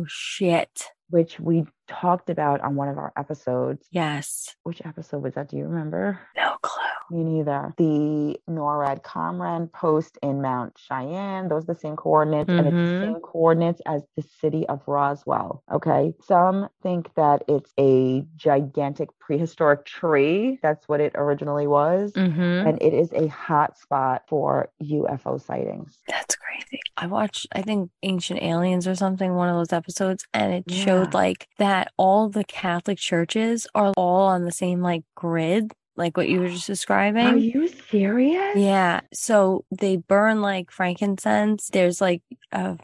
shit. 0.09 0.85
which 1.11 1.39
we 1.39 1.63
talked 1.89 2.31
about 2.31 2.63
on 2.63 2.75
one 2.75 2.89
of 2.89 2.97
our 2.97 3.13
episodes. 3.19 3.87
Yes. 3.91 4.57
Which 4.63 4.81
episode 4.87 5.23
was 5.23 5.35
that? 5.35 5.51
Do 5.51 5.59
you 5.59 5.67
remember? 5.67 6.19
No 6.35 6.57
clue. 6.63 6.81
Me 7.11 7.23
neither. 7.23 7.75
The 7.77 8.41
NORAD 8.49 9.03
Command 9.03 9.71
post 9.75 10.17
in 10.23 10.41
Mount 10.41 10.79
Cheyenne, 10.79 11.49
those 11.49 11.65
are 11.65 11.75
the 11.75 11.79
same 11.81 11.97
coordinates, 11.97 12.49
and 12.49 12.61
it's 12.61 12.71
the 12.71 12.95
Mhm. 12.95 13.01
same 13.03 13.21
coordinates 13.21 13.83
as 13.85 14.03
the 14.17 14.23
city 14.23 14.67
of 14.69 14.81
Roswell. 14.89 15.63
Okay. 15.71 16.15
Some 16.23 16.71
think 16.83 17.13
that 17.17 17.45
it's 17.47 17.75
a 17.79 18.23
gigantic 18.37 19.11
prehistoric 19.19 19.85
tree. 19.85 20.59
That's 20.63 20.89
what 20.89 21.03
it 21.03 21.13
originally 21.15 21.67
was. 21.67 22.15
Mm-hmm. 22.15 22.41
And 22.69 22.83
it 22.83 22.95
is 22.95 23.13
a 23.13 23.27
hot 23.27 23.77
spot 23.77 24.23
for 24.29 24.71
UFO 24.83 25.37
sightings. 25.37 25.99
Crazy. 26.53 26.81
I 26.97 27.07
watched, 27.07 27.47
I 27.53 27.63
think, 27.63 27.91
Ancient 28.03 28.43
Aliens 28.43 28.87
or 28.87 28.95
something, 28.95 29.35
one 29.35 29.49
of 29.49 29.57
those 29.57 29.73
episodes, 29.73 30.27
and 30.35 30.53
it 30.53 30.71
showed 30.71 31.15
like 31.15 31.49
that 31.59 31.93
all 31.97 32.29
the 32.29 32.45
Catholic 32.45 32.99
churches 32.99 33.67
are 33.75 33.93
all 33.97 34.27
on 34.29 34.45
the 34.45 34.53
same 34.53 34.81
like 34.81 35.03
grid, 35.15 35.73
like 35.97 36.17
what 36.17 36.29
you 36.29 36.41
were 36.41 36.49
just 36.49 36.67
describing. 36.67 37.27
Are 37.27 37.37
you 37.37 37.69
serious? 37.69 38.57
Yeah. 38.57 39.01
So 39.13 39.65
they 39.71 39.97
burn 39.97 40.43
like 40.43 40.71
frankincense. 40.71 41.71
There's 41.73 42.01
like 42.01 42.23
uh 42.53 42.77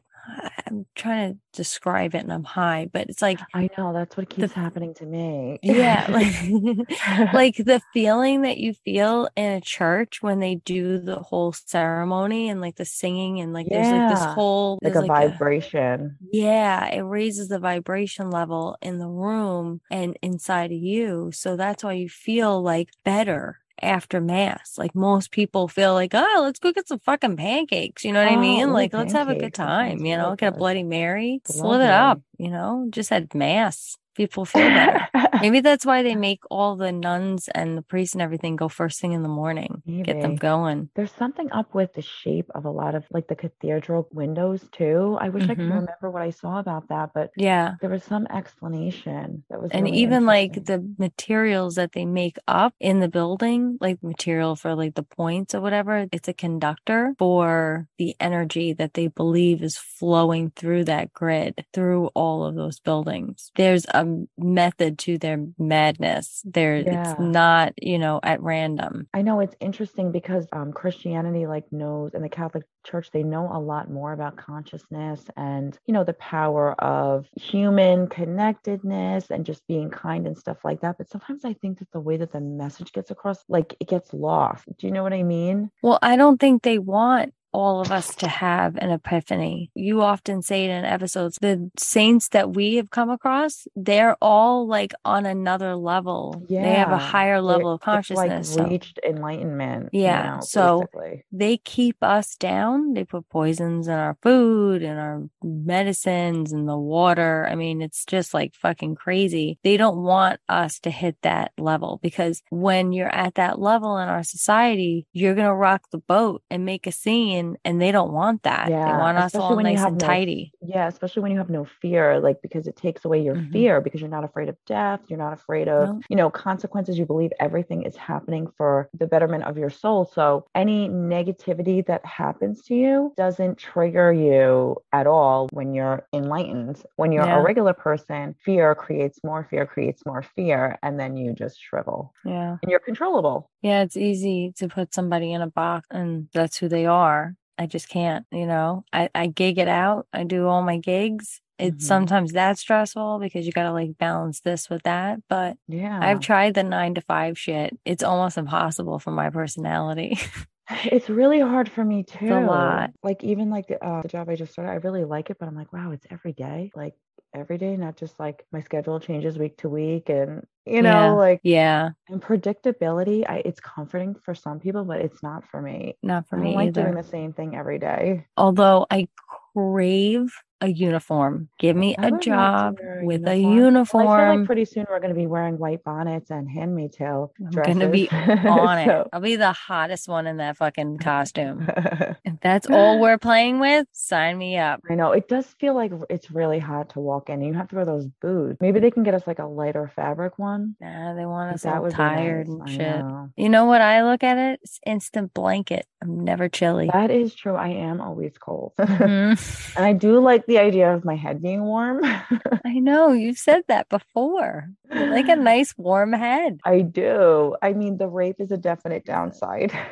I'm 0.70 0.86
trying 0.94 1.34
to 1.34 1.38
describe 1.52 2.14
it 2.14 2.18
and 2.18 2.32
I'm 2.32 2.44
high, 2.44 2.88
but 2.92 3.08
it's 3.08 3.22
like 3.22 3.40
I 3.54 3.68
know. 3.76 3.92
That's 3.92 4.16
what 4.16 4.28
keeps 4.28 4.52
happening 4.52 4.94
to 4.94 5.06
me. 5.06 5.58
yeah, 5.62 6.06
like 6.10 7.32
like 7.32 7.56
the 7.56 7.80
feeling 7.92 8.42
that 8.42 8.58
you 8.58 8.74
feel 8.74 9.28
in 9.36 9.52
a 9.52 9.60
church 9.60 10.22
when 10.22 10.40
they 10.40 10.56
do 10.56 10.98
the 10.98 11.16
whole 11.16 11.52
ceremony 11.52 12.48
and 12.48 12.60
like 12.60 12.76
the 12.76 12.84
singing 12.84 13.40
and 13.40 13.52
like 13.52 13.66
there's 13.68 13.90
like 13.90 14.08
this 14.10 14.24
whole 14.34 14.78
like 14.82 14.94
a 14.94 15.06
vibration. 15.06 16.16
yeah, 16.32 16.86
it 16.86 17.02
raises 17.02 17.48
the 17.48 17.58
vibration 17.58 18.30
level 18.30 18.76
in 18.82 18.98
the 18.98 19.08
room 19.08 19.80
and 19.90 20.18
inside 20.22 20.72
of 20.72 20.78
you. 20.78 21.30
So 21.32 21.56
that's 21.56 21.84
why 21.84 21.94
you 21.94 22.08
feel 22.08 22.62
like 22.62 22.90
better 23.04 23.60
after 23.82 24.20
mass. 24.20 24.76
Like 24.78 24.94
most 24.94 25.30
people 25.30 25.68
feel 25.68 25.94
like, 25.94 26.12
oh, 26.14 26.40
let's 26.42 26.58
go 26.58 26.72
get 26.72 26.88
some 26.88 26.98
fucking 27.00 27.36
pancakes. 27.36 28.04
You 28.04 28.12
know 28.12 28.20
what 28.24 28.30
I 28.32 28.36
Oh, 28.36 28.40
mean? 28.40 28.68
ooh, 28.68 28.72
Like, 28.72 28.92
let's 28.92 29.12
have 29.12 29.28
a 29.28 29.34
good 29.34 29.54
pancakes. 29.54 29.58
That 29.58 29.78
sounds 29.88 30.00
time, 30.00 30.06
you 30.06 30.16
know, 30.16 30.36
get 30.36 30.54
a. 30.54 30.56
Bloody 30.58 30.82
Mary, 30.82 31.40
slit 31.44 31.80
it 31.80 31.90
up, 31.90 32.20
you 32.38 32.50
know, 32.50 32.86
just 32.90 33.10
had 33.10 33.34
mass. 33.34 33.96
People 34.18 34.44
feel 34.44 34.70
better. 34.72 35.08
Maybe 35.40 35.60
that's 35.60 35.86
why 35.86 36.02
they 36.02 36.16
make 36.16 36.40
all 36.50 36.76
the 36.76 36.90
nuns 36.90 37.48
and 37.54 37.78
the 37.78 37.82
priests 37.82 38.14
and 38.16 38.22
everything 38.22 38.56
go 38.56 38.68
first 38.68 39.00
thing 39.00 39.12
in 39.12 39.22
the 39.22 39.28
morning, 39.28 39.80
get 40.02 40.20
them 40.20 40.34
going. 40.34 40.90
There's 40.96 41.12
something 41.12 41.50
up 41.52 41.72
with 41.72 41.94
the 41.94 42.02
shape 42.02 42.50
of 42.54 42.64
a 42.64 42.70
lot 42.70 42.96
of 42.96 43.04
like 43.12 43.28
the 43.28 43.36
cathedral 43.36 44.08
windows 44.12 44.68
too. 44.72 45.16
I 45.20 45.28
wish 45.28 45.44
I 45.44 45.54
could 45.54 45.58
Mhm. 45.58 45.70
remember 45.70 46.10
what 46.10 46.22
I 46.22 46.30
saw 46.30 46.58
about 46.58 46.88
that, 46.88 47.10
but 47.14 47.30
Yeah. 47.36 47.76
there 47.80 47.90
was 47.90 48.02
some 48.02 48.26
explanation 48.26 49.44
that 49.50 49.62
was 49.62 49.72
And 49.72 49.84
really 49.84 49.98
even 49.98 50.26
like 50.26 50.64
the 50.64 50.84
materials 50.98 51.76
that 51.76 51.92
they 51.92 52.04
make 52.04 52.38
up 52.48 52.74
in 52.80 53.00
the 53.00 53.08
building, 53.08 53.78
like 53.80 54.02
material 54.02 54.56
for 54.56 54.74
like 54.74 54.94
the 54.96 55.04
points 55.04 55.54
or 55.54 55.60
whatever, 55.60 56.08
it's 56.10 56.28
a 56.28 56.32
conductor 56.34 57.14
for 57.18 57.86
the 57.98 58.16
energy 58.20 58.72
that 58.72 58.94
they 58.94 59.08
believe 59.08 59.62
is 59.62 59.76
flowing 59.76 60.50
through 60.56 60.84
that 60.84 61.12
grid, 61.12 61.64
through 61.72 62.06
all 62.14 62.44
of 62.44 62.54
those 62.56 62.80
buildings. 62.80 63.52
There's 63.56 63.86
a 63.94 64.04
method 64.36 64.98
to 65.00 65.18
their 65.18 65.44
madness. 65.58 66.42
There, 66.44 66.76
Yeah. 66.76 67.12
it's 67.12 67.20
not, 67.20 67.72
you 67.82 67.98
know, 67.98 68.20
at 68.22 68.42
random. 68.42 69.08
I 69.14 69.22
know 69.22 69.40
it's 69.40 69.56
interesting 69.60 70.12
because 70.12 70.46
um, 70.52 70.72
Christianity 70.72 71.46
like 71.46 71.70
knows 71.72 72.14
and 72.14 72.24
the 72.24 72.28
Catholic 72.28 72.64
Church 72.84 73.10
they 73.10 73.22
know 73.22 73.50
a 73.52 73.60
lot 73.60 73.90
more 73.90 74.12
about 74.12 74.36
consciousness 74.36 75.22
and 75.36 75.78
you 75.86 75.92
know 75.92 76.04
the 76.04 76.14
power 76.14 76.72
of 76.80 77.28
human 77.36 78.06
connectedness 78.08 79.30
and 79.30 79.44
just 79.44 79.66
being 79.66 79.90
kind 79.90 80.26
and 80.26 80.38
stuff 80.38 80.58
like 80.64 80.80
that. 80.80 80.96
But 80.98 81.10
sometimes 81.10 81.44
I 81.44 81.52
think 81.54 81.78
that 81.80 81.90
the 81.92 82.00
way 82.00 82.16
that 82.16 82.32
the 82.32 82.40
message 82.40 82.92
gets 82.92 83.10
across, 83.10 83.44
like 83.48 83.74
it 83.80 83.88
gets 83.88 84.12
lost. 84.14 84.64
Do 84.78 84.86
you 84.86 84.92
know 84.92 85.02
what 85.02 85.12
I 85.12 85.22
mean? 85.22 85.70
Well, 85.82 85.98
I 86.02 86.16
don't 86.16 86.38
think 86.38 86.62
they 86.62 86.78
want 86.78 87.34
all 87.52 87.80
of 87.80 87.90
us 87.90 88.14
to 88.16 88.28
have 88.28 88.76
an 88.76 88.90
epiphany. 88.90 89.70
You 89.74 90.02
often 90.02 90.42
say 90.42 90.64
it 90.66 90.70
in 90.70 90.84
episodes, 90.84 91.38
the 91.40 91.70
saints 91.78 92.28
that 92.28 92.54
we 92.54 92.74
have 92.76 92.90
come 92.90 93.10
across, 93.10 93.66
they're 93.74 94.16
all 94.20 94.66
like 94.66 94.92
on 95.04 95.26
another 95.26 95.74
level. 95.76 96.44
Yeah. 96.48 96.62
They 96.62 96.74
have 96.74 96.92
a 96.92 96.98
higher 96.98 97.40
level 97.40 97.72
of 97.72 97.80
consciousness. 97.80 98.56
like 98.56 98.64
so 98.66 98.70
reached 98.70 98.98
enlightenment. 99.04 99.90
you 99.92 100.02
Yeah, 100.02 100.34
know, 100.36 100.40
so- 100.42 100.80
basically. 100.92 101.24
they 101.32 101.56
keep 101.56 101.96
us 102.02 102.36
down. 102.36 102.92
They 102.94 103.04
put 103.04 103.28
poisons 103.28 103.88
in 103.88 103.94
our 103.94 104.16
food 104.22 104.82
and 104.82 104.98
our 104.98 105.22
medicines 105.42 106.52
and 106.52 106.68
the 106.68 106.76
water. 106.78 107.46
I 107.50 107.54
mean, 107.54 107.80
it's 107.82 108.04
just 108.04 108.34
like 108.34 108.54
fucking 108.54 108.94
crazy. 108.96 109.58
They 109.62 109.76
don't 109.76 110.02
want 110.02 110.40
us 110.48 110.78
to 110.80 110.90
hit 110.90 111.16
that 111.22 111.52
level 111.58 112.00
because 112.02 112.42
when 112.50 112.92
you're 112.92 113.14
at 113.14 113.34
that 113.36 113.58
level 113.60 113.96
in 113.98 114.08
our 114.08 114.22
society, 114.22 115.06
you're 115.12 115.34
going 115.34 115.46
to 115.46 115.54
rock 115.54 115.82
the 115.92 115.98
boat 115.98 116.42
and 116.50 116.64
make 116.64 116.86
a 116.86 116.92
scene 116.92 117.47
and 117.64 117.80
they 117.80 117.92
don't 117.92 118.12
want 118.12 118.42
that. 118.44 118.68
Yeah. 118.70 118.84
They 118.92 118.98
want 118.98 119.18
us 119.18 119.34
especially 119.34 119.56
all 119.56 119.62
nice 119.62 119.80
and 119.82 119.98
no 119.98 120.06
tidy. 120.06 120.52
Yeah, 120.62 120.86
especially 120.88 121.22
when 121.22 121.32
you 121.32 121.38
have 121.38 121.50
no 121.50 121.64
fear, 121.64 122.20
like 122.20 122.42
because 122.42 122.66
it 122.66 122.76
takes 122.76 123.04
away 123.04 123.20
your 123.22 123.34
Mhm. 123.36 123.52
fear 123.52 123.80
because 123.80 124.00
you're 124.00 124.10
not 124.10 124.24
afraid 124.24 124.48
of 124.48 124.56
death, 124.66 125.00
you're 125.08 125.18
not 125.18 125.32
afraid 125.32 125.68
of, 125.68 125.88
No. 125.88 126.00
you 126.08 126.16
know, 126.16 126.30
consequences. 126.30 126.98
You 126.98 127.06
believe 127.06 127.32
everything 127.40 127.82
is 127.82 127.96
happening 127.96 128.48
for 128.56 128.88
the 128.94 129.06
betterment 129.06 129.44
of 129.44 129.56
your 129.58 129.70
soul. 129.70 130.04
So 130.04 130.46
any 130.54 130.88
negativity 130.88 131.84
that 131.86 132.04
happens 132.04 132.62
to 132.64 132.74
you 132.74 133.12
doesn't 133.16 133.58
trigger 133.58 134.12
you 134.12 134.76
at 134.92 135.06
all 135.06 135.48
when 135.52 135.74
you're 135.74 136.06
enlightened. 136.12 136.82
When 136.96 137.12
you're 137.12 137.24
Yeah. 137.24 137.38
a 137.40 137.42
regular 137.42 137.72
person, 137.72 138.34
fear 138.44 138.74
creates 138.74 139.22
more 139.24 139.44
fear, 139.44 139.66
creates 139.66 140.04
more 140.06 140.22
fear, 140.22 140.78
and 140.82 140.98
then 140.98 141.16
you 141.16 141.32
just 141.32 141.58
shrivel. 141.60 142.12
Yeah. 142.24 142.56
And 142.62 142.70
you're 142.70 142.80
controllable. 142.80 143.50
Yeah. 143.62 143.82
It's 143.82 143.96
easy 143.96 144.52
to 144.58 144.68
put 144.68 144.94
somebody 144.94 145.32
in 145.32 145.42
a 145.42 145.46
box 145.48 145.86
and 145.90 146.28
that's 146.32 146.56
who 146.58 146.68
they 146.68 146.86
are. 146.86 147.34
I 147.58 147.66
just 147.66 147.88
can't, 147.88 148.24
you 148.30 148.46
know, 148.46 148.84
I, 148.92 149.10
I 149.14 149.26
gig 149.26 149.58
it 149.58 149.68
out. 149.68 150.06
I 150.12 150.24
do 150.24 150.46
all 150.46 150.62
my 150.62 150.78
gigs. 150.78 151.40
It's 151.58 151.84
Mhm. 151.84 151.88
sometimes 151.88 152.32
that 152.32 152.56
stressful 152.58 153.18
because 153.18 153.44
you 153.46 153.52
got 153.52 153.64
to 153.64 153.72
like 153.72 153.98
balance 153.98 154.40
this 154.40 154.70
with 154.70 154.82
that. 154.84 155.20
But 155.28 155.56
Yeah. 155.66 155.98
I've 156.00 156.20
tried 156.20 156.54
the 156.54 156.62
nine 156.62 156.94
to 156.94 157.00
five 157.00 157.36
shit. 157.38 157.76
It's 157.84 158.02
almost 158.04 158.38
impossible 158.38 158.98
for 159.00 159.10
my 159.10 159.30
personality. 159.30 160.18
It's 160.84 161.08
really 161.08 161.40
hard 161.40 161.70
for 161.70 161.82
me 161.84 162.02
too. 162.02 162.34
A 162.34 162.40
lot. 162.40 162.90
Like 163.02 163.24
even 163.24 163.48
like 163.50 163.72
uh, 163.80 164.02
the 164.02 164.08
job 164.08 164.28
I 164.28 164.36
just 164.36 164.52
started, 164.52 164.70
I 164.70 164.74
really 164.74 165.04
like 165.04 165.30
it, 165.30 165.38
but 165.38 165.48
I'm 165.48 165.54
like, 165.56 165.72
wow, 165.72 165.92
it's 165.92 166.06
every 166.10 166.32
day, 166.34 166.70
like 166.74 166.94
every 167.34 167.58
day, 167.58 167.76
not 167.76 167.96
just 167.96 168.18
like 168.18 168.44
my 168.52 168.60
schedule 168.60 169.00
changes 169.00 169.38
week 169.38 169.56
to 169.58 169.68
week, 169.68 170.08
and 170.08 170.46
you 170.66 170.82
know, 170.82 170.88
Yeah. 170.88 171.12
like 171.12 171.40
yeah. 171.42 171.90
and 172.08 172.22
predictability. 172.22 173.24
I, 173.28 173.42
it's 173.44 173.60
comforting 173.60 174.14
for 174.14 174.34
some 174.34 174.60
people, 174.60 174.84
but 174.84 175.00
it's 175.00 175.22
not 175.22 175.44
for 175.46 175.60
me. 175.60 175.96
Not 176.02 176.28
for 176.28 176.36
I 176.38 176.42
me 176.42 176.54
like 176.54 176.68
either. 176.68 176.82
doing 176.82 176.94
the 176.94 177.02
same 177.02 177.32
thing 177.32 177.54
every 177.54 177.78
day. 177.78 178.26
Although 178.36 178.86
I 178.90 179.08
crave 179.54 180.32
a 180.60 180.68
uniform. 180.68 181.48
Give 181.58 181.76
me 181.76 181.94
I 181.96 182.08
a 182.08 182.10
to 182.10 182.18
job 182.18 182.78
a 182.80 183.04
with 183.04 183.26
a 183.28 183.36
uniform. 183.36 183.84
Feel 184.06 184.12
uniform. 184.14 184.38
like 184.40 184.46
pretty 184.46 184.64
soon 184.64 184.86
we're 184.90 184.98
going 184.98 185.14
to 185.14 185.18
be 185.18 185.26
wearing 185.26 185.56
white 185.58 185.84
bonnets 185.84 186.30
and 186.30 186.48
handmaid 186.50 186.92
tale 186.92 187.32
I'm 187.40 187.50
gonna 187.50 187.88
be 187.88 188.10
on 188.12 188.78
it. 188.78 188.86
So- 188.86 189.08
I'll 189.12 189.20
be 189.20 189.36
the 189.36 189.52
hottest 189.52 190.08
one 190.08 190.26
in 190.26 190.38
that 190.38 190.56
fucking 190.56 190.98
costume. 190.98 191.68
If 192.24 192.40
that's 192.40 192.68
all 192.68 193.00
we're 193.00 193.18
playing 193.18 193.58
with, 193.58 193.86
sign 193.92 194.36
me 194.38 194.58
up. 194.58 194.80
I 194.90 194.94
know 194.94 195.12
it 195.12 195.28
does 195.28 195.46
feel 195.60 195.74
like 195.74 195.92
it's 196.10 196.30
really 196.30 196.58
hot 196.58 196.90
to 196.90 197.00
walk 197.00 197.30
in. 197.30 197.40
You 197.42 197.54
have 197.54 197.68
to 197.68 197.76
wear 197.76 197.84
those 197.84 198.06
boots. 198.20 198.58
Maybe 198.60 198.80
they 198.80 198.90
can 198.90 199.02
get 199.02 199.14
us 199.14 199.26
like 199.26 199.38
a 199.38 199.46
lighter 199.46 199.90
fabric 199.96 200.38
one. 200.38 200.76
Nah, 200.80 201.14
they 201.14 201.24
want 201.26 201.54
us 201.54 201.62
that 201.62 201.76
all 201.78 201.90
tired 201.90 202.48
nice. 202.48 202.58
and 202.60 202.70
shit. 202.70 202.98
know. 202.98 203.30
You 203.36 203.48
know 203.48 203.64
what 203.66 203.80
I 203.80 204.04
look 204.04 204.22
at 204.22 204.36
it? 204.38 204.60
It's 204.62 204.78
instant 204.86 205.32
blanket. 205.34 205.86
I'm 206.02 206.22
never 206.24 206.48
chilly. 206.48 206.90
That 206.92 207.10
is 207.10 207.34
true. 207.34 207.54
I 207.56 207.68
am 207.68 208.00
always 208.00 208.32
cold. 208.38 208.72
Mhm. 208.78 209.76
and 209.76 209.84
I 209.84 209.92
do 209.92 210.20
like 210.20 210.46
the 210.48 210.58
idea 210.58 210.92
of 210.92 211.04
my 211.04 211.14
head 211.14 211.42
being 211.42 211.62
warm. 211.62 212.00
I 212.64 212.78
know 212.80 213.12
you've 213.12 213.38
said 213.38 213.62
that 213.68 213.88
before. 213.90 214.70
You 214.90 215.06
like 215.10 215.28
a 215.28 215.36
nice 215.36 215.74
warm 215.76 216.14
head. 216.14 216.58
I 216.64 216.80
do. 216.80 217.54
I 217.62 217.74
mean, 217.74 217.98
the 217.98 218.08
rape 218.08 218.40
is 218.40 218.50
a 218.50 218.56
definite 218.56 219.04
downside. 219.04 219.72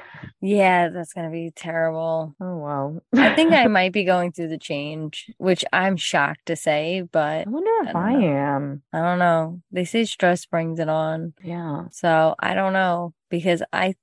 Yeah, 0.42 0.90
that's 0.90 1.14
gonna 1.14 1.30
be 1.30 1.50
terrible. 1.56 2.34
Oh, 2.40 2.56
wow. 2.58 3.00
I 3.16 3.34
think 3.34 3.52
I 3.52 3.66
might 3.68 3.92
be 3.92 4.04
going 4.04 4.32
through 4.32 4.48
the 4.48 4.58
change, 4.58 5.30
which 5.38 5.64
I'm 5.72 5.96
shocked 5.96 6.46
to 6.46 6.56
say, 6.56 7.02
but 7.10 7.46
I 7.46 7.50
wonder 7.50 7.70
if 7.80 7.92
don't 7.92 7.96
I, 7.96 8.12
am. 8.12 8.82
I 8.92 9.00
don't 9.00 9.18
know. 9.18 9.62
They 9.72 9.84
say 9.86 10.04
stress 10.04 10.44
brings 10.44 10.78
it 10.78 10.88
on. 10.88 11.32
Yeah. 11.42 11.84
So 11.90 12.34
I 12.38 12.54
don't 12.54 12.74
know 12.74 13.14
because 13.30 13.62
I 13.72 13.94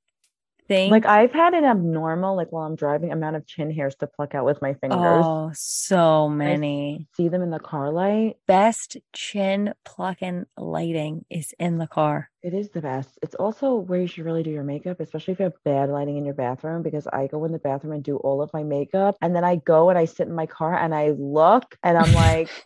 think 0.73 0.91
Like 0.91 1.05
I've 1.05 1.31
had 1.31 1.53
an 1.53 1.65
abnormal, 1.65 2.35
like 2.35 2.51
while 2.51 2.65
I'm 2.65 2.75
driving, 2.75 3.11
amount 3.11 3.35
of 3.35 3.45
chin 3.45 3.71
hairs 3.71 3.95
to 3.95 4.07
pluck 4.07 4.35
out 4.35 4.45
with 4.45 4.61
my 4.61 4.73
fingers. 4.73 5.25
oh, 5.25 5.51
so 5.53 6.29
many. 6.29 7.07
See 7.15 7.29
them 7.29 7.41
in 7.41 7.51
the 7.51 7.59
car 7.59 7.91
light. 7.91 8.35
Best 8.47 8.97
chin 9.13 9.73
plucking 9.85 10.45
lighting 10.57 11.25
is 11.29 11.53
in 11.59 11.77
the 11.77 11.87
car. 11.87 12.29
It 12.41 12.53
is 12.53 12.71
the 12.71 12.81
best. 12.81 13.17
It's 13.21 13.35
also 13.35 13.75
where 13.75 14.01
you 14.01 14.07
should 14.07 14.25
really 14.25 14.43
do 14.43 14.49
your 14.49 14.65
makeup, 14.65 14.99
especially 14.99 15.31
if 15.31 15.39
you 15.39 15.45
have 15.45 15.63
bad 15.63 15.89
lighting 15.89 16.17
in 16.17 16.25
your 16.25 16.33
bathroom, 16.33 16.81
because 16.81 17.07
I 17.07 17.27
go 17.27 17.45
in 17.45 17.53
the 17.53 17.59
bathroom 17.59 17.93
and 17.93 18.03
do 18.03 18.17
all 18.17 18.41
of 18.41 18.51
my 18.53 18.63
makeup. 18.63 19.15
And 19.21 19.33
then 19.33 19.45
I 19.45 19.55
go 19.55 19.89
and 19.89 19.97
I 19.97 20.03
sit 20.03 20.27
in 20.27 20.35
my 20.35 20.45
car 20.45 20.75
and 20.75 20.93
I 20.93 21.11
look 21.11 21.77
and 21.83 21.97
I'm 21.97 22.13
like, 22.13 22.49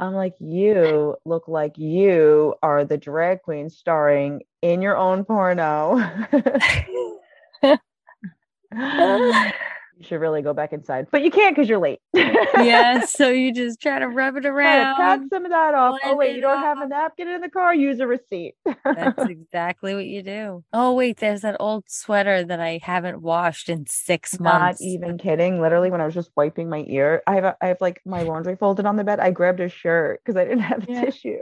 I'm 0.00 0.12
like, 0.12 0.34
you 0.40 1.16
look 1.24 1.48
like 1.48 1.78
you 1.78 2.54
are 2.62 2.84
the 2.84 2.98
drag 2.98 3.40
queen 3.42 3.70
starring 3.70 4.42
in 4.60 4.82
your 4.82 4.96
own 4.96 5.24
porno. 5.24 5.96
you 8.74 9.52
should 10.02 10.20
really 10.20 10.42
go 10.42 10.52
back 10.52 10.72
inside, 10.72 11.06
but 11.10 11.22
you 11.22 11.30
can't 11.30 11.54
because 11.54 11.68
you're 11.68 11.78
late. 11.78 12.00
yeah, 12.58 13.00
so 13.00 13.30
you 13.30 13.52
just 13.52 13.80
try 13.80 13.98
to 13.98 14.08
rub 14.08 14.36
it 14.36 14.40
Try 14.42 14.50
to 14.80 14.94
pat 14.96 15.18
around. 15.18 15.30
some 15.30 15.44
of 15.44 15.50
that 15.50 15.74
off. 15.74 16.00
Oh, 16.04 16.16
wait, 16.16 16.34
you 16.36 16.40
don't 16.42 16.58
have 16.58 16.80
a 16.80 16.88
napkin 16.88 17.28
in 17.28 17.40
the 17.40 17.48
car? 17.48 17.74
Use 17.74 18.00
a 18.00 18.06
receipt. 18.06 18.54
That's 18.84 19.24
exactly 19.28 19.94
what 19.94 20.06
you 20.06 20.22
do. 20.22 20.64
Oh, 20.72 20.94
wait, 20.94 21.18
there's 21.18 21.42
that 21.42 21.56
old 21.60 21.84
sweater 21.88 22.44
that 22.44 22.60
I 22.60 22.80
haven't 22.82 23.22
washed 23.22 23.68
in 23.68 23.86
six 23.86 24.38
months. 24.40 24.80
Not 24.80 24.86
even 24.86 25.18
kidding. 25.18 25.60
Literally, 25.60 25.90
when 25.90 26.00
I 26.00 26.06
was 26.06 26.14
just 26.14 26.30
wiping 26.36 26.68
my 26.68 26.84
ear, 26.88 27.22
I 27.26 27.34
have 27.36 27.44
a, 27.44 27.56
I 27.60 27.66
have 27.68 27.80
like 27.80 28.00
my 28.04 28.22
laundry 28.22 28.56
folded 28.56 28.86
on 28.86 28.96
the 28.96 29.04
bed. 29.04 29.20
I 29.20 29.30
grabbed 29.30 29.60
a 29.60 29.68
shirt 29.68 30.20
because 30.24 30.36
I 30.36 30.44
didn't 30.44 30.60
have 30.60 30.84
Yeah. 30.88 31.04
tissue. 31.04 31.38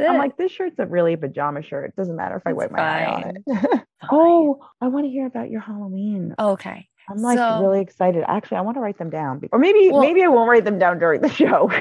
I'm 0.00 0.18
like, 0.18 0.36
this 0.36 0.52
shirt's 0.52 0.78
a 0.78 0.86
really 0.86 1.16
pajama 1.16 1.62
shirt. 1.62 1.90
It 1.90 1.96
doesn't 1.96 2.16
matter 2.16 2.36
if 2.36 2.42
I 2.46 2.50
It's 2.50 2.56
wipe 2.58 2.72
my 2.72 2.80
eye 2.80 3.04
on 3.06 3.24
it. 3.36 3.82
Fine. 4.08 4.20
oh, 4.20 4.60
I 4.80 4.88
want 4.88 5.06
to 5.06 5.10
hear 5.10 5.26
about 5.26 5.50
your 5.50 5.60
Halloween. 5.60 6.34
okay. 6.38 6.88
I'm 7.10 7.18
like 7.18 7.36
so- 7.36 7.60
really 7.60 7.80
excited. 7.80 8.22
Actually, 8.28 8.58
I 8.58 8.60
want 8.60 8.76
to 8.76 8.80
write 8.80 8.96
them 8.96 9.10
down, 9.10 9.40
or 9.50 9.58
maybe 9.58 9.90
Well- 9.90 10.00
maybe 10.02 10.22
I 10.22 10.28
won't 10.28 10.48
write 10.48 10.64
them 10.64 10.78
down 10.78 11.00
during 11.00 11.20
the 11.20 11.28
show. 11.28 11.68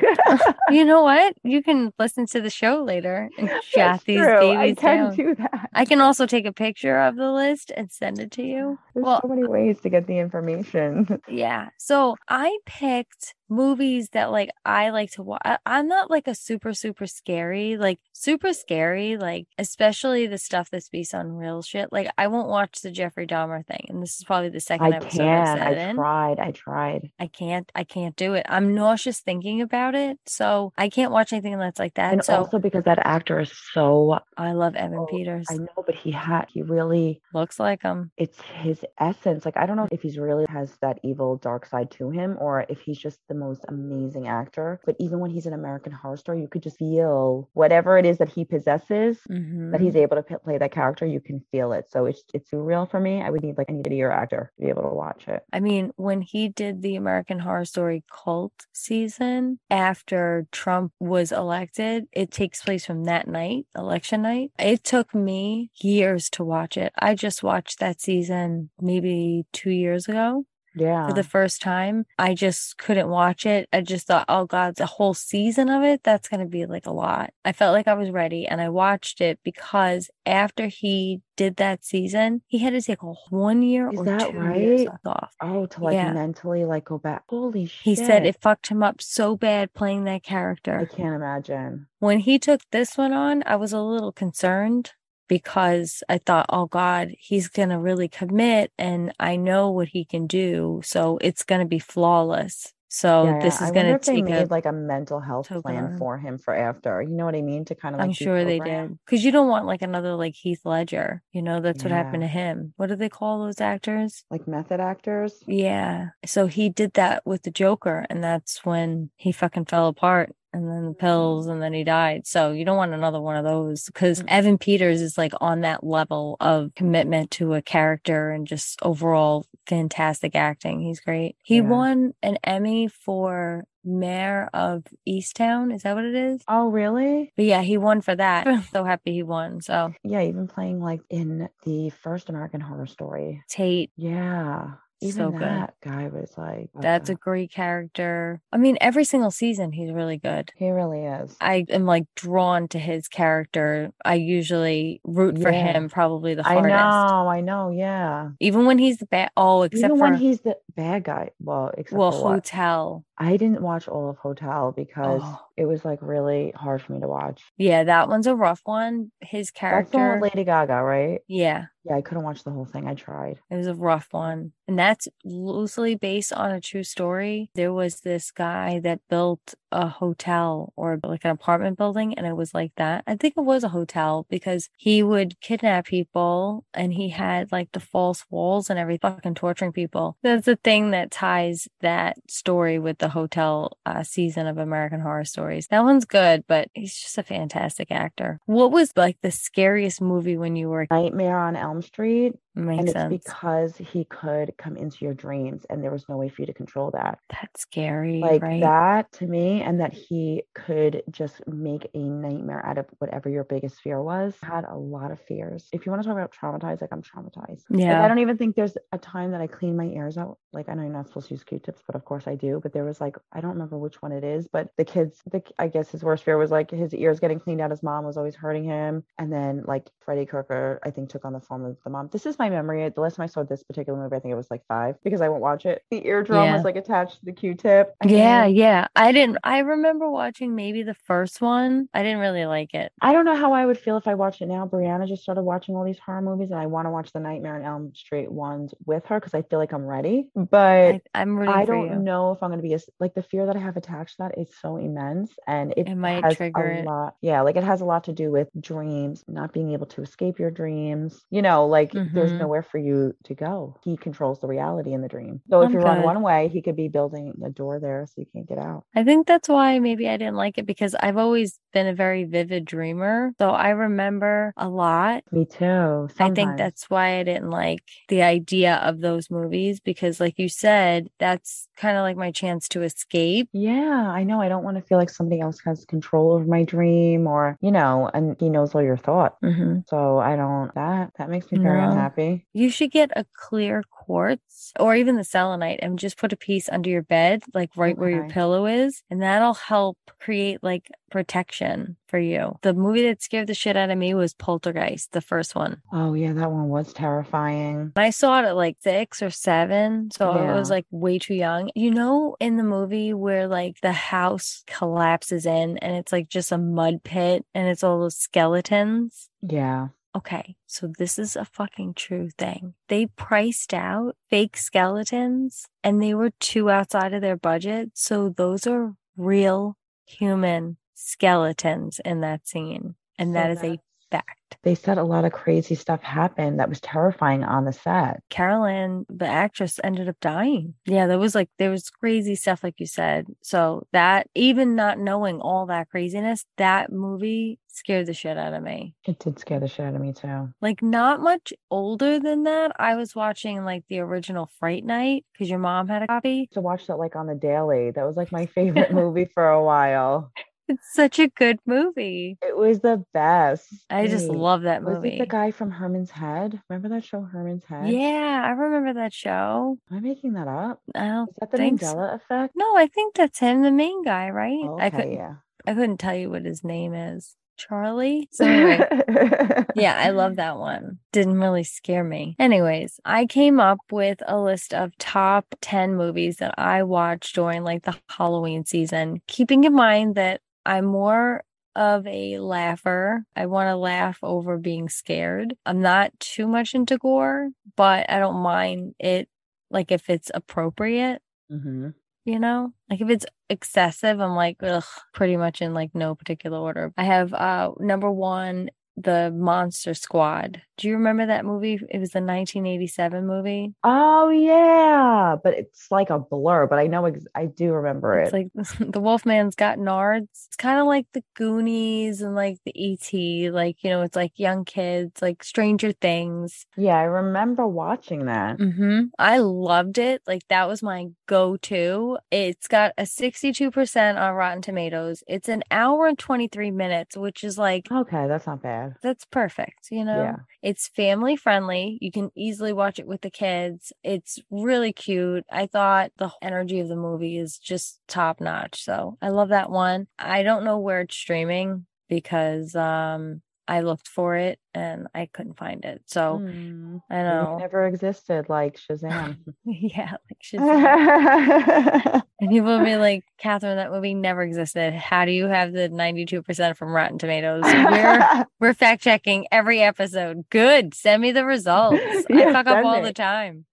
You 0.72 0.86
know 0.86 1.04
what? 1.04 1.36
You 1.44 1.62
can 1.62 1.92
listen 2.00 2.26
to 2.28 2.40
the 2.42 2.50
show 2.50 2.82
later 2.84 3.30
and 3.38 3.50
jot 3.76 4.04
these 4.06 4.18
true. 4.20 4.52
I 4.52 4.74
can 4.74 4.98
down. 4.98 5.16
do 5.16 5.36
that. 5.36 5.70
I 5.74 5.84
can 5.86 6.00
also 6.02 6.26
take 6.26 6.46
a 6.46 6.54
picture 6.54 6.98
of 6.98 7.18
the 7.18 7.30
list 7.32 7.72
and 7.76 7.92
send 7.92 8.20
it 8.20 8.32
to 8.32 8.44
you. 8.44 8.80
There's 8.96 9.04
Well, 9.06 9.20
so 9.22 9.28
many 9.28 9.46
ways 9.46 9.80
to 9.82 9.90
get 9.90 10.08
the 10.08 10.18
information. 10.18 11.20
yeah. 11.28 11.70
So 11.78 12.16
I 12.30 12.58
picked 12.66 13.36
movies 13.52 14.10
that 14.14 14.32
like 14.32 14.50
I 14.66 14.90
like 14.90 15.12
to 15.12 15.24
watch. 15.24 15.42
I'm 15.66 15.88
not 15.88 16.10
like 16.10 16.28
a 16.28 16.34
super 16.34 16.74
super 16.74 17.06
scary, 17.06 17.78
like 17.78 18.00
super 18.14 18.54
scary, 18.54 19.18
like 19.18 19.46
especially 19.60 20.26
the 20.26 20.38
stuff 20.38 20.70
that's 20.72 20.90
based 20.90 21.14
on 21.14 21.34
real 21.34 21.62
shit. 21.62 21.92
Like 21.92 22.10
I 22.18 22.28
won't 22.28 22.48
watch 22.50 22.82
the 22.82 22.90
Jeffrey 22.92 23.28
Dahmer 23.28 23.66
thing, 23.68 23.86
and 23.90 24.02
this 24.02 24.16
is 24.18 24.24
probably 24.24 24.50
the 24.50 24.60
second 24.62 24.94
I 24.94 24.98
episode 24.98 25.18
can. 25.20 25.48
I've 25.48 25.58
said 25.60 25.78
I 25.78 25.90
in. 25.90 25.96
tried. 25.98 26.40
I 26.40 26.52
tried. 26.52 27.10
I 27.20 27.28
can't. 27.28 27.72
I 27.76 27.84
can't 27.84 28.16
do 28.16 28.34
it. 28.34 28.46
I'm 28.50 28.74
nauseous 28.74 29.20
thinking 29.20 29.62
about 29.62 29.94
it, 29.94 30.18
so 30.26 30.72
I 30.78 30.90
can't 30.90 31.12
watch 31.12 31.34
anything 31.34 31.58
that's 31.60 31.80
like 31.80 31.96
that. 31.96 32.14
And 32.14 32.24
so 32.24 32.38
also 32.38 32.58
because 32.60 32.86
that 32.86 33.00
actor 33.06 33.40
is 33.42 33.52
so 33.74 34.20
I 34.38 34.54
love 34.54 34.76
Evan 34.76 35.00
Oh, 35.00 35.06
Peters. 35.06 35.48
I 35.52 35.56
know, 35.58 35.84
but 35.86 35.96
he 35.96 36.12
had 36.12 36.46
he 36.50 36.62
really 36.62 37.22
Looks 37.34 37.60
like 37.60 37.82
him. 37.84 38.12
it's 38.18 38.40
his 38.62 38.86
essence. 39.00 39.44
Like 39.46 39.58
I 39.58 39.66
don't 39.66 39.76
know 39.78 39.88
if 39.92 40.02
he's 40.02 40.18
really 40.18 40.46
has 40.50 40.78
that 40.82 41.00
evil 41.04 41.36
dark 41.38 41.66
side 41.66 41.92
to 41.92 42.10
him 42.10 42.38
or 42.40 42.66
if 42.70 42.80
he's 42.80 42.98
just 42.98 43.20
the 43.28 43.36
most 43.42 43.66
amazing 43.68 44.28
actor. 44.28 44.80
But 44.86 44.96
even 45.00 45.20
when 45.20 45.32
he's 45.32 45.46
in 45.46 45.54
American 45.54 45.92
Horror 45.92 46.18
Story, 46.18 46.42
you 46.42 46.48
could 46.48 46.64
just 46.64 46.78
feel 46.78 47.50
whatever 47.54 47.98
it 47.98 48.06
is 48.06 48.18
that 48.20 48.30
he 48.30 48.46
possesses 48.46 49.20
Mhm. 49.30 49.72
that 49.72 49.82
he's 49.82 49.96
able 49.96 50.18
to 50.18 50.24
p- 50.24 50.36
play 50.44 50.58
that 50.58 50.72
character. 50.72 51.06
You 51.06 51.22
can 51.22 51.42
feel 51.52 51.72
it. 51.74 51.90
So 51.90 52.06
it's 52.06 52.24
it's 52.34 52.50
too 52.50 52.62
real 52.62 52.86
for 52.86 53.00
me. 53.00 53.22
I 53.22 53.30
would 53.30 53.44
need 53.44 53.58
like 53.58 53.70
a 53.72 53.96
year 53.96 54.12
actor 54.12 54.52
to 54.58 54.64
be 54.64 54.70
able 54.70 54.84
to 54.84 54.90
watch 54.90 55.28
it. 55.28 55.44
I 55.54 55.60
mean, 55.60 55.92
when 55.96 56.22
he 56.22 56.50
did 56.50 56.82
the 56.82 56.96
American 56.96 57.40
Horror 57.40 57.66
Story 57.66 58.04
cult 58.12 58.54
season 58.74 59.60
after 59.70 60.48
Trump 60.52 60.94
was 61.00 61.32
elected, 61.32 62.08
it 62.12 62.32
takes 62.32 62.64
place 62.64 62.86
from 62.86 63.06
that 63.06 63.28
night, 63.28 63.66
election 63.76 64.22
night. 64.24 64.52
It 64.60 64.84
took 64.84 65.14
me 65.16 65.72
years 65.82 66.30
to 66.32 66.44
watch 66.44 66.78
it. 66.78 66.94
I 66.98 67.16
just 67.16 67.44
watched 67.44 67.80
that 67.80 68.02
season 68.02 68.70
maybe 68.80 69.46
two 69.54 69.72
years 69.72 70.08
ago 70.08 70.46
Yeah. 70.76 71.08
for 71.08 71.14
the 71.14 71.24
first 71.24 71.62
time. 71.62 72.06
I 72.18 72.34
just 72.34 72.78
couldn't 72.78 73.10
watch 73.10 73.46
it. 73.46 73.68
I 73.74 73.82
just 73.82 74.08
thought, 74.08 74.26
oh 74.30 74.46
God, 74.46 74.76
the 74.76 74.86
whole 74.86 75.14
season 75.14 75.70
of 75.70 75.84
it, 75.84 76.04
that's 76.04 76.28
going 76.30 76.40
to 76.40 76.46
be 76.46 76.66
like 76.66 76.86
a 76.86 76.92
lot. 76.92 77.32
I 77.44 77.52
felt 77.52 77.74
like 77.74 77.88
I 77.88 77.94
was 77.94 78.10
ready 78.10 78.48
and 78.48 78.62
I 78.62 78.70
watched 78.70 79.22
it 79.22 79.40
because 79.44 80.10
after 80.26 80.68
he 80.68 81.22
did 81.36 81.56
that 81.58 81.84
season, 81.84 82.42
he 82.48 82.60
had 82.60 82.74
to 82.74 82.82
take 82.82 83.02
a 83.02 83.14
one 83.30 83.64
year 83.64 83.90
Is 83.92 84.00
or 84.00 84.06
that 84.06 84.30
two 84.32 84.60
years 84.60 84.88
off. 85.06 85.34
oh, 85.42 85.66
to 85.66 85.84
like 85.84 85.94
Yeah. 85.96 86.14
mentally 86.14 86.66
like 86.66 86.86
go 86.86 86.98
back. 86.98 87.24
Holy 87.28 87.66
shit. 87.66 87.82
He 87.84 87.96
said 87.96 88.26
it 88.26 88.42
fucked 88.42 88.68
him 88.68 88.84
up 88.84 89.02
so 89.02 89.36
bad 89.36 89.74
playing 89.74 90.04
that 90.06 90.24
character. 90.24 90.80
I 90.80 90.86
can't 90.86 91.16
imagine. 91.16 91.88
When 92.00 92.20
he 92.20 92.40
took 92.40 92.62
this 92.72 92.98
one 92.98 93.14
on, 93.14 93.44
I 93.46 93.56
was 93.56 93.74
a 93.74 93.82
little 93.82 94.12
concerned 94.12 94.92
because 95.32 96.04
I 96.10 96.18
thought, 96.18 96.48
oh 96.50 96.66
God, 96.66 97.14
he's 97.18 97.48
going 97.48 97.70
to 97.70 97.80
really 97.80 98.10
commit 98.10 98.74
and 98.78 99.14
I 99.18 99.38
know 99.38 99.72
what 99.72 99.88
he 99.88 100.04
can 100.04 100.28
do. 100.28 100.82
So 100.84 101.20
it's 101.22 101.46
going 101.46 101.62
to 101.62 101.66
be 101.66 101.80
flawless. 101.80 102.74
So 102.90 103.24
Yeah, 103.24 103.40
this 103.40 103.62
is 103.62 103.72
going 103.72 103.86
to 103.86 104.06
they 104.06 104.16
take 104.16 104.26
made 104.26 104.44
a. 104.44 104.46
like 104.48 104.66
a 104.66 104.74
mental 104.74 105.22
health 105.22 105.48
plan 105.48 105.98
for 105.98 106.18
him 106.18 106.38
for 106.38 106.54
after. 106.54 107.02
You 107.02 107.16
know 107.16 107.24
what 107.24 107.36
I 107.36 107.42
mean? 107.42 107.64
To 107.64 107.76
kind 107.76 107.96
of 107.96 108.00
like 108.00 108.08
I'm 108.08 108.14
sure 108.14 108.44
they 108.44 108.60
did. 108.60 109.00
Because 109.06 109.24
you 109.24 109.32
don't 109.32 109.48
want 109.48 109.66
like 109.66 109.82
another 109.82 110.16
like 110.16 110.36
Heath 110.36 110.60
Ledger. 110.66 111.24
You 111.32 111.44
know, 111.44 111.62
that's 111.62 111.82
what 111.86 111.94
happened 111.94 112.24
to 112.24 112.28
him. 112.28 112.74
What 112.76 112.88
do 112.88 112.98
they 112.98 113.08
call 113.08 113.46
those 113.46 113.62
actors? 113.62 114.26
Like 114.30 114.50
method 114.50 114.82
actors. 114.82 115.34
Yeah. 115.48 116.10
So 116.26 116.48
he 116.48 116.68
did 116.68 116.92
that 116.96 117.26
with 117.26 117.44
the 117.44 117.52
Joker, 117.52 118.06
and 118.10 118.22
that's 118.22 118.66
when 118.66 119.12
he 119.16 119.32
fucking 119.32 119.68
fell 119.68 119.88
apart. 119.88 120.36
And 120.54 120.70
then 120.70 120.86
the 120.86 120.94
pills, 120.94 121.48
and 121.48 121.62
then 121.62 121.72
he 121.74 121.84
died. 121.86 122.28
So 122.28 122.52
you 122.52 122.66
don't 122.66 122.76
want 122.76 122.94
another 122.94 123.22
one 123.22 123.38
of 123.38 123.46
those 123.46 123.86
because 123.86 124.22
Mm. 124.22 124.26
Evan 124.28 124.58
Peters 124.58 125.00
is 125.02 125.18
like 125.18 125.32
on 125.40 125.62
that 125.62 125.84
level 125.84 126.36
of 126.42 126.76
commitment 126.76 127.32
to 127.32 127.54
a 127.54 127.62
character 127.62 128.32
and 128.32 128.46
just 128.46 128.78
overall 128.82 129.46
fantastic 129.68 130.36
acting. 130.36 130.82
He's 130.82 131.00
great. 131.00 131.38
He 131.42 131.56
Yeah. 131.58 131.62
won 131.70 132.14
an 132.22 132.38
Emmy 132.44 132.88
for 132.90 133.64
Mare 133.86 134.50
of 134.54 134.84
Easttown. 135.08 135.74
Is 135.74 135.84
that 135.84 135.96
what 135.96 136.06
it 136.06 136.16
is? 136.16 136.42
Oh, 136.48 136.68
really? 136.68 137.32
But 137.38 137.46
yeah, 137.46 137.62
he 137.62 137.78
won 137.78 138.02
for 138.02 138.16
that. 138.16 138.46
I'm 138.46 138.62
so 138.64 138.84
happy 138.84 139.14
he 139.14 139.24
won. 139.24 139.62
So 139.62 139.94
Yeah, 140.04 140.22
even 140.22 140.48
playing 140.48 140.82
like 140.82 141.00
in 141.10 141.48
the 141.66 141.90
first 141.92 142.30
American 142.30 142.60
Horror 142.62 142.88
Story. 142.88 143.42
Tate, 143.50 143.90
Yeah. 143.96 144.72
Even 145.02 145.18
So 145.18 145.32
good. 145.32 145.42
that 145.42 145.74
guy 145.82 146.08
was 146.10 146.32
like, 146.38 146.70
that's 146.80 147.10
a 147.10 147.14
uh 147.14 147.18
great 147.20 147.52
character. 147.52 148.40
I 148.54 148.58
mean, 148.58 148.78
every 148.80 149.04
single 149.04 149.32
season 149.32 149.72
he's 149.72 149.92
really 149.92 150.18
good. 150.18 150.52
he 150.56 150.70
really 150.70 151.04
is. 151.06 151.36
I 151.42 151.66
am 151.70 151.86
like 151.86 152.06
drawn 152.16 152.68
to 152.70 152.80
his 152.80 153.08
character. 153.08 153.92
I 154.06 154.16
usually 154.16 155.02
root 155.04 155.42
for 155.42 155.52
him 155.52 155.90
probably 155.90 156.36
the 156.36 156.44
hardest 156.44 156.74
I 156.74 157.08
know, 157.08 157.28
I 157.28 157.42
know, 157.42 157.72
yeah. 157.72 158.30
Even 158.40 158.66
when 158.66 158.78
he's 158.78 158.98
the 158.98 159.08
bad. 159.08 159.32
Oh, 159.36 159.64
except 159.64 159.86
Even 159.86 159.98
for 159.98 160.04
when 160.04 160.14
he's 160.16 160.42
the 160.42 160.58
bad 160.76 161.04
guy. 161.04 161.32
Well, 161.40 161.72
except 161.78 161.98
well? 161.98 162.12
Hotel. 162.12 163.04
I 163.24 163.38
didn't 163.38 163.62
watch 163.62 163.88
all 163.88 164.10
of 164.10 164.18
Hotel 164.18 164.72
because 164.76 165.22
Oh. 165.24 165.40
it 165.56 165.66
was 165.66 165.86
like 165.86 166.00
really 166.02 166.52
hard 166.56 166.82
for 166.82 166.94
me 166.94 167.00
to 167.02 167.08
watch. 167.08 167.44
Yeah, 167.56 167.84
that 167.84 168.10
one's 168.10 168.26
a 168.26 168.36
rough 168.36 168.62
one. 168.66 169.12
His 169.22 169.52
character. 169.52 170.20
Lady 170.20 170.44
Gaga, 170.44 170.82
right? 170.82 171.20
Yeah, 171.28 171.66
Yeah, 171.84 171.96
I 171.98 172.02
couldn't 172.02 172.24
watch 172.24 172.44
the 172.44 172.50
whole 172.52 172.66
thing. 172.66 172.88
I 172.88 172.96
tried. 172.96 173.40
it 173.52 173.56
was 173.56 173.68
a 173.68 173.76
rough 173.76 174.08
one. 174.12 174.54
And 174.68 174.78
that's 174.80 175.08
loosely 175.24 175.94
based 175.96 176.34
on 176.34 176.52
a 176.52 176.60
true 176.62 176.84
story. 176.84 177.52
There 177.54 177.72
was 177.74 178.02
this 178.02 178.32
guy 178.32 178.80
that 178.80 179.02
built 179.08 179.54
a 179.72 179.88
hotel 179.88 180.74
or 180.76 181.00
like 181.04 181.26
an 181.26 181.32
apartment 181.32 181.78
building, 181.78 182.14
and 182.16 182.26
it 182.28 182.36
was 182.36 182.54
like 182.54 182.74
that. 182.78 183.04
I 183.08 183.16
think 183.16 183.36
it 183.38 183.42
was 183.42 183.64
a 183.64 183.70
hotel 183.70 184.26
because 184.30 184.70
he 184.78 185.04
would 185.04 185.40
kidnap 185.42 185.86
people 185.86 186.66
and 186.74 186.94
he 186.94 187.10
had 187.10 187.52
like 187.52 187.72
the 187.72 187.80
false 187.80 188.26
walls 188.30 188.70
and 188.70 188.80
every 188.80 188.98
fucking 188.98 189.36
torturing 189.36 189.72
people. 189.72 190.18
That's 190.24 190.46
the 190.46 190.56
thing 190.58 190.92
that 190.92 191.12
ties 191.12 191.68
that 191.82 192.18
story 192.30 192.80
with 192.80 192.98
the 193.00 193.10
hotel 193.10 193.78
uh, 193.86 194.04
season 194.04 194.48
of 194.48 194.58
American 194.58 195.02
Horror 195.02 195.26
Stories. 195.26 195.68
That 195.68 195.84
one's 195.84 196.06
good, 196.06 196.44
but 196.48 196.68
he's 196.74 196.96
just 197.00 197.18
a 197.18 197.24
fantastic 197.24 197.92
actor. 197.92 198.40
What 198.46 198.72
was 198.72 198.92
like 198.96 199.18
the 199.22 199.32
scariest 199.32 200.02
movie 200.02 200.38
when 200.38 200.56
you 200.56 200.70
were? 200.70 200.88
Nightmare 200.90 201.40
on 201.40 201.56
Elm 201.56 201.82
Street. 201.82 202.34
Makes 202.54 202.80
and 202.80 202.90
it's 202.90 202.94
sense. 202.94 203.24
because 203.24 203.78
he 203.78 204.04
could 204.04 204.54
come 204.58 204.76
into 204.76 205.06
your 205.06 205.14
dreams 205.14 205.66
and 205.70 205.82
there 205.82 205.92
was 205.92 206.10
no 206.10 206.18
way 206.18 206.28
for 206.28 206.42
you 206.42 206.48
to 206.48 206.54
control 206.54 206.92
that. 206.92 207.18
That's 207.30 207.62
scary, 207.62 208.20
Like 208.20 208.42
right? 208.42 208.60
that 208.60 209.10
to 209.14 209.26
me, 209.26 209.61
and 209.62 209.80
that 209.80 209.94
he 209.94 210.44
could 210.56 211.04
just 211.12 211.46
make 211.48 211.90
a 211.94 212.00
nightmare 212.00 212.66
out 212.66 212.78
of 212.78 212.86
whatever 213.00 213.30
your 213.30 213.44
biggest 213.44 213.80
fear 213.82 214.02
was. 214.02 214.36
I 214.44 214.48
had 214.48 214.66
a 214.66 214.76
lot 214.76 215.12
of 215.12 215.20
fears. 215.22 215.68
If 215.72 215.86
you 215.86 215.92
want 215.92 216.04
to 216.04 216.08
talk 216.10 216.18
about 216.18 216.34
traumatized, 216.34 216.82
like 216.82 216.92
I'm 216.92 217.02
traumatized. 217.02 217.64
Like 217.70 217.82
Yeah. 217.82 218.04
I 218.04 218.08
don't 218.08 218.20
even 218.20 218.38
think 218.38 218.56
there's 218.56 218.78
a 218.92 218.98
time 218.98 219.32
that 219.32 219.42
I 219.42 219.48
clean 219.48 219.76
my 219.78 219.86
ears 219.86 220.18
out. 220.18 220.38
Like 220.54 220.70
I 220.70 220.74
know 220.74 220.84
you're 220.84 220.92
not 220.92 221.08
supposed 221.08 221.28
to 221.30 221.34
use 221.34 221.44
Q-tips, 221.44 221.82
but 221.86 221.96
of 221.96 222.06
course 222.06 222.28
I 222.28 222.36
do. 222.36 222.60
But 222.62 222.74
there 222.74 222.84
was 222.86 223.00
like 223.02 223.16
I 223.32 223.42
don't 223.42 223.52
remember 223.52 223.78
which 223.78 224.02
one 224.02 224.12
it 224.12 224.24
is, 224.24 224.48
but 224.48 224.70
the 224.78 224.86
kids, 224.86 225.22
the, 225.32 225.42
I 225.60 225.68
guess 225.68 225.90
his 225.90 226.04
worst 226.04 226.24
fear 226.24 226.38
was 226.38 226.52
like 226.52 226.72
his 226.72 226.94
ears 226.94 227.20
getting 227.20 227.40
cleaned 227.40 227.62
out. 227.62 227.72
His 227.72 227.84
mom 227.84 228.06
was 228.06 228.18
always 228.18 228.36
hurting 228.36 228.64
him, 228.64 229.04
and 229.18 229.32
then 229.32 229.64
like 229.66 229.90
Freddy 230.02 230.26
Krueger, 230.26 230.80
I 230.84 230.90
think 230.92 231.10
took 231.10 231.26
on 231.26 231.34
the 231.34 231.40
form 231.40 231.66
of 231.66 231.78
the 231.84 231.90
mom. 231.90 232.10
This 232.12 232.26
is 232.26 232.38
my 232.40 232.50
memory. 232.50 232.88
The 232.90 233.02
last 233.02 233.16
time 233.16 233.24
I 233.24 233.28
saw 233.28 233.44
this 233.44 233.64
particular 233.64 233.98
movie, 234.02 234.16
I 234.16 234.20
think 234.20 234.32
it 234.32 234.36
was 234.36 234.52
like 234.52 234.64
five 234.68 234.96
because 235.04 235.22
I 235.22 235.30
won't 235.30 235.42
watch 235.42 235.66
it. 235.66 235.84
The 235.92 236.06
eardrum 236.06 236.44
Yeah. 236.46 236.56
was 236.56 236.64
like 236.64 236.76
attached 236.76 237.20
to 237.20 237.26
the 237.26 237.34
Q-tip. 237.34 237.94
and 238.02 238.10
Yeah, 238.12 238.46
yeah. 238.46 238.88
I 238.96 239.12
didn't 239.12 239.38
I 239.44 239.51
remember 239.60 240.10
watching 240.10 240.56
maybe 240.56 240.84
the 240.84 240.94
first 240.94 241.42
one. 241.42 241.88
I 241.94 242.04
didn't 242.04 242.20
really 242.20 242.46
like 242.46 242.74
it. 242.74 242.92
I 243.02 243.14
don't 243.14 243.26
know 243.26 243.36
how 243.36 243.54
I 243.54 243.66
would 243.66 243.78
feel 243.78 243.98
if 243.98 244.08
I 244.08 244.14
watched 244.16 244.42
it 244.42 244.48
now. 244.48 244.68
Brianna 244.68 245.08
just 245.08 245.24
started 245.24 245.42
watching 245.44 245.76
all 245.76 245.84
these 245.84 246.00
horror 246.00 246.22
movies, 246.22 246.52
and 246.52 246.60
I 246.60 246.68
want 246.68 246.86
to 246.86 246.92
watch 246.92 247.12
the 247.14 247.20
Nightmare 247.20 247.56
on 247.56 247.64
Elm 247.64 247.94
Street 247.96 248.32
ones 248.32 248.74
with 248.86 249.06
her 249.08 249.20
because 249.20 249.34
I 249.34 249.42
feel 249.44 249.60
like 249.60 249.74
I'm 249.74 249.86
ready. 249.86 250.30
But 250.36 250.96
I, 250.96 251.02
I'm 251.22 251.38
rooting 251.38 251.54
I 251.54 251.66
don't 251.66 252.04
know 252.04 252.32
if 252.32 252.44
I'm 252.44 252.50
going 252.50 252.60
to 252.62 252.68
be 252.68 252.74
as 252.74 252.86
like 253.00 253.14
the 253.14 253.24
fear 253.24 253.46
that 253.48 253.56
I 253.56 253.60
have 253.60 253.78
attached 253.78 254.18
to 254.18 254.24
that 254.24 254.38
is 254.38 254.50
so 254.62 254.78
immense, 254.78 255.32
and 255.48 255.74
it, 255.78 255.88
It 255.88 255.96
might 255.96 256.24
has 256.24 256.36
trigger 256.38 256.62
a 256.74 256.80
it. 256.80 256.86
lot. 256.86 257.16
Yeah, 257.22 257.42
like 257.42 257.56
it 257.56 257.64
has 257.64 257.82
a 257.82 257.86
lot 257.86 258.04
to 258.06 258.14
do 258.14 258.32
with 258.32 258.50
dreams, 258.60 259.24
not 259.28 259.54
being 259.54 259.72
able 259.74 259.88
to 259.88 260.02
escape 260.02 260.40
your 260.40 260.52
dreams. 260.52 261.26
You 261.32 261.42
know, 261.42 261.66
like 261.68 261.92
there's 262.14 262.34
Mhm. 262.34 262.40
nowhere 262.40 262.64
for 262.64 262.78
you 262.78 263.14
to 263.26 263.34
go. 263.36 263.78
He 263.84 263.98
controls 263.98 264.40
the 264.40 264.48
reality 264.48 264.94
in 264.94 265.02
the 265.02 265.08
dream. 265.08 265.42
So 265.50 265.62
if 265.62 265.66
I'm 265.68 265.74
you 265.74 265.80
run 265.80 265.98
good. 265.98 266.04
one 266.04 266.22
way, 266.22 266.50
he 266.50 266.62
could 266.62 266.76
be 266.76 266.88
building 266.88 267.34
a 267.44 267.50
door 267.50 267.80
there 267.80 268.06
so 268.08 268.14
you 268.22 268.26
can't 268.34 268.48
get 268.48 268.58
out. 268.60 268.86
I 268.96 269.04
think 269.04 269.28
that's 269.28 269.41
why 269.50 269.80
maybe 269.80 270.08
I 270.08 270.18
didn't 270.18 270.36
like 270.36 270.58
it 270.58 270.66
because 270.66 270.96
I've 270.96 271.18
always 271.18 271.60
been 271.74 271.88
a 271.88 271.94
very 271.94 272.26
vivid 272.26 272.66
dreamer. 272.66 273.32
So 273.40 273.50
I 273.52 273.70
remember 273.70 274.54
a 274.58 274.68
lot. 274.68 275.24
Me 275.32 275.46
too. 275.46 276.10
I 276.20 276.30
think 276.32 276.58
that's 276.58 276.90
why 276.90 277.20
I 277.20 277.24
didn't 277.24 277.50
like 277.50 277.84
the 278.10 278.24
idea 278.24 278.76
of 278.76 279.00
those 279.00 279.30
movies 279.32 279.80
because, 279.80 280.20
like 280.20 280.38
you 280.38 280.50
said, 280.50 281.10
that's 281.18 281.68
kind 281.78 281.98
of 281.98 282.02
like 282.02 282.18
my 282.18 282.32
chance 282.32 282.68
to 282.70 282.82
escape. 282.82 283.48
Yeah, 283.54 284.12
I 284.12 284.24
know. 284.24 284.42
I 284.42 284.50
don't 284.50 284.64
want 284.64 284.78
to 284.78 284.84
feel 284.84 284.98
like 284.98 285.10
somebody 285.10 285.40
else 285.40 285.60
has 285.66 285.86
control 285.86 286.34
over 286.34 286.46
my 286.46 286.64
dream 286.64 287.26
or, 287.26 287.58
you 287.62 287.72
know, 287.72 288.10
and 288.14 288.36
he 288.40 288.50
knows 288.50 288.76
all 288.76 288.82
your 288.84 288.98
thoughts. 288.98 289.38
Mm-hmm. 289.44 289.80
So 289.88 290.20
I 290.20 290.36
don't, 290.36 290.74
that, 290.76 291.12
that 291.18 291.30
makes 291.30 291.52
me 291.52 291.60
very 291.60 291.80
No. 291.82 291.92
unhappy. 291.92 292.46
You 292.54 292.70
should 292.70 292.92
get 292.92 293.12
a 293.16 293.26
clear 293.34 293.84
quartz 293.90 294.74
or 294.80 294.96
even 294.96 295.16
the 295.16 295.24
selenite 295.24 295.80
and 295.82 295.98
just 295.98 296.18
put 296.18 296.34
a 296.34 296.38
piece 296.38 296.68
under 296.68 296.90
your 296.90 297.02
bed, 297.02 297.44
like 297.54 297.70
right 297.78 297.98
where 297.98 298.10
your 298.10 298.28
pillow 298.28 298.66
is. 298.66 299.04
And 299.10 299.22
that'll 299.32 299.54
help 299.54 299.98
create 300.20 300.62
like 300.62 300.92
protection 301.10 301.96
for 302.08 302.20
you. 302.20 302.58
The 302.62 302.74
movie 302.74 303.04
that 303.04 303.22
scared 303.22 303.48
the 303.48 303.54
shit 303.54 303.78
out 303.78 303.90
of 303.90 303.98
me 303.98 304.14
was 304.14 304.34
Poltergeist, 304.34 305.14
the 305.14 305.22
first 305.22 305.56
one. 305.56 305.82
Oh 305.94 306.14
yeah, 306.14 306.34
that 306.34 306.52
one 306.52 306.68
was 306.68 306.92
terrifying. 306.92 307.94
I 307.96 308.10
saw 308.10 308.40
it 308.40 308.46
at 308.46 308.58
like 308.58 308.78
six 308.82 309.22
or 309.22 309.30
seven, 309.30 310.12
so 310.12 310.36
yeah. 310.36 310.54
I 310.54 310.60
was 310.60 310.70
like 310.70 310.86
way 310.92 311.18
too 311.18 311.34
young. 311.34 311.72
You 311.76 311.92
know, 311.92 312.36
in 312.40 312.58
the 312.58 312.64
movie 312.64 313.14
where 313.14 313.48
like 313.48 313.80
the 313.82 313.94
house 313.94 314.64
collapses 314.68 315.46
in 315.46 315.78
and 315.78 315.96
it's 315.96 316.12
like 316.12 316.28
just 316.28 316.52
a 316.52 316.58
mud 316.58 317.04
pit 317.04 317.46
and 317.56 317.68
it's 317.70 317.84
all 317.84 318.02
those 318.02 318.18
skeletons. 318.18 319.30
Yeah. 319.42 319.88
Okay, 320.14 320.58
so 320.68 320.92
this 320.98 321.18
is 321.18 321.38
a 321.38 321.46
fucking 321.46 321.94
true 321.94 322.30
thing. 322.38 322.74
They 322.90 323.06
priced 323.06 323.74
out 323.74 324.18
fake 324.30 324.58
skeletons 324.58 325.68
and 325.86 326.04
they 326.04 326.14
were 326.14 326.32
too 326.42 326.70
outside 326.70 327.14
of 327.14 327.22
their 327.22 327.38
budget. 327.38 327.92
So 327.94 328.28
those 328.28 328.68
are 328.68 328.96
real 329.18 329.78
human 330.06 330.78
skeletons 330.96 332.00
in 332.04 332.22
that 332.22 332.48
scene. 332.48 332.96
And 333.18 333.30
so 333.30 333.34
that 333.34 333.52
is 333.52 333.64
a 333.64 333.80
fact. 334.12 334.58
They 334.64 334.76
said 334.76 334.98
a 334.98 335.04
lot 335.04 335.26
of 335.26 335.32
crazy 335.32 335.76
stuff 335.76 336.04
happened 336.04 336.60
that 336.60 336.70
was 336.70 336.82
terrifying 336.82 337.44
on 337.44 337.66
the 337.66 337.74
set. 337.74 338.22
Carolyn, 338.30 339.06
the 339.10 339.26
actress, 339.26 339.80
ended 339.84 340.10
up 340.10 340.18
dying. 340.22 340.76
Yeah, 340.86 341.08
there 341.08 341.18
was 341.18 341.34
like, 341.34 341.50
there 341.58 341.72
was 341.72 341.90
crazy 341.90 342.36
stuff, 342.36 342.64
like 342.64 342.76
you 342.80 342.86
said. 342.86 343.28
So 343.42 343.88
that, 343.94 344.28
even 344.36 344.76
not 344.76 345.00
knowing 345.00 345.40
all 345.40 345.66
that 345.68 345.90
craziness, 345.90 346.46
that 346.58 346.92
movie 346.92 347.60
scared 347.78 348.06
the 348.06 348.14
shit 348.14 348.38
out 348.38 348.54
of 348.54 348.64
me. 348.64 348.96
It 349.06 349.20
did 349.20 349.40
scare 349.40 349.60
the 349.60 349.68
shit 349.68 349.86
out 349.86 349.96
of 349.96 350.02
me 350.02 350.14
too. 350.14 350.50
Like, 350.62 350.82
not 350.82 351.22
much 351.22 351.54
older 351.70 352.20
than 352.20 352.44
that. 352.44 352.72
I 352.80 352.96
was 352.96 353.16
watching 353.16 353.64
like 353.64 353.84
the 353.90 354.00
original 354.00 354.50
Fright 354.60 354.84
Night 354.86 355.26
because 355.34 355.50
your 355.50 355.60
mom 355.60 355.88
had 355.88 356.04
a 356.04 356.08
copy. 356.08 356.50
To 356.54 356.62
watch 356.62 356.88
that 356.88 356.98
like 356.98 357.16
on 357.16 357.28
the 357.28 357.36
daily. 357.36 357.92
That 357.92 358.06
was 358.06 358.16
like 358.18 358.32
my 358.32 358.46
favorite 358.46 358.94
movie 358.94 359.26
for 359.26 359.48
a 359.50 359.64
while. 359.64 360.32
It's 360.68 360.94
such 360.94 361.20
a 361.20 361.28
good 361.28 361.60
movie. 361.66 362.38
It 362.42 362.56
was 362.56 362.80
the 362.80 363.04
best. 363.14 363.68
I 363.90 364.08
just 364.08 364.28
love 364.28 364.62
that 364.62 364.84
movie. 364.84 365.10
Was 365.10 365.16
it 365.16 365.20
the 365.20 365.26
guy 365.26 365.52
from 365.52 365.70
Herman's 365.70 366.12
Head? 366.12 366.62
Remember 366.70 366.88
that 366.90 367.04
show, 367.04 367.24
Herman's 367.24 367.66
Head? 367.66 367.90
Yeah, 367.90 368.42
I 368.46 368.52
remember 368.52 368.94
that 368.94 369.14
show. 369.14 369.78
Am 369.92 369.98
I 369.98 370.00
making 370.00 370.34
that 370.34 370.48
up? 370.48 370.80
I 370.96 371.08
don't 371.08 371.30
Is 371.30 371.36
that 371.42 371.52
the 371.52 371.58
Mandela 371.58 372.12
so. 372.12 372.16
effect? 372.16 372.54
No, 372.56 372.78
I 372.78 372.88
think 372.88 373.16
that's 373.16 373.40
him, 373.40 373.64
the 373.64 373.72
main 373.72 374.02
guy, 374.04 374.30
right? 374.30 374.64
Okay, 374.64 374.86
I 374.86 374.90
could, 374.90 375.12
yeah. 375.12 375.34
I 375.68 375.74
couldn't 375.74 375.98
tell 375.98 376.16
you 376.16 376.30
what 376.30 376.46
his 376.46 376.64
name 376.64 376.94
is. 376.94 377.36
Charlie. 377.68 378.28
So 378.32 378.46
anyway, 378.46 379.66
yeah, 379.76 379.96
I 379.98 380.10
love 380.10 380.38
that 380.38 380.58
one. 380.58 381.00
Didn't 381.12 381.40
really 381.40 381.64
scare 381.64 382.04
me. 382.04 382.36
Anyways, 382.40 383.00
I 383.06 383.26
came 383.26 383.60
up 383.60 383.80
with 383.92 384.22
a 384.26 384.40
list 384.40 384.74
of 384.74 384.98
top 384.98 385.56
10 385.62 385.96
movies 385.96 386.38
that 386.38 386.56
I 386.58 386.84
watched 386.84 387.36
during 387.36 387.64
like 387.64 387.84
the 387.84 387.98
Halloween 388.10 388.66
season, 388.66 389.22
keeping 389.28 389.64
in 389.64 389.74
mind 389.74 390.16
that 390.16 390.42
I'm 390.66 390.86
more 390.86 391.44
of 391.76 392.06
a 392.08 392.40
laugher. 392.40 393.26
I 393.36 393.46
want 393.46 393.68
to 393.68 393.76
laugh 393.76 394.20
over 394.24 394.58
being 394.58 394.90
scared. 394.90 395.56
I'm 395.66 395.82
not 395.82 396.12
too 396.20 396.48
much 396.48 396.74
into 396.74 396.98
gore, 396.98 397.50
but 397.76 398.10
I 398.10 398.20
don't 398.20 398.42
mind 398.42 398.96
it 399.00 399.30
like 399.70 399.92
if 399.92 400.10
it's 400.10 400.32
appropriate. 400.34 401.22
Mm-hmm. 401.52 401.90
You 402.26 402.38
know, 402.40 402.74
like 402.90 403.02
if 403.02 403.10
it's 403.10 403.26
excessive, 403.50 404.20
I'm 404.20 404.36
like, 404.36 404.58
ugh, 404.62 404.84
pretty 405.14 405.38
much 405.38 405.62
in 405.62 405.74
like 405.74 405.96
no 405.96 406.14
particular 406.16 406.58
order. 406.60 406.94
I 406.98 407.04
have 407.06 407.34
uh 407.34 407.72
number 407.80 408.12
one 408.12 408.70
the 409.04 409.32
Monster 409.36 409.94
Squad. 409.94 410.62
Do 410.78 410.88
you 410.88 410.96
remember 410.96 411.28
that 411.28 411.46
movie? 411.46 411.74
It 411.74 412.00
was 412.00 412.10
the 412.10 412.22
1987 412.22 413.28
movie. 413.28 413.74
Oh 413.84 414.30
yeah, 414.30 415.36
but 415.44 415.54
it's 415.54 415.92
like 415.92 416.10
a 416.10 416.18
blur. 416.18 416.66
But 416.66 416.80
I 416.80 416.88
know 416.88 417.06
ex- 417.06 417.26
I 417.36 417.46
do 417.46 417.72
remember 417.74 418.20
it's 418.20 418.34
it. 418.34 418.36
like 418.36 418.48
the 418.80 419.00
Wolfman's 419.00 419.56
got 419.56 419.78
nards. 419.78 420.24
It's 420.48 420.56
kind 420.58 420.80
of 420.80 420.88
like 420.88 421.06
the 421.14 421.24
Goonies 421.36 422.22
and 422.22 422.34
like 422.34 422.58
the 422.66 422.74
ET. 422.76 423.54
Like 423.54 423.84
you 423.84 423.92
know, 423.92 424.02
it's 424.02 424.16
like 424.16 424.40
young 424.40 424.66
kids, 424.66 425.22
like 425.22 425.44
Stranger 425.44 425.92
Things. 425.92 426.66
Yeah, 426.76 426.98
I 426.98 427.04
remember 427.04 427.68
watching 427.68 428.26
that. 428.26 428.58
Mm-hmm. 428.58 429.02
I 429.20 429.38
loved 429.38 430.00
it. 430.00 430.24
Like 430.26 430.48
that 430.48 430.68
was 430.68 430.82
my 430.82 431.10
go-to. 431.28 432.18
It's 432.32 432.68
got 432.68 432.94
a 432.98 433.04
62% 433.04 434.20
on 434.20 434.34
Rotten 434.34 434.62
Tomatoes. 434.64 435.24
It's 435.28 435.48
an 435.48 435.64
hour 435.70 436.08
and 436.08 436.18
23 436.18 436.72
minutes, 436.72 437.16
which 437.16 437.44
is 437.44 437.60
like 437.60 437.88
okay, 437.92 438.28
that's 438.28 438.48
not 438.48 438.64
bad. 438.64 438.91
That's 439.02 439.26
perfect. 439.26 439.90
You 439.92 440.06
know, 440.06 440.22
yeah. 440.22 440.36
it's 440.62 440.88
family 440.88 441.36
friendly. 441.36 441.98
You 442.02 442.12
can 442.12 442.32
easily 442.36 442.74
watch 442.74 443.00
it 443.00 443.08
with 443.08 443.22
the 443.22 443.30
kids. 443.30 443.94
It's 444.04 444.40
really 444.50 444.94
cute. 444.94 445.46
I 445.52 445.68
thought 445.68 446.12
the 446.18 446.32
energy 446.42 446.80
of 446.80 446.88
the 446.88 446.96
movie 446.96 447.38
is 447.38 447.58
just 447.58 448.00
top 448.08 448.42
notch. 448.42 448.84
So 448.84 449.18
I 449.22 449.30
love 449.30 449.50
that 449.50 449.70
one. 449.70 450.08
I 450.18 450.44
don't 450.44 450.64
know 450.64 450.80
where 450.80 451.02
it's 451.02 451.16
streaming 451.16 451.86
because 452.10 452.76
um 452.76 453.42
I 453.72 453.80
looked 453.80 454.10
for 454.10 454.36
it 454.36 454.60
and 454.74 455.08
I 455.16 455.28
couldn't 455.32 455.58
find 455.58 455.86
it. 455.86 456.02
So 456.06 456.42
mm, 456.44 457.00
I 457.10 457.24
know. 457.24 457.56
It 457.56 457.62
never 457.62 457.86
existed 457.88 458.50
like 458.50 458.78
Shazam. 458.78 459.38
yeah, 459.64 460.12
like 460.30 460.42
Shazam. 460.44 462.22
and 462.42 462.50
people 462.50 462.78
will 462.78 462.84
be 462.84 462.98
like, 462.98 463.24
Catherine, 463.38 463.78
that 463.78 463.90
movie 463.90 464.14
never 464.14 464.42
existed. 464.42 464.94
How 464.94 465.24
do 465.24 465.32
you 465.32 465.46
have 465.46 465.72
the 465.72 465.88
92% 465.88 466.76
from 466.76 466.92
Rotten 466.92 467.18
Tomatoes? 467.18 467.64
We're 467.64 468.46
we're 468.60 468.74
fact 468.74 469.04
checking 469.04 469.48
every 469.54 469.82
episode. 469.82 470.50
Good. 470.50 470.94
Send 470.94 471.22
me 471.22 471.32
the 471.32 471.46
results. 471.46 472.04
yeah, 472.30 472.50
I 472.50 472.52
fuck 472.52 472.68
up 472.68 472.84
all 472.84 473.02
the 473.02 473.14
time. 473.14 473.68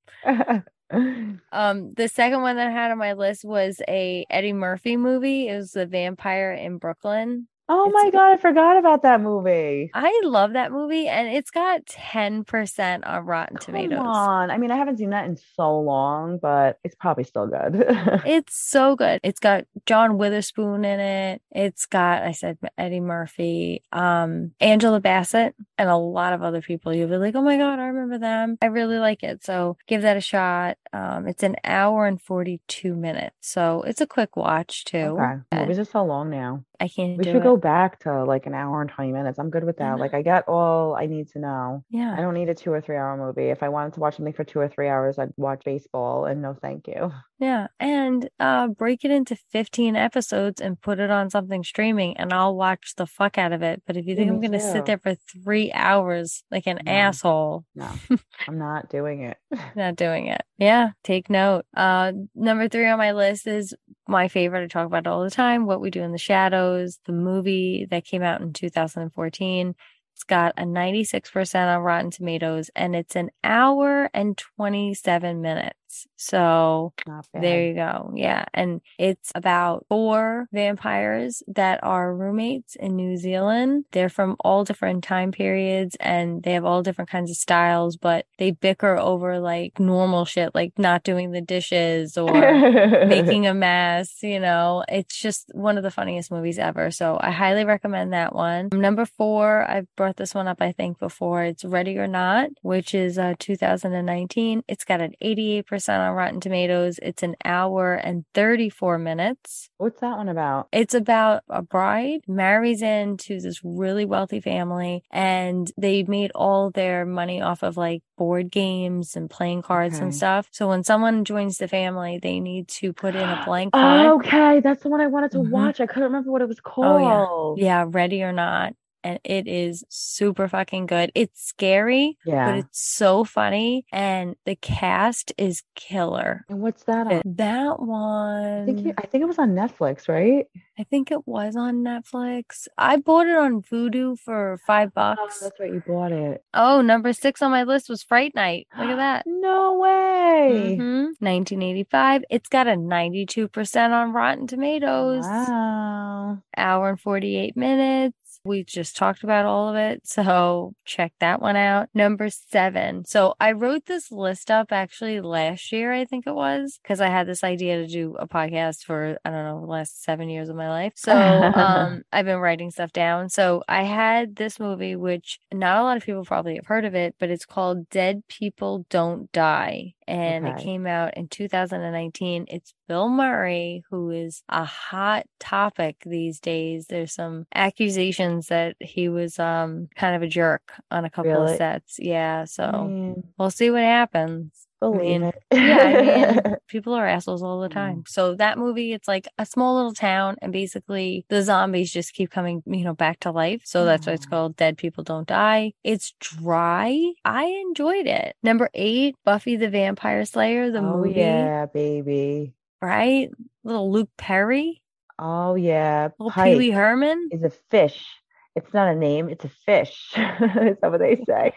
um 1.50 1.92
the 1.96 2.08
second 2.08 2.42
one 2.42 2.54
that 2.54 2.68
I 2.68 2.70
had 2.70 2.92
on 2.92 2.98
my 2.98 3.14
list 3.14 3.44
was 3.44 3.82
a 3.88 4.24
Eddie 4.30 4.52
Murphy 4.52 4.96
movie. 4.96 5.48
It 5.48 5.56
was 5.56 5.72
the 5.72 5.86
vampire 5.86 6.52
in 6.52 6.78
Brooklyn. 6.78 7.48
Oh 7.70 7.90
my 7.90 8.10
god, 8.10 8.32
I 8.32 8.36
forgot 8.38 8.78
about 8.78 9.02
that 9.02 9.20
movie. 9.20 9.90
I 9.92 10.20
love 10.24 10.54
that 10.54 10.72
movie 10.72 11.06
and 11.06 11.28
it's 11.28 11.50
got 11.50 11.84
10% 11.84 13.06
on 13.06 13.26
Rotten 13.26 13.58
Come 13.58 13.74
Tomatoes. 13.74 13.98
on. 14.02 14.50
I 14.50 14.56
mean, 14.56 14.70
I 14.70 14.76
haven't 14.76 14.96
seen 14.96 15.10
that 15.10 15.26
in 15.26 15.36
so 15.54 15.78
long, 15.80 16.38
but 16.40 16.78
it's 16.82 16.94
probably 16.94 17.24
still 17.24 17.46
good. 17.46 17.84
it's 18.26 18.56
so 18.56 18.96
good. 18.96 19.20
It's 19.22 19.38
got 19.38 19.64
John 19.84 20.16
Witherspoon 20.16 20.84
in 20.86 20.98
it. 21.00 21.42
It's 21.50 21.84
got 21.84 22.22
I 22.22 22.32
said 22.32 22.56
Eddie 22.78 23.00
Murphy, 23.00 23.82
um 23.92 24.52
Angela 24.60 25.00
Bassett 25.00 25.54
and 25.76 25.90
a 25.90 25.96
lot 25.96 26.32
of 26.32 26.42
other 26.42 26.62
people. 26.62 26.94
You'll 26.94 27.08
be 27.08 27.18
like, 27.18 27.34
"Oh 27.34 27.42
my 27.42 27.58
god, 27.58 27.78
I 27.78 27.86
remember 27.88 28.18
them." 28.18 28.56
I 28.62 28.66
really 28.66 28.98
like 28.98 29.22
it. 29.22 29.44
So, 29.44 29.76
give 29.86 30.02
that 30.02 30.16
a 30.16 30.22
shot. 30.22 30.78
Um 30.94 31.28
it's 31.28 31.42
an 31.42 31.56
hour 31.64 32.06
and 32.06 32.20
42 32.20 32.94
minutes. 32.94 33.36
So, 33.42 33.82
it's 33.82 34.00
a 34.00 34.06
quick 34.06 34.36
watch 34.36 34.86
too. 34.86 35.18
Okay. 35.20 35.42
Movies 35.52 35.78
are 35.78 35.84
so 35.84 36.02
long 36.02 36.30
now. 36.30 36.64
I 36.80 36.88
can't 36.88 37.18
we 37.18 37.24
should 37.24 37.36
it. 37.36 37.42
go 37.42 37.56
back 37.58 38.00
to 38.00 38.24
like 38.24 38.46
an 38.46 38.54
hour 38.54 38.80
and 38.80 38.90
20 38.90 39.12
minutes. 39.12 39.38
I'm 39.38 39.50
good 39.50 39.64
with 39.64 39.78
that. 39.78 39.98
Like 39.98 40.14
I 40.14 40.22
get 40.22 40.48
all 40.48 40.94
I 40.94 41.06
need 41.06 41.28
to 41.32 41.38
know. 41.38 41.84
Yeah. 41.90 42.14
I 42.16 42.20
don't 42.20 42.34
need 42.34 42.48
a 42.48 42.54
two 42.54 42.72
or 42.72 42.80
three 42.80 42.96
hour 42.96 43.16
movie. 43.16 43.50
If 43.50 43.62
I 43.62 43.68
wanted 43.68 43.94
to 43.94 44.00
watch 44.00 44.16
something 44.16 44.32
for 44.34 44.44
two 44.44 44.60
or 44.60 44.68
three 44.68 44.88
hours, 44.88 45.18
I'd 45.18 45.32
watch 45.36 45.62
baseball 45.64 46.26
and 46.26 46.42
no 46.42 46.54
thank 46.54 46.88
you. 46.88 47.12
Yeah. 47.38 47.68
And 47.78 48.28
uh 48.40 48.68
break 48.68 49.04
it 49.04 49.12
into 49.12 49.36
15 49.52 49.94
episodes 49.94 50.60
and 50.60 50.80
put 50.80 50.98
it 50.98 51.10
on 51.10 51.30
something 51.30 51.62
streaming 51.62 52.16
and 52.16 52.32
I'll 52.32 52.56
watch 52.56 52.94
the 52.96 53.06
fuck 53.06 53.38
out 53.38 53.52
of 53.52 53.62
it. 53.62 53.82
But 53.86 53.96
if 53.96 54.06
you 54.06 54.16
think 54.16 54.30
I'm 54.30 54.40
gonna 54.40 54.60
sit 54.60 54.86
there 54.86 54.98
for 54.98 55.14
three 55.14 55.70
hours 55.72 56.42
like 56.50 56.66
an 56.66 56.80
no. 56.84 56.90
asshole. 56.90 57.64
No, 57.76 57.88
I'm 58.48 58.58
not 58.58 58.90
doing 58.90 59.22
it. 59.22 59.38
not 59.76 59.94
doing 59.94 60.26
it. 60.26 60.42
Yeah. 60.58 60.90
Take 61.04 61.30
note. 61.30 61.64
Uh 61.76 62.12
number 62.34 62.68
three 62.68 62.88
on 62.88 62.98
my 62.98 63.12
list 63.12 63.46
is 63.46 63.72
my 64.08 64.26
favorite. 64.26 64.64
I 64.64 64.66
talk 64.66 64.86
about 64.86 65.06
all 65.06 65.22
the 65.22 65.30
time. 65.30 65.66
What 65.66 65.80
we 65.80 65.90
do 65.90 66.02
in 66.02 66.12
the 66.12 66.18
shadows, 66.18 66.98
the 67.06 67.12
movie 67.12 67.86
that 67.90 68.04
came 68.04 68.22
out 68.22 68.40
in 68.40 68.52
2014. 68.52 69.74
It's 70.18 70.24
got 70.24 70.54
a 70.58 70.64
96% 70.64 71.76
on 71.76 71.80
Rotten 71.80 72.10
Tomatoes 72.10 72.72
and 72.74 72.96
it's 72.96 73.14
an 73.14 73.30
hour 73.44 74.10
and 74.12 74.36
27 74.36 75.40
minutes. 75.40 75.76
So 76.16 76.92
there 77.32 77.66
you 77.66 77.74
go. 77.74 78.12
Yeah. 78.14 78.44
And 78.52 78.80
it's 78.98 79.32
about 79.34 79.86
four 79.88 80.46
vampires 80.52 81.42
that 81.48 81.80
are 81.82 82.14
roommates 82.14 82.76
in 82.76 82.96
New 82.96 83.16
Zealand. 83.16 83.84
They're 83.92 84.08
from 84.08 84.36
all 84.40 84.64
different 84.64 85.04
time 85.04 85.32
periods 85.32 85.96
and 86.00 86.42
they 86.42 86.52
have 86.52 86.64
all 86.64 86.82
different 86.82 87.10
kinds 87.10 87.30
of 87.30 87.36
styles, 87.36 87.96
but 87.96 88.26
they 88.38 88.50
bicker 88.50 88.96
over 88.96 89.38
like 89.38 89.78
normal 89.78 90.24
shit, 90.24 90.54
like 90.54 90.72
not 90.78 91.04
doing 91.04 91.30
the 91.30 91.40
dishes 91.40 92.16
or 92.18 92.32
making 93.06 93.46
a 93.46 93.54
mess. 93.54 94.22
You 94.22 94.40
know, 94.40 94.84
it's 94.88 95.18
just 95.18 95.50
one 95.54 95.76
of 95.76 95.82
the 95.82 95.90
funniest 95.90 96.30
movies 96.30 96.58
ever. 96.58 96.90
So 96.90 97.18
I 97.20 97.30
highly 97.30 97.64
recommend 97.64 98.12
that 98.12 98.34
one. 98.34 98.68
Number 98.72 99.06
four, 99.06 99.64
I've 99.68 99.86
brought 99.96 100.16
this 100.16 100.34
one 100.34 100.48
up, 100.48 100.60
I 100.60 100.72
think, 100.72 100.98
before. 100.98 101.44
It's 101.44 101.64
Ready 101.64 101.96
or 101.98 102.06
Not, 102.06 102.50
which 102.62 102.94
is 102.94 103.18
uh, 103.18 103.34
2019. 103.38 104.64
It's 104.68 104.84
got 104.84 105.00
an 105.00 105.14
88% 105.22 105.77
91% 105.78 106.08
on 106.08 106.14
Rotten 106.14 106.40
Tomatoes. 106.40 106.98
It's 107.02 107.22
an 107.22 107.36
hour 107.44 107.94
and 107.94 108.24
34 108.34 108.98
minutes. 108.98 109.70
What's 109.78 110.00
that 110.00 110.16
one 110.16 110.28
about? 110.28 110.68
It's 110.72 110.94
about 110.94 111.42
a 111.48 111.62
bride 111.62 112.20
marries 112.26 112.82
into 112.82 113.40
this 113.40 113.60
really 113.64 114.04
wealthy 114.04 114.40
family 114.40 115.02
and 115.10 115.70
they 115.76 116.02
made 116.02 116.32
all 116.34 116.70
their 116.70 117.04
money 117.06 117.40
off 117.40 117.62
of 117.62 117.76
like 117.76 118.02
board 118.16 118.50
games 118.50 119.16
and 119.16 119.30
playing 119.30 119.62
cards 119.62 119.98
and 119.98 120.14
stuff. 120.14 120.48
So 120.50 120.68
when 120.68 120.82
someone 120.84 121.24
joins 121.24 121.58
the 121.58 121.68
family, 121.68 122.18
they 122.20 122.40
need 122.40 122.68
to 122.68 122.92
put 122.92 123.14
in 123.14 123.30
a 123.30 123.36
blank 123.44 123.72
card. 123.72 124.20
okay, 124.20 124.60
that's 124.60 124.82
the 124.82 124.88
one 124.88 125.00
I 125.00 125.06
wanted 125.06 125.30
to 125.32 125.38
Mhm. 125.38 125.50
watch. 125.50 125.80
I 125.80 125.86
couldn't 125.86 126.04
remember 126.04 126.30
what 126.32 126.42
it 126.42 126.48
was 126.48 126.58
Oh, 126.66 126.98
yeah. 126.98 127.24
called. 127.26 127.58
Yeah, 127.58 127.84
ready 127.88 128.22
or 128.22 128.32
not. 128.32 128.74
And 129.04 129.20
it 129.24 129.46
is 129.46 129.84
super 129.88 130.48
fucking 130.48 130.86
good. 130.86 131.12
It's 131.14 131.40
scary, 131.40 132.18
yeah. 132.26 132.50
but 132.50 132.58
it's 132.58 132.80
so 132.80 133.24
funny. 133.24 133.84
And 133.92 134.34
the 134.44 134.56
cast 134.56 135.32
is 135.38 135.62
killer. 135.76 136.44
And 136.48 136.60
what's 136.60 136.82
that 136.84 137.06
on? 137.06 137.22
That 137.24 137.76
I 137.80 138.64
think 138.66 138.78
you, 138.80 138.84
one, 138.86 138.94
I 138.98 139.06
think 139.06 139.22
it 139.22 139.26
was 139.26 139.38
on 139.38 139.50
Netflix, 139.54 140.08
right? 140.08 140.46
I 140.78 140.84
think 140.84 141.10
it 141.10 141.26
was 141.26 141.56
on 141.56 141.76
Netflix. 141.84 142.66
I 142.76 142.96
bought 142.96 143.26
it 143.26 143.36
on 143.36 143.62
Vudu 143.62 144.18
for 144.18 144.58
five 144.66 144.92
bucks. 144.94 145.40
that's 145.40 145.58
right. 145.60 145.72
You 145.72 145.82
bought 145.86 146.12
it. 146.12 146.42
Oh, 146.54 146.80
number 146.80 147.12
six 147.12 147.40
on 147.42 147.50
my 147.50 147.62
list 147.64 147.88
was 147.88 148.02
Fright 148.02 148.34
Night. 148.34 148.66
Look 148.78 148.88
at 148.88 148.96
that. 148.96 149.24
No 149.26 149.78
way. 149.78 150.76
Mhm. 150.78 151.08
1985. 151.20 152.24
It's 152.30 152.48
got 152.48 152.66
a 152.66 152.72
92% 152.76 153.90
on 153.92 154.12
Rotten 154.12 154.46
Tomatoes. 154.46 155.24
Wow. 155.24 156.38
hour 156.56 156.88
and 156.90 157.00
48 157.00 157.56
minutes. 157.56 158.16
We 158.48 158.64
just 158.64 158.96
talked 158.96 159.22
about 159.22 159.44
all 159.46 159.68
of 159.68 159.76
it. 159.76 160.06
So 160.06 160.72
check 160.84 161.12
that 161.20 161.40
one 161.40 161.56
out. 161.56 161.88
Number 161.94 162.28
seven. 162.30 163.04
So 163.04 163.34
I 163.38 163.52
wrote 163.52 163.86
this 163.86 164.10
list 164.10 164.50
up 164.50 164.72
actually 164.72 165.20
last 165.20 165.70
year, 165.70 165.92
I 165.92 166.04
think 166.04 166.26
it 166.26 166.34
was, 166.34 166.78
because 166.82 167.00
I 167.00 167.08
had 167.08 167.26
this 167.26 167.44
idea 167.44 167.76
to 167.78 167.86
do 167.86 168.16
a 168.18 168.26
podcast 168.26 168.84
for, 168.84 169.18
I 169.24 169.30
don't 169.30 169.44
know, 169.44 169.60
the 169.60 169.66
last 169.66 170.02
seven 170.02 170.28
years 170.28 170.48
of 170.48 170.56
my 170.56 170.68
life. 170.68 170.94
So 170.96 171.12
um, 171.54 172.02
I've 172.12 172.24
been 172.24 172.38
writing 172.38 172.70
stuff 172.70 172.92
down. 172.92 173.28
So 173.28 173.62
I 173.68 173.82
had 173.82 174.36
this 174.36 174.58
movie, 174.58 174.96
which 174.96 175.38
not 175.52 175.80
a 175.80 175.82
lot 175.82 175.96
of 175.96 176.04
people 176.04 176.24
probably 176.24 176.56
have 176.56 176.66
heard 176.66 176.84
of 176.84 176.94
it, 176.94 177.14
but 177.18 177.30
it's 177.30 177.46
called 177.46 177.90
Dead 177.90 178.22
People 178.28 178.86
Don't 178.88 179.30
Die. 179.32 179.94
And 180.08 180.48
it 180.48 180.62
came 180.62 180.86
out 180.86 181.16
in 181.16 181.28
2019. 181.28 182.46
It's 182.48 182.72
Bill 182.86 183.08
Murray, 183.08 183.84
who 183.90 184.10
is 184.10 184.42
a 184.48 184.64
hot 184.64 185.26
topic 185.38 185.96
these 186.06 186.40
days. 186.40 186.86
There's 186.86 187.12
some 187.12 187.46
accusations 187.54 188.48
that 188.48 188.76
he 188.80 189.08
was 189.08 189.38
um 189.38 189.88
kind 189.96 190.16
of 190.16 190.22
a 190.22 190.28
jerk 190.28 190.72
on 190.90 191.04
a 191.04 191.10
couple 191.10 191.42
of 191.42 191.56
sets. 191.56 191.98
Yeah, 191.98 192.44
so 192.44 192.70
Man, 192.88 193.24
we'll 193.38 193.50
see 193.50 193.70
what 193.70 193.82
happens. 193.82 194.67
Believe 194.80 195.20
mean, 195.20 195.22
it. 195.24 195.42
Yeah, 195.50 195.78
I 195.82 196.02
mean, 196.02 196.56
people 196.68 196.94
are 196.94 197.06
assholes 197.06 197.42
all 197.42 197.60
the 197.60 197.68
Mm. 197.68 197.72
time. 197.72 198.04
So 198.06 198.34
that 198.36 198.58
movie, 198.58 198.92
it's 198.92 199.08
like 199.08 199.26
a 199.38 199.46
small 199.46 199.76
little 199.76 199.94
town, 199.94 200.36
and 200.42 200.52
basically 200.52 201.24
the 201.28 201.42
zombies 201.42 201.92
just 201.92 202.12
keep 202.14 202.30
coming, 202.30 202.62
you 202.66 202.84
know, 202.84 202.94
back 202.94 203.20
to 203.20 203.30
life. 203.30 203.62
So 203.64 203.84
that's 203.84 204.06
why 204.06 204.12
it's 204.14 204.26
called 204.26 204.56
Dead 204.56 204.76
People 204.78 205.04
Don't 205.04 205.26
Die. 205.28 205.72
It's 205.84 206.14
dry. 206.20 207.12
I 207.24 207.44
enjoyed 207.46 208.06
it. 208.06 208.36
Number 208.42 208.70
eight, 208.74 209.16
Buffy 209.24 209.56
the 209.56 209.68
Vampire 209.70 210.24
Slayer, 210.24 210.70
the 210.70 210.80
oh 210.80 210.96
movie, 211.02 211.12
yeah, 211.12 211.66
baby. 211.66 212.54
right? 212.80 213.30
Little 213.64 213.90
Luke 213.90 214.10
Perry, 214.16 214.82
Oh 215.18 215.56
yeah. 215.56 216.10
little 216.18 216.30
Pee 216.44 216.56
Wee 216.56 216.70
Herman. 216.70 217.28
is 217.32 217.42
a 217.42 217.50
fish. 217.70 218.06
It's 218.54 218.72
not 218.72 218.88
a 218.88 218.94
name. 218.94 219.28
It's 219.28 219.44
a 219.44 219.48
fish. 219.66 220.12
is 220.16 220.76
that 220.80 220.90
what 220.90 221.00
they 221.00 221.16
say? 221.24 221.52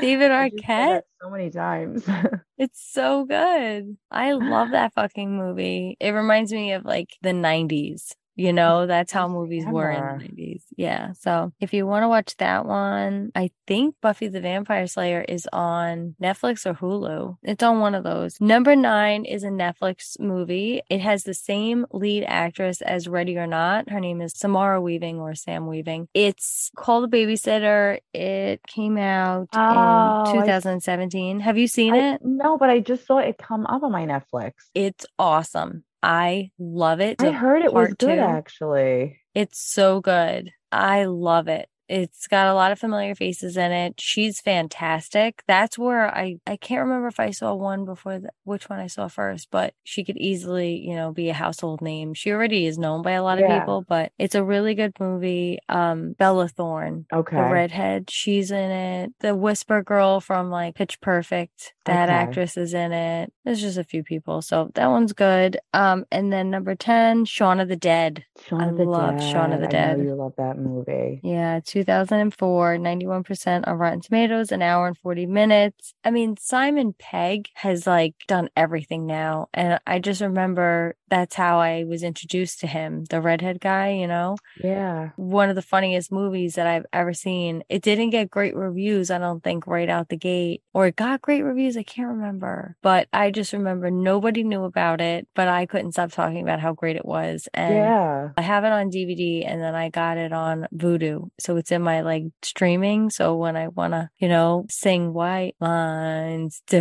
David 0.00 0.30
I 0.36 0.44
just 0.50 0.64
said 0.76 0.98
Arquette. 0.98 1.02
so 1.20 1.30
many 1.30 1.50
times. 1.50 2.04
It's 2.58 2.82
so 2.92 3.24
good. 3.24 3.96
I 4.10 4.32
love 4.32 4.70
that 4.72 4.92
fucking 4.94 5.36
movie. 5.36 5.96
It 6.00 6.10
reminds 6.10 6.52
me 6.52 6.72
of 6.72 6.84
like 6.84 7.16
the 7.22 7.32
90s. 7.32 8.14
You 8.40 8.54
know, 8.54 8.86
that's 8.86 9.12
how 9.12 9.28
movies 9.28 9.66
were 9.66 9.90
in 9.90 10.00
the 10.18 10.24
90s. 10.28 10.62
Yeah. 10.74 11.12
So 11.12 11.52
if 11.60 11.74
you 11.74 11.86
want 11.86 12.04
to 12.04 12.08
watch 12.08 12.34
that 12.38 12.64
one, 12.64 13.32
I 13.34 13.50
think 13.66 13.96
Buffy 14.00 14.28
the 14.28 14.40
Vampire 14.40 14.86
Slayer 14.86 15.20
is 15.28 15.46
on 15.52 16.14
Netflix 16.22 16.64
or 16.64 16.72
Hulu. 16.72 17.36
It's 17.42 17.62
on 17.62 17.80
one 17.80 17.94
of 17.94 18.02
those. 18.02 18.40
Number 18.40 18.74
nine 18.74 19.26
is 19.26 19.44
a 19.44 19.48
Netflix 19.50 20.18
movie. 20.18 20.80
It 20.88 21.00
has 21.02 21.24
the 21.24 21.34
same 21.34 21.84
lead 21.92 22.24
actress 22.26 22.80
as 22.80 23.06
Ready 23.06 23.36
or 23.36 23.46
Not. 23.46 23.90
Her 23.90 24.00
name 24.00 24.22
is 24.22 24.32
Samara 24.34 24.80
Weaving 24.80 25.20
or 25.20 25.34
Sam 25.34 25.66
Weaving. 25.66 26.08
It's 26.14 26.70
called 26.74 27.10
The 27.10 27.14
Babysitter. 27.14 27.98
It 28.14 28.62
came 28.66 28.96
out 28.96 29.48
Oh, 29.54 30.22
in 30.32 30.48
s- 30.48 30.62
2017. 30.62 31.40
Have 31.40 31.58
you 31.58 31.66
seen 31.68 31.92
I, 31.92 32.14
it? 32.14 32.20
no, 32.24 32.56
but 32.56 32.70
I 32.70 32.80
just 32.80 33.06
saw 33.06 33.18
it 33.18 33.36
come 33.36 33.66
up 33.66 33.82
on 33.82 33.92
my 33.92 34.06
Netflix. 34.06 34.52
It's 34.74 35.04
awesome. 35.18 35.84
I 36.02 36.50
love 36.58 37.00
it. 37.00 37.22
I 37.22 37.30
heard 37.30 37.62
it 37.62 37.72
was 37.72 37.94
good 37.94 38.16
two. 38.16 38.20
actually. 38.20 39.20
It's 39.34 39.58
so 39.60 40.00
good. 40.00 40.50
I 40.70 41.04
love 41.04 41.48
it. 41.48 41.68
It's 41.90 42.28
got 42.28 42.46
a 42.46 42.54
lot 42.54 42.70
of 42.70 42.78
familiar 42.78 43.16
faces 43.16 43.56
in 43.56 43.72
it. 43.72 44.00
She's 44.00 44.40
fantastic. 44.40 45.42
That's 45.48 45.76
where 45.76 46.06
I 46.14 46.36
I 46.46 46.56
can't 46.56 46.82
remember 46.82 47.08
if 47.08 47.18
I 47.18 47.32
saw 47.32 47.52
one 47.54 47.84
before 47.84 48.20
the, 48.20 48.30
which 48.44 48.68
one 48.70 48.78
I 48.78 48.86
saw 48.86 49.08
first, 49.08 49.48
but 49.50 49.74
she 49.82 50.04
could 50.04 50.16
easily, 50.16 50.76
you 50.76 50.94
know, 50.94 51.10
be 51.12 51.30
a 51.30 51.34
household 51.34 51.82
name. 51.82 52.14
She 52.14 52.30
already 52.30 52.66
is 52.66 52.78
known 52.78 53.02
by 53.02 53.12
a 53.12 53.22
lot 53.24 53.38
of 53.40 53.44
Yeah. 53.48 53.58
people, 53.58 53.84
but 53.88 54.12
it's 54.20 54.36
a 54.36 54.44
really 54.44 54.74
good 54.74 54.92
movie. 55.00 55.58
Um 55.68 56.12
Bella 56.12 56.46
Thorne, 56.46 57.06
Okay. 57.12 57.36
the 57.36 57.42
redhead, 57.42 58.08
she's 58.08 58.52
in 58.52 58.70
it. 58.70 59.12
The 59.18 59.34
Whisper 59.34 59.82
girl 59.82 60.20
from 60.20 60.48
like 60.48 60.76
Pitch 60.76 61.00
Perfect, 61.00 61.74
that 61.86 62.08
Okay. 62.08 62.14
actress 62.14 62.56
is 62.56 62.72
in 62.72 62.92
it. 62.92 63.32
There's 63.44 63.60
just 63.60 63.78
a 63.78 63.84
few 63.84 64.04
people. 64.04 64.42
So 64.42 64.70
that 64.76 64.86
one's 64.86 65.12
good. 65.12 65.58
Um 65.74 66.04
and 66.12 66.32
then 66.32 66.50
number 66.50 66.76
10, 66.76 67.24
Shaun 67.24 67.58
of 67.58 67.66
the 67.68 67.74
Dead. 67.76 68.24
Shaun 68.46 68.60
I 68.60 68.68
of 68.68 68.76
the 68.76 68.84
love 68.84 69.20
Shaun 69.20 69.52
of 69.52 69.60
the 69.60 69.66
Dead. 69.66 69.96
Dead. 69.98 70.06
you 70.06 70.14
love 70.14 70.34
that 70.38 70.56
movie. 70.56 71.20
Yeah, 71.24 71.58
2004, 71.84 72.76
91% 72.76 73.66
on 73.66 73.78
Rotten 73.78 74.00
Tomatoes, 74.00 74.52
an 74.52 74.62
hour 74.62 74.86
and 74.86 74.96
40 74.98 75.26
minutes. 75.26 75.94
I 76.04 76.10
mean, 76.10 76.36
Simon 76.38 76.94
Pegg 76.98 77.48
has 77.54 77.86
like 77.86 78.14
done 78.26 78.48
everything 78.56 79.06
now. 79.06 79.48
And 79.54 79.80
I 79.86 79.98
just 79.98 80.20
remember 80.20 80.96
that's 81.08 81.34
how 81.34 81.58
I 81.58 81.84
was 81.84 82.02
introduced 82.02 82.60
to 82.60 82.66
him, 82.68 83.04
the 83.10 83.20
redhead 83.20 83.60
guy, 83.60 83.90
you 83.90 84.06
know? 84.06 84.36
Yeah. 84.62 85.10
One 85.16 85.48
of 85.48 85.56
the 85.56 85.62
funniest 85.62 86.12
movies 86.12 86.54
that 86.54 86.66
I've 86.68 86.86
ever 86.92 87.12
seen. 87.12 87.62
It 87.68 87.82
didn't 87.82 88.10
get 88.10 88.30
great 88.30 88.54
reviews, 88.54 89.10
I 89.10 89.18
don't 89.18 89.42
think, 89.42 89.66
right 89.66 89.88
out 89.88 90.08
the 90.08 90.16
gate, 90.16 90.62
or 90.72 90.86
it 90.86 90.96
got 90.96 91.20
great 91.20 91.42
reviews. 91.42 91.76
I 91.76 91.82
can't 91.82 92.08
remember. 92.08 92.76
But 92.82 93.08
I 93.12 93.30
just 93.32 93.52
remember 93.52 93.90
nobody 93.90 94.44
knew 94.44 94.62
about 94.64 95.00
it, 95.00 95.26
but 95.34 95.48
I 95.48 95.66
couldn't 95.66 95.92
stop 95.92 96.12
talking 96.12 96.42
about 96.42 96.60
how 96.60 96.74
great 96.74 96.96
it 96.96 97.04
was. 97.04 97.48
And 97.54 97.74
Yeah. 97.74 98.28
I 98.36 98.42
have 98.42 98.62
it 98.64 98.72
on 98.72 98.90
DVD 98.90 99.44
and 99.46 99.60
then 99.60 99.74
I 99.74 99.88
got 99.88 100.16
it 100.16 100.32
on 100.32 100.68
Vudu. 100.74 101.28
So 101.40 101.56
it's 101.56 101.69
in 101.72 101.82
my 101.82 102.00
like 102.02 102.24
streaming. 102.42 103.10
So 103.10 103.36
when 103.36 103.56
I 103.56 103.68
want 103.68 103.92
to, 103.92 104.10
you 104.18 104.28
know, 104.28 104.66
sing 104.70 105.12
white 105.12 105.56
lines, 105.60 106.62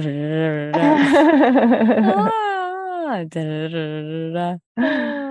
ah, 4.78 5.26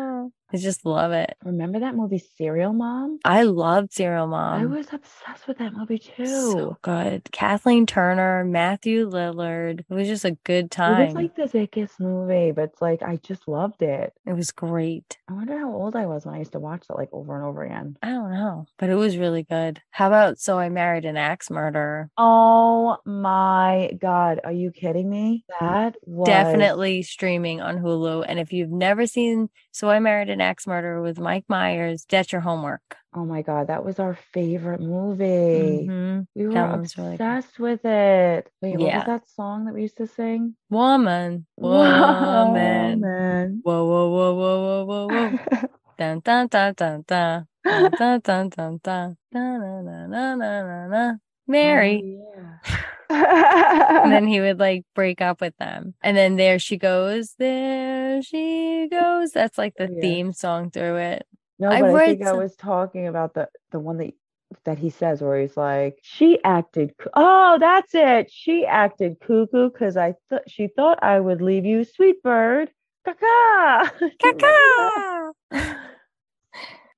I 0.53 0.57
just 0.57 0.87
love 0.87 1.13
it. 1.13 1.37
Remember 1.45 1.81
that 1.81 1.95
movie 1.95 2.23
Serial 2.37 2.73
Mom? 2.73 3.19
I 3.25 3.43
loved 3.43 3.93
Serial 3.93 4.27
Mom. 4.27 4.63
I 4.63 4.65
was 4.65 4.87
obsessed 4.93 5.47
with 5.47 5.59
that 5.59 5.75
movie 5.75 5.99
too. 5.99 6.27
So 6.27 6.79
good. 6.83 7.31
Kathleen 7.33 7.85
Turner, 7.85 8.45
Matthew 8.45 9.09
Lillard. 9.09 9.81
It 9.81 9.95
was 9.95 10.09
just 10.09 10.25
a 10.25 10.39
good 10.45 10.71
time. 10.71 11.03
It 11.03 11.07
was 11.07 11.15
like 11.15 11.37
the 11.37 11.49
biggest 11.49 12.01
movie, 12.01 12.53
but 12.53 12.65
it's 12.65 12.81
like 12.81 13.03
I 13.03 13.17
just 13.17 13.47
loved 13.47 13.83
it. 13.83 14.15
it 14.27 14.33
was 14.33 14.51
great. 14.51 15.19
I 15.29 15.35
wonder 15.35 15.59
how 15.59 15.71
old 15.73 15.95
I 15.95 16.07
was 16.07 16.25
when 16.25 16.35
I 16.35 16.39
used 16.39 16.53
to 16.53 16.61
watch 16.61 16.87
that 16.89 16.97
like 16.97 17.11
over 17.13 17.37
and 17.37 17.45
over 17.45 17.63
again. 17.65 17.99
I 18.03 18.09
don't 18.09 18.33
know, 18.33 18.67
but 18.79 18.89
it 18.89 18.95
was 18.95 19.19
really 19.19 19.43
good. 19.43 19.83
How 19.91 20.07
about 20.07 20.39
So 20.39 20.59
I 20.59 20.71
Married 20.71 21.05
an 21.05 21.19
Axe 21.19 21.51
Murderer? 21.51 22.11
Oh 22.17 22.97
my 23.05 23.91
God. 24.01 24.41
Are 24.45 24.53
you 24.53 24.71
kidding 24.71 25.11
me? 25.11 25.45
Mm. 25.61 25.69
That 25.69 25.97
was 26.07 26.27
definitely 26.27 27.03
streaming 27.03 27.61
on 27.61 27.79
Hulu. 27.79 28.25
And 28.27 28.39
if 28.39 28.53
you've 28.53 28.71
never 28.71 29.07
seen 29.07 29.51
So 29.73 29.91
I 29.91 29.99
Married 29.99 30.31
an 30.31 30.38
Axe 30.41 30.67
Murderer 30.67 31.03
with 31.03 31.19
Mike 31.19 31.45
Myers, 31.49 32.05
that's 32.09 32.33
your 32.33 32.41
homework. 32.41 32.97
Oh 33.15 33.25
my 33.25 33.43
God. 33.43 33.69
That 33.69 33.85
was 33.85 33.99
our 33.99 34.15
favorite 34.33 34.81
movie. 34.81 35.87
Mhm. 35.89 36.27
We 36.35 36.47
were 36.47 36.53
one's 36.55 36.97
really 36.97 37.15
obsessed 37.15 37.59
with 37.59 37.85
it. 37.85 38.51
Wait, 38.63 38.77
what 38.79 38.87
Yeah. 38.87 38.97
was 38.99 39.07
that 39.07 39.29
song 39.31 39.65
that 39.65 39.75
we 39.75 39.83
used 39.83 39.97
to 39.99 40.07
sing? 40.07 40.55
Woman, 40.71 41.47
woman. 41.57 43.01
man. 43.01 43.61
Whoa, 43.63 43.85
whoa, 43.87 44.11
whoa, 44.11 44.35
whoa, 44.35 44.85
whoa, 44.85 44.85
whoa, 44.85 45.07
whoa. 45.09 45.39
dun, 45.99 46.21
dun, 46.21 46.47
dun, 46.49 46.75
dun, 46.75 47.05
dun. 47.07 47.47
Dun, 47.65 47.91
dun, 47.99 48.21
dun, 48.21 48.49
dun, 48.51 48.81
dun. 48.83 49.17
Na, 49.33 49.59
na, 49.59 49.83
na, 49.83 50.07
na, 50.37 50.37
na, 50.37 50.87
na. 50.89 51.17
Mary. 51.49 52.19
Oh, 52.21 52.59
yeah. 52.69 52.77
And 53.11 54.13
then 54.13 54.27
he 54.27 54.41
would 54.41 54.59
like 54.59 54.85
break 54.95 55.23
up 55.23 55.41
with 55.41 55.57
them. 55.57 55.95
And 56.03 56.17
then 56.17 56.37
there 56.37 56.59
she 56.59 56.77
goes, 56.77 57.35
there 57.39 58.21
she 58.23 58.87
goes. 58.91 59.33
That's 59.33 59.57
like 59.57 59.75
the 59.77 59.91
yeah. 59.91 60.01
theme 60.01 60.33
song 60.33 60.71
through 60.71 60.97
it. 60.97 61.27
No, 61.59 61.71
I 61.71 61.81
but 61.81 61.95
I 61.95 62.07
think 62.07 62.27
I 62.27 62.33
was 62.33 62.55
talking 62.55 63.09
about 63.09 63.35
the 63.35 63.49
the 63.71 63.81
one 63.81 63.97
that 63.99 64.15
that 64.65 64.79
he 64.79 64.91
says 64.91 65.23
where 65.23 65.41
he's 65.41 65.57
like, 65.57 65.99
she 66.03 66.39
acted, 66.45 66.95
oh, 67.15 67.57
that's 67.59 67.95
it. 67.95 68.31
She 68.31 68.65
acted 68.67 69.21
cuckoo 69.21 69.71
because 69.71 69.97
I 69.97 70.15
thought 70.29 70.49
she 70.49 70.69
thought 70.69 71.03
I 71.03 71.19
would 71.19 71.41
leave 71.41 71.65
you, 71.65 71.85
sweet 71.85 72.23
bird. 72.23 72.71
Caca. 73.07 73.17
Ah. 73.51 73.93
Caca. 74.23 75.77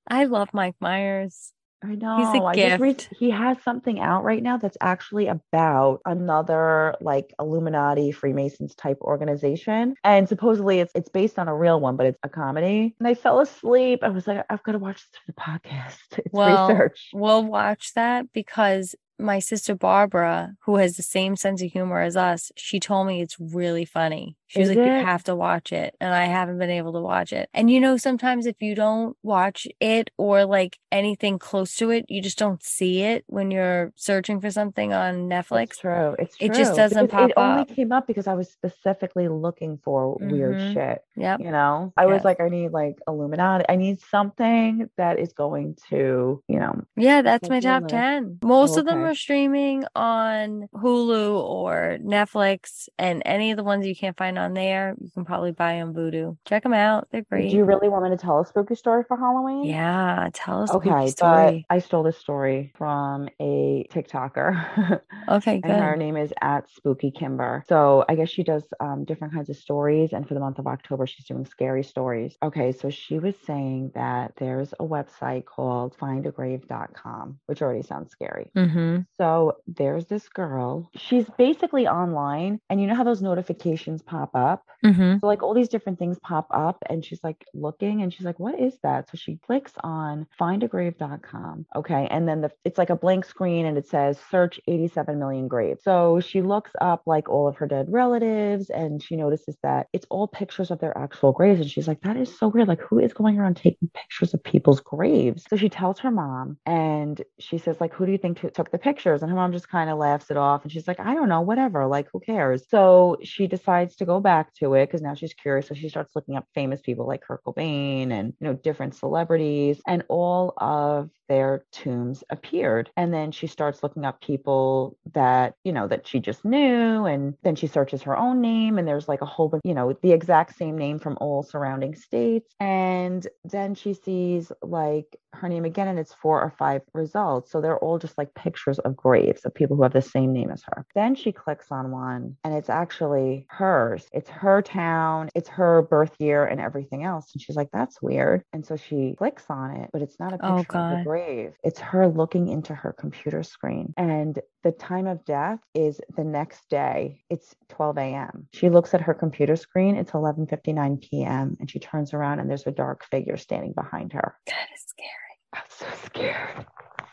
I 0.08 0.24
love 0.24 0.48
Mike 0.52 0.74
Myers. 0.80 1.52
I 1.82 1.94
know. 1.94 2.16
He's 2.18 2.40
a 2.40 2.44
I 2.44 2.54
gift. 2.54 2.80
Read, 2.80 3.06
he 3.18 3.30
has 3.30 3.56
something 3.62 4.00
out 4.00 4.22
right 4.22 4.42
now 4.42 4.58
that's 4.58 4.76
actually 4.80 5.28
about 5.28 6.00
another 6.04 6.94
like 7.00 7.32
Illuminati 7.38 8.12
Freemasons 8.12 8.74
type 8.74 8.98
organization, 9.00 9.94
and 10.04 10.28
supposedly 10.28 10.80
it's 10.80 10.92
it's 10.94 11.08
based 11.08 11.38
on 11.38 11.48
a 11.48 11.56
real 11.56 11.80
one, 11.80 11.96
but 11.96 12.06
it's 12.06 12.18
a 12.22 12.28
comedy. 12.28 12.94
And 12.98 13.08
I 13.08 13.14
fell 13.14 13.40
asleep. 13.40 14.00
I 14.02 14.08
was 14.08 14.26
like, 14.26 14.44
I've 14.50 14.62
got 14.62 14.72
to 14.72 14.78
watch 14.78 14.96
this 14.96 15.20
for 15.24 15.32
the 15.32 15.68
podcast. 15.68 15.96
It's 16.20 16.34
well, 16.34 16.68
research. 16.68 17.08
We'll 17.14 17.44
watch 17.44 17.94
that 17.94 18.32
because 18.32 18.94
my 19.18 19.38
sister 19.38 19.74
Barbara, 19.74 20.54
who 20.64 20.76
has 20.76 20.96
the 20.96 21.02
same 21.02 21.36
sense 21.36 21.62
of 21.62 21.70
humor 21.70 22.00
as 22.00 22.16
us, 22.16 22.52
she 22.56 22.78
told 22.78 23.06
me 23.06 23.22
it's 23.22 23.36
really 23.38 23.84
funny. 23.84 24.36
She 24.50 24.58
was 24.58 24.68
like, 24.68 24.78
it? 24.78 24.84
You 24.84 24.90
have 24.90 25.22
to 25.24 25.36
watch 25.36 25.72
it. 25.72 25.94
And 26.00 26.12
I 26.12 26.24
haven't 26.24 26.58
been 26.58 26.70
able 26.70 26.92
to 26.94 27.00
watch 27.00 27.32
it. 27.32 27.48
And 27.54 27.70
you 27.70 27.78
know, 27.78 27.96
sometimes 27.96 28.46
if 28.46 28.56
you 28.60 28.74
don't 28.74 29.16
watch 29.22 29.68
it 29.78 30.10
or 30.18 30.44
like 30.44 30.76
anything 30.90 31.38
close 31.38 31.76
to 31.76 31.90
it, 31.90 32.04
you 32.08 32.20
just 32.20 32.36
don't 32.36 32.60
see 32.60 33.02
it 33.02 33.22
when 33.28 33.52
you're 33.52 33.92
searching 33.94 34.40
for 34.40 34.50
something 34.50 34.92
on 34.92 35.28
Netflix. 35.28 35.62
It's 35.62 35.78
true. 35.78 36.16
It's 36.18 36.36
true. 36.36 36.46
It 36.48 36.54
just 36.54 36.74
doesn't 36.74 37.06
because 37.06 37.20
pop 37.20 37.30
it 37.30 37.38
up. 37.38 37.58
It 37.58 37.60
only 37.60 37.74
came 37.76 37.92
up 37.92 38.08
because 38.08 38.26
I 38.26 38.34
was 38.34 38.50
specifically 38.50 39.28
looking 39.28 39.78
for 39.84 40.16
mm-hmm. 40.16 40.32
weird 40.32 40.74
shit. 40.74 40.98
Yeah. 41.14 41.36
You 41.38 41.52
know, 41.52 41.92
I 41.96 42.06
yep. 42.06 42.12
was 42.12 42.24
like, 42.24 42.40
I 42.40 42.48
need 42.48 42.72
like 42.72 42.96
Illuminati. 43.06 43.66
I 43.68 43.76
need 43.76 44.00
something 44.00 44.90
that 44.96 45.20
is 45.20 45.32
going 45.32 45.76
to, 45.90 46.42
you 46.48 46.58
know. 46.58 46.82
Yeah, 46.96 47.22
that's 47.22 47.48
my 47.48 47.60
top 47.60 47.86
10. 47.86 48.40
Most 48.42 48.76
oh, 48.76 48.80
of 48.80 48.86
them 48.86 49.04
are 49.04 49.14
streaming 49.14 49.84
on 49.94 50.66
Hulu 50.74 51.40
or 51.40 51.98
Netflix 52.02 52.88
and 52.98 53.22
any 53.24 53.52
of 53.52 53.56
the 53.56 53.62
ones 53.62 53.86
you 53.86 53.94
can't 53.94 54.16
find 54.16 54.39
on 54.40 54.54
there, 54.54 54.96
you 55.00 55.10
can 55.10 55.24
probably 55.24 55.52
buy 55.52 55.80
on 55.80 55.94
Vudu. 55.94 56.36
Check 56.46 56.62
them 56.62 56.72
out. 56.72 57.08
They're 57.10 57.22
great. 57.22 57.50
Do 57.50 57.56
you 57.56 57.64
really 57.64 57.88
want 57.88 58.04
me 58.04 58.10
to 58.10 58.16
tell 58.16 58.40
a 58.40 58.46
spooky 58.46 58.74
story 58.74 59.04
for 59.06 59.16
Halloween? 59.16 59.64
Yeah, 59.64 60.28
tell 60.32 60.62
us. 60.62 60.70
Okay, 60.70 61.08
story. 61.08 61.66
I 61.70 61.78
stole 61.78 62.02
this 62.02 62.18
story 62.18 62.72
from 62.76 63.28
a 63.40 63.86
TikToker. 63.90 65.00
okay, 65.28 65.60
good. 65.60 65.70
And 65.70 65.84
her 65.84 65.96
name 65.96 66.16
is 66.16 66.32
at 66.40 66.68
Spooky 66.70 67.10
Kimber. 67.10 67.64
So 67.68 68.04
I 68.08 68.14
guess 68.14 68.28
she 68.28 68.42
does 68.42 68.64
um, 68.80 69.04
different 69.04 69.34
kinds 69.34 69.50
of 69.50 69.56
stories. 69.56 70.12
And 70.12 70.26
for 70.26 70.34
the 70.34 70.40
month 70.40 70.58
of 70.58 70.66
October, 70.66 71.06
she's 71.06 71.26
doing 71.26 71.44
scary 71.44 71.84
stories. 71.84 72.36
Okay, 72.42 72.72
so 72.72 72.90
she 72.90 73.18
was 73.18 73.34
saying 73.46 73.92
that 73.94 74.32
there's 74.38 74.72
a 74.80 74.84
website 74.84 75.44
called 75.44 75.96
findagrave.com, 75.98 77.38
which 77.46 77.62
already 77.62 77.82
sounds 77.82 78.10
scary. 78.10 78.50
Mm-hmm. 78.56 79.00
So 79.18 79.56
there's 79.66 80.06
this 80.06 80.28
girl. 80.28 80.90
She's 80.96 81.26
basically 81.36 81.86
online. 81.86 82.60
And 82.68 82.80
you 82.80 82.86
know 82.86 82.94
how 82.94 83.04
those 83.04 83.22
notifications 83.22 84.02
pop 84.02 84.29
up? 84.34 84.64
Mm-hmm. 84.84 85.18
So 85.20 85.26
like 85.26 85.42
all 85.42 85.54
these 85.54 85.68
different 85.68 85.98
things 85.98 86.18
pop 86.20 86.46
up 86.50 86.82
and 86.88 87.04
she's 87.04 87.22
like 87.22 87.44
looking 87.54 88.02
and 88.02 88.12
she's 88.12 88.24
like, 88.24 88.40
what 88.40 88.58
is 88.58 88.74
that? 88.82 89.10
So 89.10 89.16
she 89.16 89.36
clicks 89.46 89.72
on 89.82 90.26
findagrave.com. 90.40 91.66
Okay. 91.76 92.08
And 92.10 92.26
then 92.26 92.40
the, 92.40 92.50
it's 92.64 92.78
like 92.78 92.90
a 92.90 92.96
blank 92.96 93.24
screen 93.24 93.66
and 93.66 93.76
it 93.76 93.86
says 93.86 94.18
search 94.30 94.60
87 94.66 95.18
million 95.18 95.48
graves. 95.48 95.82
So 95.84 96.20
she 96.20 96.42
looks 96.42 96.70
up 96.80 97.02
like 97.06 97.28
all 97.28 97.48
of 97.48 97.56
her 97.56 97.66
dead 97.66 97.86
relatives 97.90 98.70
and 98.70 99.02
she 99.02 99.16
notices 99.16 99.56
that 99.62 99.88
it's 99.92 100.06
all 100.10 100.28
pictures 100.28 100.70
of 100.70 100.80
their 100.80 100.96
actual 100.96 101.32
graves. 101.32 101.60
And 101.60 101.70
she's 101.70 101.88
like, 101.88 102.00
that 102.02 102.16
is 102.16 102.36
so 102.38 102.48
weird. 102.48 102.68
Like 102.68 102.80
who 102.80 102.98
is 102.98 103.12
going 103.12 103.38
around 103.38 103.56
taking 103.56 103.90
pictures 103.94 104.34
of 104.34 104.42
people's 104.42 104.80
graves? 104.80 105.44
So 105.48 105.56
she 105.56 105.68
tells 105.68 105.98
her 106.00 106.10
mom 106.10 106.56
and 106.64 107.22
she 107.38 107.58
says 107.58 107.80
like, 107.80 107.92
who 107.92 108.06
do 108.06 108.12
you 108.12 108.18
think 108.18 108.40
t- 108.40 108.50
took 108.50 108.70
the 108.70 108.78
pictures? 108.78 109.22
And 109.22 109.30
her 109.30 109.36
mom 109.36 109.52
just 109.52 109.68
kind 109.68 109.90
of 109.90 109.98
laughs 109.98 110.30
it 110.30 110.36
off. 110.36 110.62
And 110.62 110.72
she's 110.72 110.88
like, 110.88 111.00
I 111.00 111.14
don't 111.14 111.28
know, 111.28 111.42
whatever. 111.42 111.86
Like 111.86 112.08
who 112.12 112.20
cares? 112.20 112.64
So 112.68 113.18
she 113.22 113.46
decides 113.46 113.96
to 113.96 114.04
go 114.06 114.19
back 114.20 114.54
to 114.54 114.74
it 114.74 114.86
because 114.86 115.02
now 115.02 115.14
she's 115.14 115.34
curious. 115.34 115.68
So 115.68 115.74
she 115.74 115.88
starts 115.88 116.14
looking 116.14 116.36
up 116.36 116.46
famous 116.54 116.80
people 116.80 117.06
like 117.06 117.22
Kurt 117.22 117.44
Cobain 117.44 118.12
and, 118.12 118.32
you 118.40 118.46
know, 118.46 118.54
different 118.54 118.94
celebrities 118.94 119.80
and 119.86 120.04
all 120.08 120.54
of 120.58 121.10
their 121.28 121.64
tombs 121.70 122.24
appeared. 122.30 122.90
And 122.96 123.14
then 123.14 123.30
she 123.30 123.46
starts 123.46 123.82
looking 123.82 124.04
up 124.04 124.20
people 124.20 124.96
that, 125.12 125.54
you 125.64 125.72
know, 125.72 125.86
that 125.86 126.06
she 126.06 126.18
just 126.18 126.44
knew. 126.44 127.06
And 127.06 127.34
then 127.42 127.54
she 127.54 127.68
searches 127.68 128.02
her 128.02 128.18
own 128.18 128.40
name 128.40 128.78
and 128.78 128.86
there's 128.86 129.08
like 129.08 129.22
a 129.22 129.26
whole 129.26 129.48
bunch, 129.48 129.62
you 129.64 129.74
know, 129.74 129.96
the 130.02 130.12
exact 130.12 130.56
same 130.56 130.76
name 130.76 130.98
from 130.98 131.16
all 131.20 131.44
surrounding 131.44 131.94
states. 131.94 132.52
And 132.58 133.26
then 133.44 133.76
she 133.76 133.94
sees 133.94 134.50
like 134.60 135.16
her 135.32 135.48
name 135.48 135.64
again 135.64 135.86
and 135.86 135.98
it's 135.98 136.14
four 136.14 136.42
or 136.42 136.50
five 136.50 136.82
results. 136.92 137.52
So 137.52 137.60
they're 137.60 137.78
all 137.78 137.98
just 137.98 138.18
like 138.18 138.34
pictures 138.34 138.80
of 138.80 138.96
graves 138.96 139.44
of 139.44 139.54
people 139.54 139.76
who 139.76 139.84
have 139.84 139.92
the 139.92 140.02
same 140.02 140.32
name 140.32 140.50
as 140.50 140.62
her. 140.66 140.84
Then 140.94 141.14
she 141.14 141.30
clicks 141.30 141.70
on 141.70 141.92
one 141.92 142.36
and 142.42 142.54
it's 142.54 142.70
actually 142.70 143.46
hers. 143.48 144.08
It's 144.12 144.28
her 144.30 144.62
town, 144.62 145.30
it's 145.34 145.48
her 145.48 145.82
birth 145.82 146.14
year 146.18 146.44
and 146.44 146.60
everything 146.60 147.04
else. 147.04 147.30
And 147.34 147.42
she's 147.42 147.56
like, 147.56 147.70
that's 147.72 148.02
weird. 148.02 148.42
And 148.52 148.64
so 148.64 148.76
she 148.76 149.14
clicks 149.18 149.44
on 149.48 149.76
it, 149.76 149.90
but 149.92 150.02
it's 150.02 150.18
not 150.18 150.32
a 150.32 150.38
oh, 150.42 150.58
picture 150.58 150.78
oh, 150.78 150.92
of 150.92 150.98
the 150.98 151.04
grave. 151.04 151.52
It's 151.62 151.80
her 151.80 152.08
looking 152.08 152.48
into 152.48 152.74
her 152.74 152.92
computer 152.92 153.42
screen. 153.42 153.94
And 153.96 154.38
the 154.62 154.72
time 154.72 155.06
of 155.06 155.24
death 155.24 155.60
is 155.74 156.00
the 156.16 156.24
next 156.24 156.68
day. 156.68 157.22
It's 157.30 157.54
12 157.68 157.98
a.m. 157.98 158.48
She 158.52 158.68
looks 158.68 158.94
at 158.94 159.00
her 159.02 159.14
computer 159.14 159.56
screen. 159.56 159.96
It's 159.96 160.12
11:59 160.12 161.00
p.m. 161.02 161.56
and 161.60 161.70
she 161.70 161.78
turns 161.78 162.12
around 162.12 162.40
and 162.40 162.50
there's 162.50 162.66
a 162.66 162.72
dark 162.72 163.04
figure 163.04 163.36
standing 163.36 163.72
behind 163.72 164.12
her. 164.12 164.36
That 164.46 164.68
is 164.74 164.84
scary. 164.86 165.08
I'm 165.54 165.62
so 165.68 165.86
scared. 166.06 166.66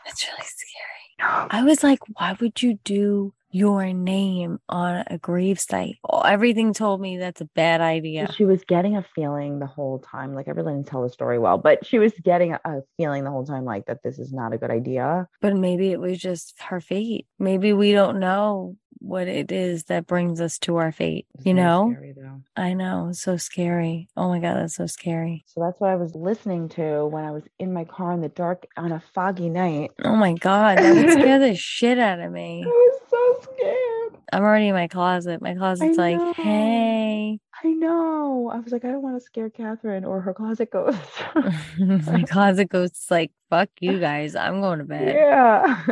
That's 0.04 0.26
really 0.26 0.46
scary. 0.46 1.48
I 1.50 1.62
was 1.64 1.82
like, 1.82 1.98
why 2.14 2.36
would 2.40 2.62
you 2.62 2.78
do 2.84 3.34
your 3.50 3.92
name 3.92 4.58
on 4.68 5.04
a 5.06 5.18
grave 5.18 5.58
site. 5.60 5.96
Oh, 6.08 6.20
everything 6.20 6.72
told 6.72 7.00
me 7.00 7.18
that's 7.18 7.40
a 7.40 7.46
bad 7.54 7.80
idea. 7.80 8.30
She 8.32 8.44
was 8.44 8.62
getting 8.64 8.96
a 8.96 9.04
feeling 9.14 9.58
the 9.58 9.66
whole 9.66 9.98
time. 9.98 10.34
Like 10.34 10.48
I 10.48 10.52
really 10.52 10.74
didn't 10.74 10.88
tell 10.88 11.02
the 11.02 11.10
story 11.10 11.38
well, 11.38 11.58
but 11.58 11.86
she 11.86 11.98
was 11.98 12.12
getting 12.22 12.52
a 12.52 12.82
feeling 12.96 13.24
the 13.24 13.30
whole 13.30 13.46
time 13.46 13.64
like 13.64 13.86
that 13.86 14.02
this 14.02 14.18
is 14.18 14.32
not 14.32 14.52
a 14.52 14.58
good 14.58 14.70
idea. 14.70 15.28
But 15.40 15.56
maybe 15.56 15.90
it 15.90 16.00
was 16.00 16.18
just 16.18 16.60
her 16.60 16.80
fate. 16.80 17.26
Maybe 17.38 17.72
we 17.72 17.92
don't 17.92 18.20
know 18.20 18.76
what 19.00 19.28
it 19.28 19.52
is 19.52 19.84
that 19.84 20.06
brings 20.06 20.40
us 20.40 20.58
to 20.60 20.76
our 20.76 20.92
fate. 20.92 21.26
It's 21.34 21.46
you 21.46 21.54
know? 21.54 21.92
Scary, 21.94 22.14
I 22.56 22.72
know. 22.74 23.10
so 23.12 23.36
scary. 23.36 24.08
Oh 24.16 24.28
my 24.28 24.38
God, 24.38 24.54
that's 24.54 24.76
so 24.76 24.86
scary. 24.86 25.44
So 25.46 25.60
that's 25.60 25.80
what 25.80 25.90
I 25.90 25.96
was 25.96 26.14
listening 26.14 26.68
to 26.70 27.06
when 27.06 27.24
I 27.24 27.30
was 27.30 27.44
in 27.58 27.72
my 27.72 27.84
car 27.84 28.12
in 28.12 28.20
the 28.20 28.28
dark 28.28 28.66
on 28.76 28.92
a 28.92 29.02
foggy 29.14 29.48
night. 29.48 29.92
Oh 30.04 30.16
my 30.16 30.34
God, 30.34 30.78
that 30.78 30.94
would 30.94 31.12
scare 31.12 31.38
the 31.38 31.54
shit 31.54 31.98
out 31.98 32.20
of 32.20 32.32
me. 32.32 32.64
I 32.64 32.68
was 32.68 33.00
so 33.08 33.52
scared. 33.52 34.22
I'm 34.32 34.42
already 34.42 34.68
in 34.68 34.74
my 34.74 34.88
closet. 34.88 35.40
My 35.40 35.54
closet's 35.54 35.96
like, 35.96 36.18
hey. 36.36 37.38
I 37.64 37.68
know. 37.68 38.50
I 38.52 38.60
was 38.60 38.72
like, 38.72 38.84
I 38.84 38.88
don't 38.88 39.02
want 39.02 39.16
to 39.16 39.24
scare 39.24 39.50
Catherine 39.50 40.04
or 40.04 40.20
her 40.20 40.34
closet 40.34 40.70
ghost. 40.70 41.00
my 41.78 42.22
closet 42.28 42.68
ghost's 42.68 43.10
like, 43.10 43.32
fuck 43.50 43.68
you 43.80 43.98
guys. 43.98 44.36
I'm 44.36 44.60
going 44.60 44.78
to 44.78 44.84
bed. 44.84 45.14
Yeah. 45.16 45.82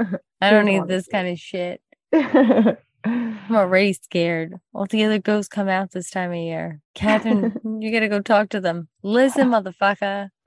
I 0.40 0.50
don't 0.50 0.66
need 0.66 0.86
this 0.86 1.08
kind 1.08 1.28
of 1.28 1.38
shit. 1.38 1.80
I'm 3.06 3.54
already 3.54 3.92
scared. 3.92 4.54
All 4.74 4.86
the 4.86 5.04
other 5.04 5.18
ghosts 5.18 5.48
come 5.48 5.68
out 5.68 5.92
this 5.92 6.10
time 6.10 6.32
of 6.32 6.38
year. 6.38 6.80
Catherine, 6.94 7.54
you 7.80 7.92
gotta 7.92 8.08
go 8.08 8.20
talk 8.20 8.48
to 8.50 8.60
them. 8.60 8.88
Listen, 9.02 9.50
motherfucker. 9.50 10.28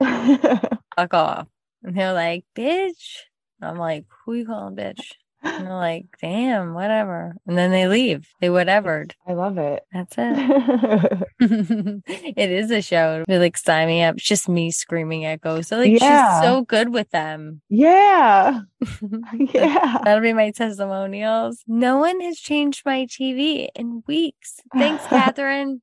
Fuck 0.96 1.14
off. 1.14 1.46
And 1.82 1.96
they're 1.96 2.12
like, 2.12 2.44
bitch. 2.54 3.20
I'm 3.62 3.78
like, 3.78 4.04
who 4.24 4.34
you 4.34 4.46
calling 4.46 4.76
bitch? 4.76 5.12
And 5.42 5.66
they're 5.66 5.74
like, 5.74 6.06
damn, 6.20 6.74
whatever. 6.74 7.34
And 7.46 7.56
then 7.56 7.70
they 7.70 7.88
leave. 7.88 8.28
They 8.40 8.50
whatevered. 8.50 9.14
I 9.26 9.32
love 9.32 9.58
it. 9.58 9.82
That's 9.92 10.14
it. 10.18 11.22
it 12.36 12.50
is 12.50 12.70
a 12.70 12.82
show. 12.82 13.24
They 13.26 13.38
like 13.38 13.56
sign 13.56 13.88
me 13.88 14.02
up. 14.02 14.16
It's 14.16 14.24
just 14.24 14.48
me 14.48 14.70
screaming 14.70 15.24
at 15.24 15.40
ghosts. 15.40 15.70
So 15.70 15.78
like 15.78 16.00
yeah. 16.00 16.40
she's 16.40 16.46
so 16.46 16.62
good 16.62 16.90
with 16.90 17.10
them. 17.10 17.62
Yeah. 17.68 18.60
yeah. 19.32 19.98
That'll 20.04 20.22
be 20.22 20.32
my 20.32 20.50
testimonials. 20.50 21.62
No 21.66 21.98
one 21.98 22.20
has 22.20 22.38
changed 22.38 22.82
my 22.84 23.06
TV 23.06 23.68
in 23.74 24.02
weeks. 24.06 24.60
Thanks, 24.74 25.06
Catherine. 25.06 25.80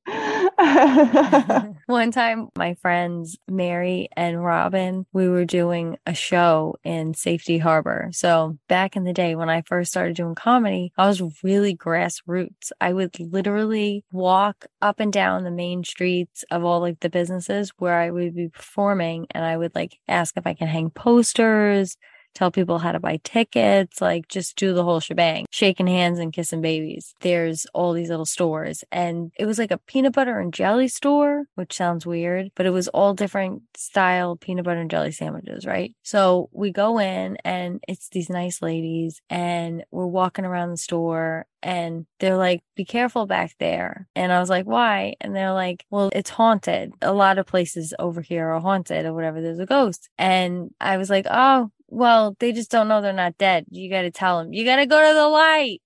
One 1.86 2.10
time 2.10 2.48
my 2.56 2.74
friends 2.74 3.38
Mary 3.48 4.08
and 4.16 4.44
Robin, 4.44 5.06
we 5.12 5.28
were 5.28 5.44
doing 5.44 5.96
a 6.06 6.14
show 6.14 6.76
in 6.84 7.14
Safety 7.14 7.58
Harbor. 7.58 8.10
So 8.12 8.58
back 8.68 8.96
in 8.96 9.04
the 9.04 9.12
day 9.12 9.34
when 9.34 9.47
I 9.50 9.62
first 9.62 9.90
started 9.90 10.16
doing 10.16 10.34
comedy, 10.34 10.92
I 10.96 11.06
was 11.08 11.22
really 11.42 11.76
grassroots. 11.76 12.72
I 12.80 12.92
would 12.92 13.18
literally 13.20 14.04
walk 14.12 14.66
up 14.82 15.00
and 15.00 15.12
down 15.12 15.44
the 15.44 15.50
main 15.50 15.84
streets 15.84 16.44
of 16.50 16.64
all 16.64 16.80
like 16.80 17.00
the 17.00 17.10
businesses 17.10 17.72
where 17.78 17.94
I 17.94 18.10
would 18.10 18.34
be 18.34 18.48
performing 18.48 19.26
and 19.30 19.44
I 19.44 19.56
would 19.56 19.74
like 19.74 19.98
ask 20.08 20.36
if 20.36 20.46
I 20.46 20.54
can 20.54 20.68
hang 20.68 20.90
posters 20.90 21.96
tell 22.38 22.50
people 22.52 22.78
how 22.78 22.92
to 22.92 23.00
buy 23.00 23.18
tickets, 23.24 24.00
like 24.00 24.28
just 24.28 24.56
do 24.56 24.72
the 24.72 24.84
whole 24.84 25.00
shebang, 25.00 25.44
shaking 25.50 25.88
hands 25.88 26.20
and 26.20 26.32
kissing 26.32 26.60
babies. 26.60 27.14
There's 27.20 27.66
all 27.74 27.92
these 27.92 28.10
little 28.10 28.26
stores 28.26 28.84
and 28.92 29.32
it 29.36 29.44
was 29.46 29.58
like 29.58 29.72
a 29.72 29.78
peanut 29.78 30.12
butter 30.12 30.38
and 30.38 30.54
jelly 30.54 30.86
store, 30.86 31.44
which 31.56 31.72
sounds 31.72 32.06
weird, 32.06 32.50
but 32.54 32.64
it 32.64 32.70
was 32.70 32.86
all 32.88 33.12
different 33.12 33.62
style 33.76 34.36
peanut 34.36 34.64
butter 34.64 34.80
and 34.80 34.90
jelly 34.90 35.10
sandwiches, 35.10 35.66
right? 35.66 35.92
So 36.02 36.48
we 36.52 36.70
go 36.70 37.00
in 37.00 37.38
and 37.44 37.82
it's 37.88 38.08
these 38.10 38.30
nice 38.30 38.62
ladies 38.62 39.20
and 39.28 39.84
we're 39.90 40.06
walking 40.06 40.44
around 40.44 40.70
the 40.70 40.76
store 40.76 41.46
and 41.60 42.06
they're 42.20 42.36
like, 42.36 42.62
be 42.76 42.84
careful 42.84 43.26
back 43.26 43.56
there. 43.58 44.06
And 44.14 44.32
I 44.32 44.38
was 44.38 44.48
like, 44.48 44.66
why? 44.66 45.14
And 45.20 45.34
they're 45.34 45.52
like, 45.52 45.84
well, 45.90 46.10
it's 46.12 46.30
haunted. 46.30 46.92
A 47.02 47.12
lot 47.12 47.38
of 47.38 47.46
places 47.46 47.94
over 47.98 48.20
here 48.20 48.48
are 48.48 48.60
haunted 48.60 49.06
or 49.06 49.12
whatever. 49.12 49.40
There's 49.40 49.58
a 49.58 49.66
ghost. 49.66 50.08
And 50.18 50.70
I 50.80 50.98
was 50.98 51.10
like, 51.10 51.26
oh, 51.28 51.72
well, 51.88 52.36
they 52.38 52.52
just 52.52 52.70
don't 52.70 52.88
know 52.88 53.00
they're 53.00 53.12
not 53.12 53.38
dead. 53.38 53.66
You 53.70 53.90
got 53.90 54.02
to 54.02 54.10
tell 54.10 54.38
them, 54.38 54.52
you 54.52 54.64
got 54.64 54.76
to 54.76 54.86
go 54.86 55.00
to 55.00 55.14
the 55.14 55.28
light. 55.28 55.82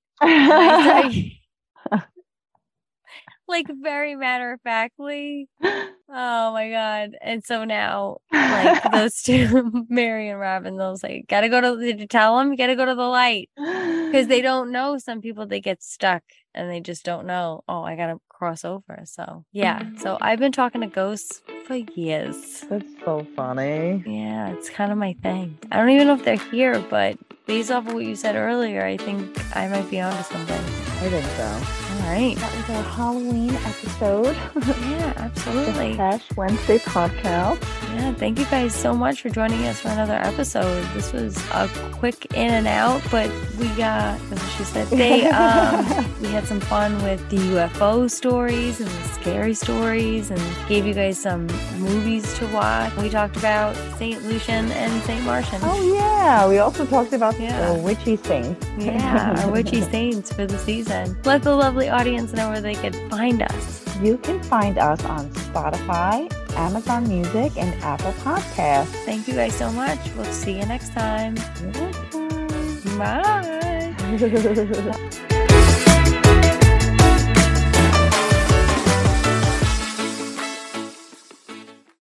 like 3.49 3.67
very 3.83 4.15
matter 4.17 4.53
of 4.53 4.61
factly. 4.63 5.49
Oh 6.15 6.53
my 6.53 6.69
god! 6.69 7.17
And 7.23 7.43
so 7.43 7.65
now, 7.65 8.19
like 8.31 8.83
those 8.93 9.23
two, 9.23 9.87
Mary 9.89 10.29
and 10.29 10.39
Robin, 10.39 10.77
they'll 10.77 10.99
say, 10.99 11.25
"Gotta 11.27 11.49
go 11.49 11.59
to." 11.63 11.83
Did 11.83 12.01
you 12.01 12.07
tell 12.07 12.37
them? 12.37 12.51
You 12.51 12.59
gotta 12.59 12.77
go 12.77 12.85
to 12.85 12.95
the 12.95 13.01
light 13.03 13.49
because 13.57 14.27
they 14.27 14.43
don't 14.43 14.73
know. 14.73 14.99
Some 14.99 15.23
people 15.23 15.47
they 15.47 15.61
get 15.61 15.83
stuck 15.83 16.23
and 16.55 16.71
they 16.71 16.81
just 16.81 17.03
don't 17.07 17.27
know. 17.27 17.65
Oh, 17.67 17.83
I 17.83 17.97
gotta 17.97 18.19
cross 18.29 18.63
over. 18.63 19.05
So 19.07 19.47
yeah. 19.53 19.79
So 20.01 20.15
mm-hmm. 20.15 20.23
I've 20.23 20.39
been 20.39 20.53
talking 20.53 20.83
to 20.83 20.87
ghosts 20.87 21.41
for 21.67 21.77
years. 21.77 22.63
That's 22.69 22.85
so 23.07 23.27
funny. 23.35 24.05
Yeah, 24.07 24.51
it's 24.51 24.69
kind 24.69 24.93
of 24.93 24.99
my 24.99 25.15
thing. 25.23 25.59
I 25.71 25.79
don't 25.79 25.89
even 25.89 26.09
know 26.09 26.15
if 26.15 26.25
they're 26.25 26.37
here, 26.37 26.79
but 26.91 27.17
based 27.47 27.71
off 27.71 27.87
of 27.87 27.95
what 27.95 28.05
you 28.05 28.17
said 28.17 28.37
earlier, 28.37 28.85
I 28.85 28.99
think 28.99 29.57
I 29.57 29.67
might 29.69 29.89
be 29.89 29.99
onto 29.99 30.23
something. 30.25 30.61
I 30.61 31.09
think 31.09 31.25
so. 31.25 31.82
All 32.03 32.09
right. 32.09 32.37
That 32.37 32.57
was 32.57 32.71
our 32.71 32.83
Halloween 32.83 33.55
episode. 33.55 34.37
yeah, 34.91 35.13
absolutely. 35.17 35.95
Hash 35.95 36.25
Wednesday 36.37 36.79
podcast. 36.79 37.63
Yeah, 37.95 38.13
thank 38.15 38.41
you 38.41 38.45
guys 38.47 38.75
so 38.75 38.93
much 38.93 39.23
for 39.23 39.29
joining 39.29 39.65
us 39.67 39.81
for 39.81 39.89
another 39.89 40.15
episode. 40.15 40.83
This 40.95 41.13
was 41.13 41.37
a 41.53 41.69
quick 41.93 42.35
in 42.35 42.51
and 42.51 42.67
out, 42.67 43.03
but 43.11 43.31
we 43.59 43.69
got, 43.77 44.21
as 44.33 44.53
she 44.55 44.65
said, 44.65 44.87
they 44.91 45.27
um, 45.29 46.21
we 46.21 46.29
had 46.29 46.45
some 46.45 46.59
fun 46.61 47.01
with 47.05 47.29
the 47.31 47.37
UFO 47.37 48.11
stories 48.11 48.81
and 48.81 48.91
the 48.91 49.09
scary 49.09 49.55
stories, 49.55 50.31
and 50.31 50.41
gave 50.69 50.85
you 50.85 50.95
guys 50.95 51.19
some 51.21 51.47
movies 51.79 52.37
to 52.39 52.47
watch. 52.49 52.97
We 52.97 53.11
talked 53.11 53.37
about 53.37 53.77
Saint 53.97 54.25
Lucian 54.25 54.73
and 54.73 55.03
Saint 55.05 55.25
Marcian. 55.25 55.61
Oh 55.63 55.95
yeah, 55.95 56.49
we 56.49 56.59
also 56.59 56.85
talked 56.85 57.13
about 57.13 57.39
yeah. 57.39 57.73
the 57.73 57.79
witchy 57.79 58.17
saints. 58.17 58.67
yeah, 58.77 59.45
our 59.45 59.51
witchy 59.53 59.81
saints 59.95 60.33
for 60.33 60.47
the 60.47 60.59
season. 60.59 61.17
Let 61.25 61.43
the 61.43 61.55
lovely 61.55 61.92
audience 61.93 62.33
know 62.33 62.49
where 62.49 62.61
they 62.61 62.75
could 62.75 62.97
find 63.11 63.43
us. 63.43 63.83
You 64.01 64.19
can 64.19 64.43
find 64.43 64.79
us 64.79 65.05
on 65.05 65.29
Spotify, 65.31 66.33
Amazon 66.57 67.07
Music, 67.07 67.53
and 67.57 67.73
Apple 67.83 68.13
Podcasts. 68.25 68.87
Thank 69.05 69.29
you 69.29 69.35
guys 69.35 69.55
so 69.55 69.71
much. 69.71 69.99
We'll 70.17 70.25
see 70.33 70.59
you 70.59 70.67
next 70.67 70.93
time. 70.93 71.35
Bye. 72.99 73.95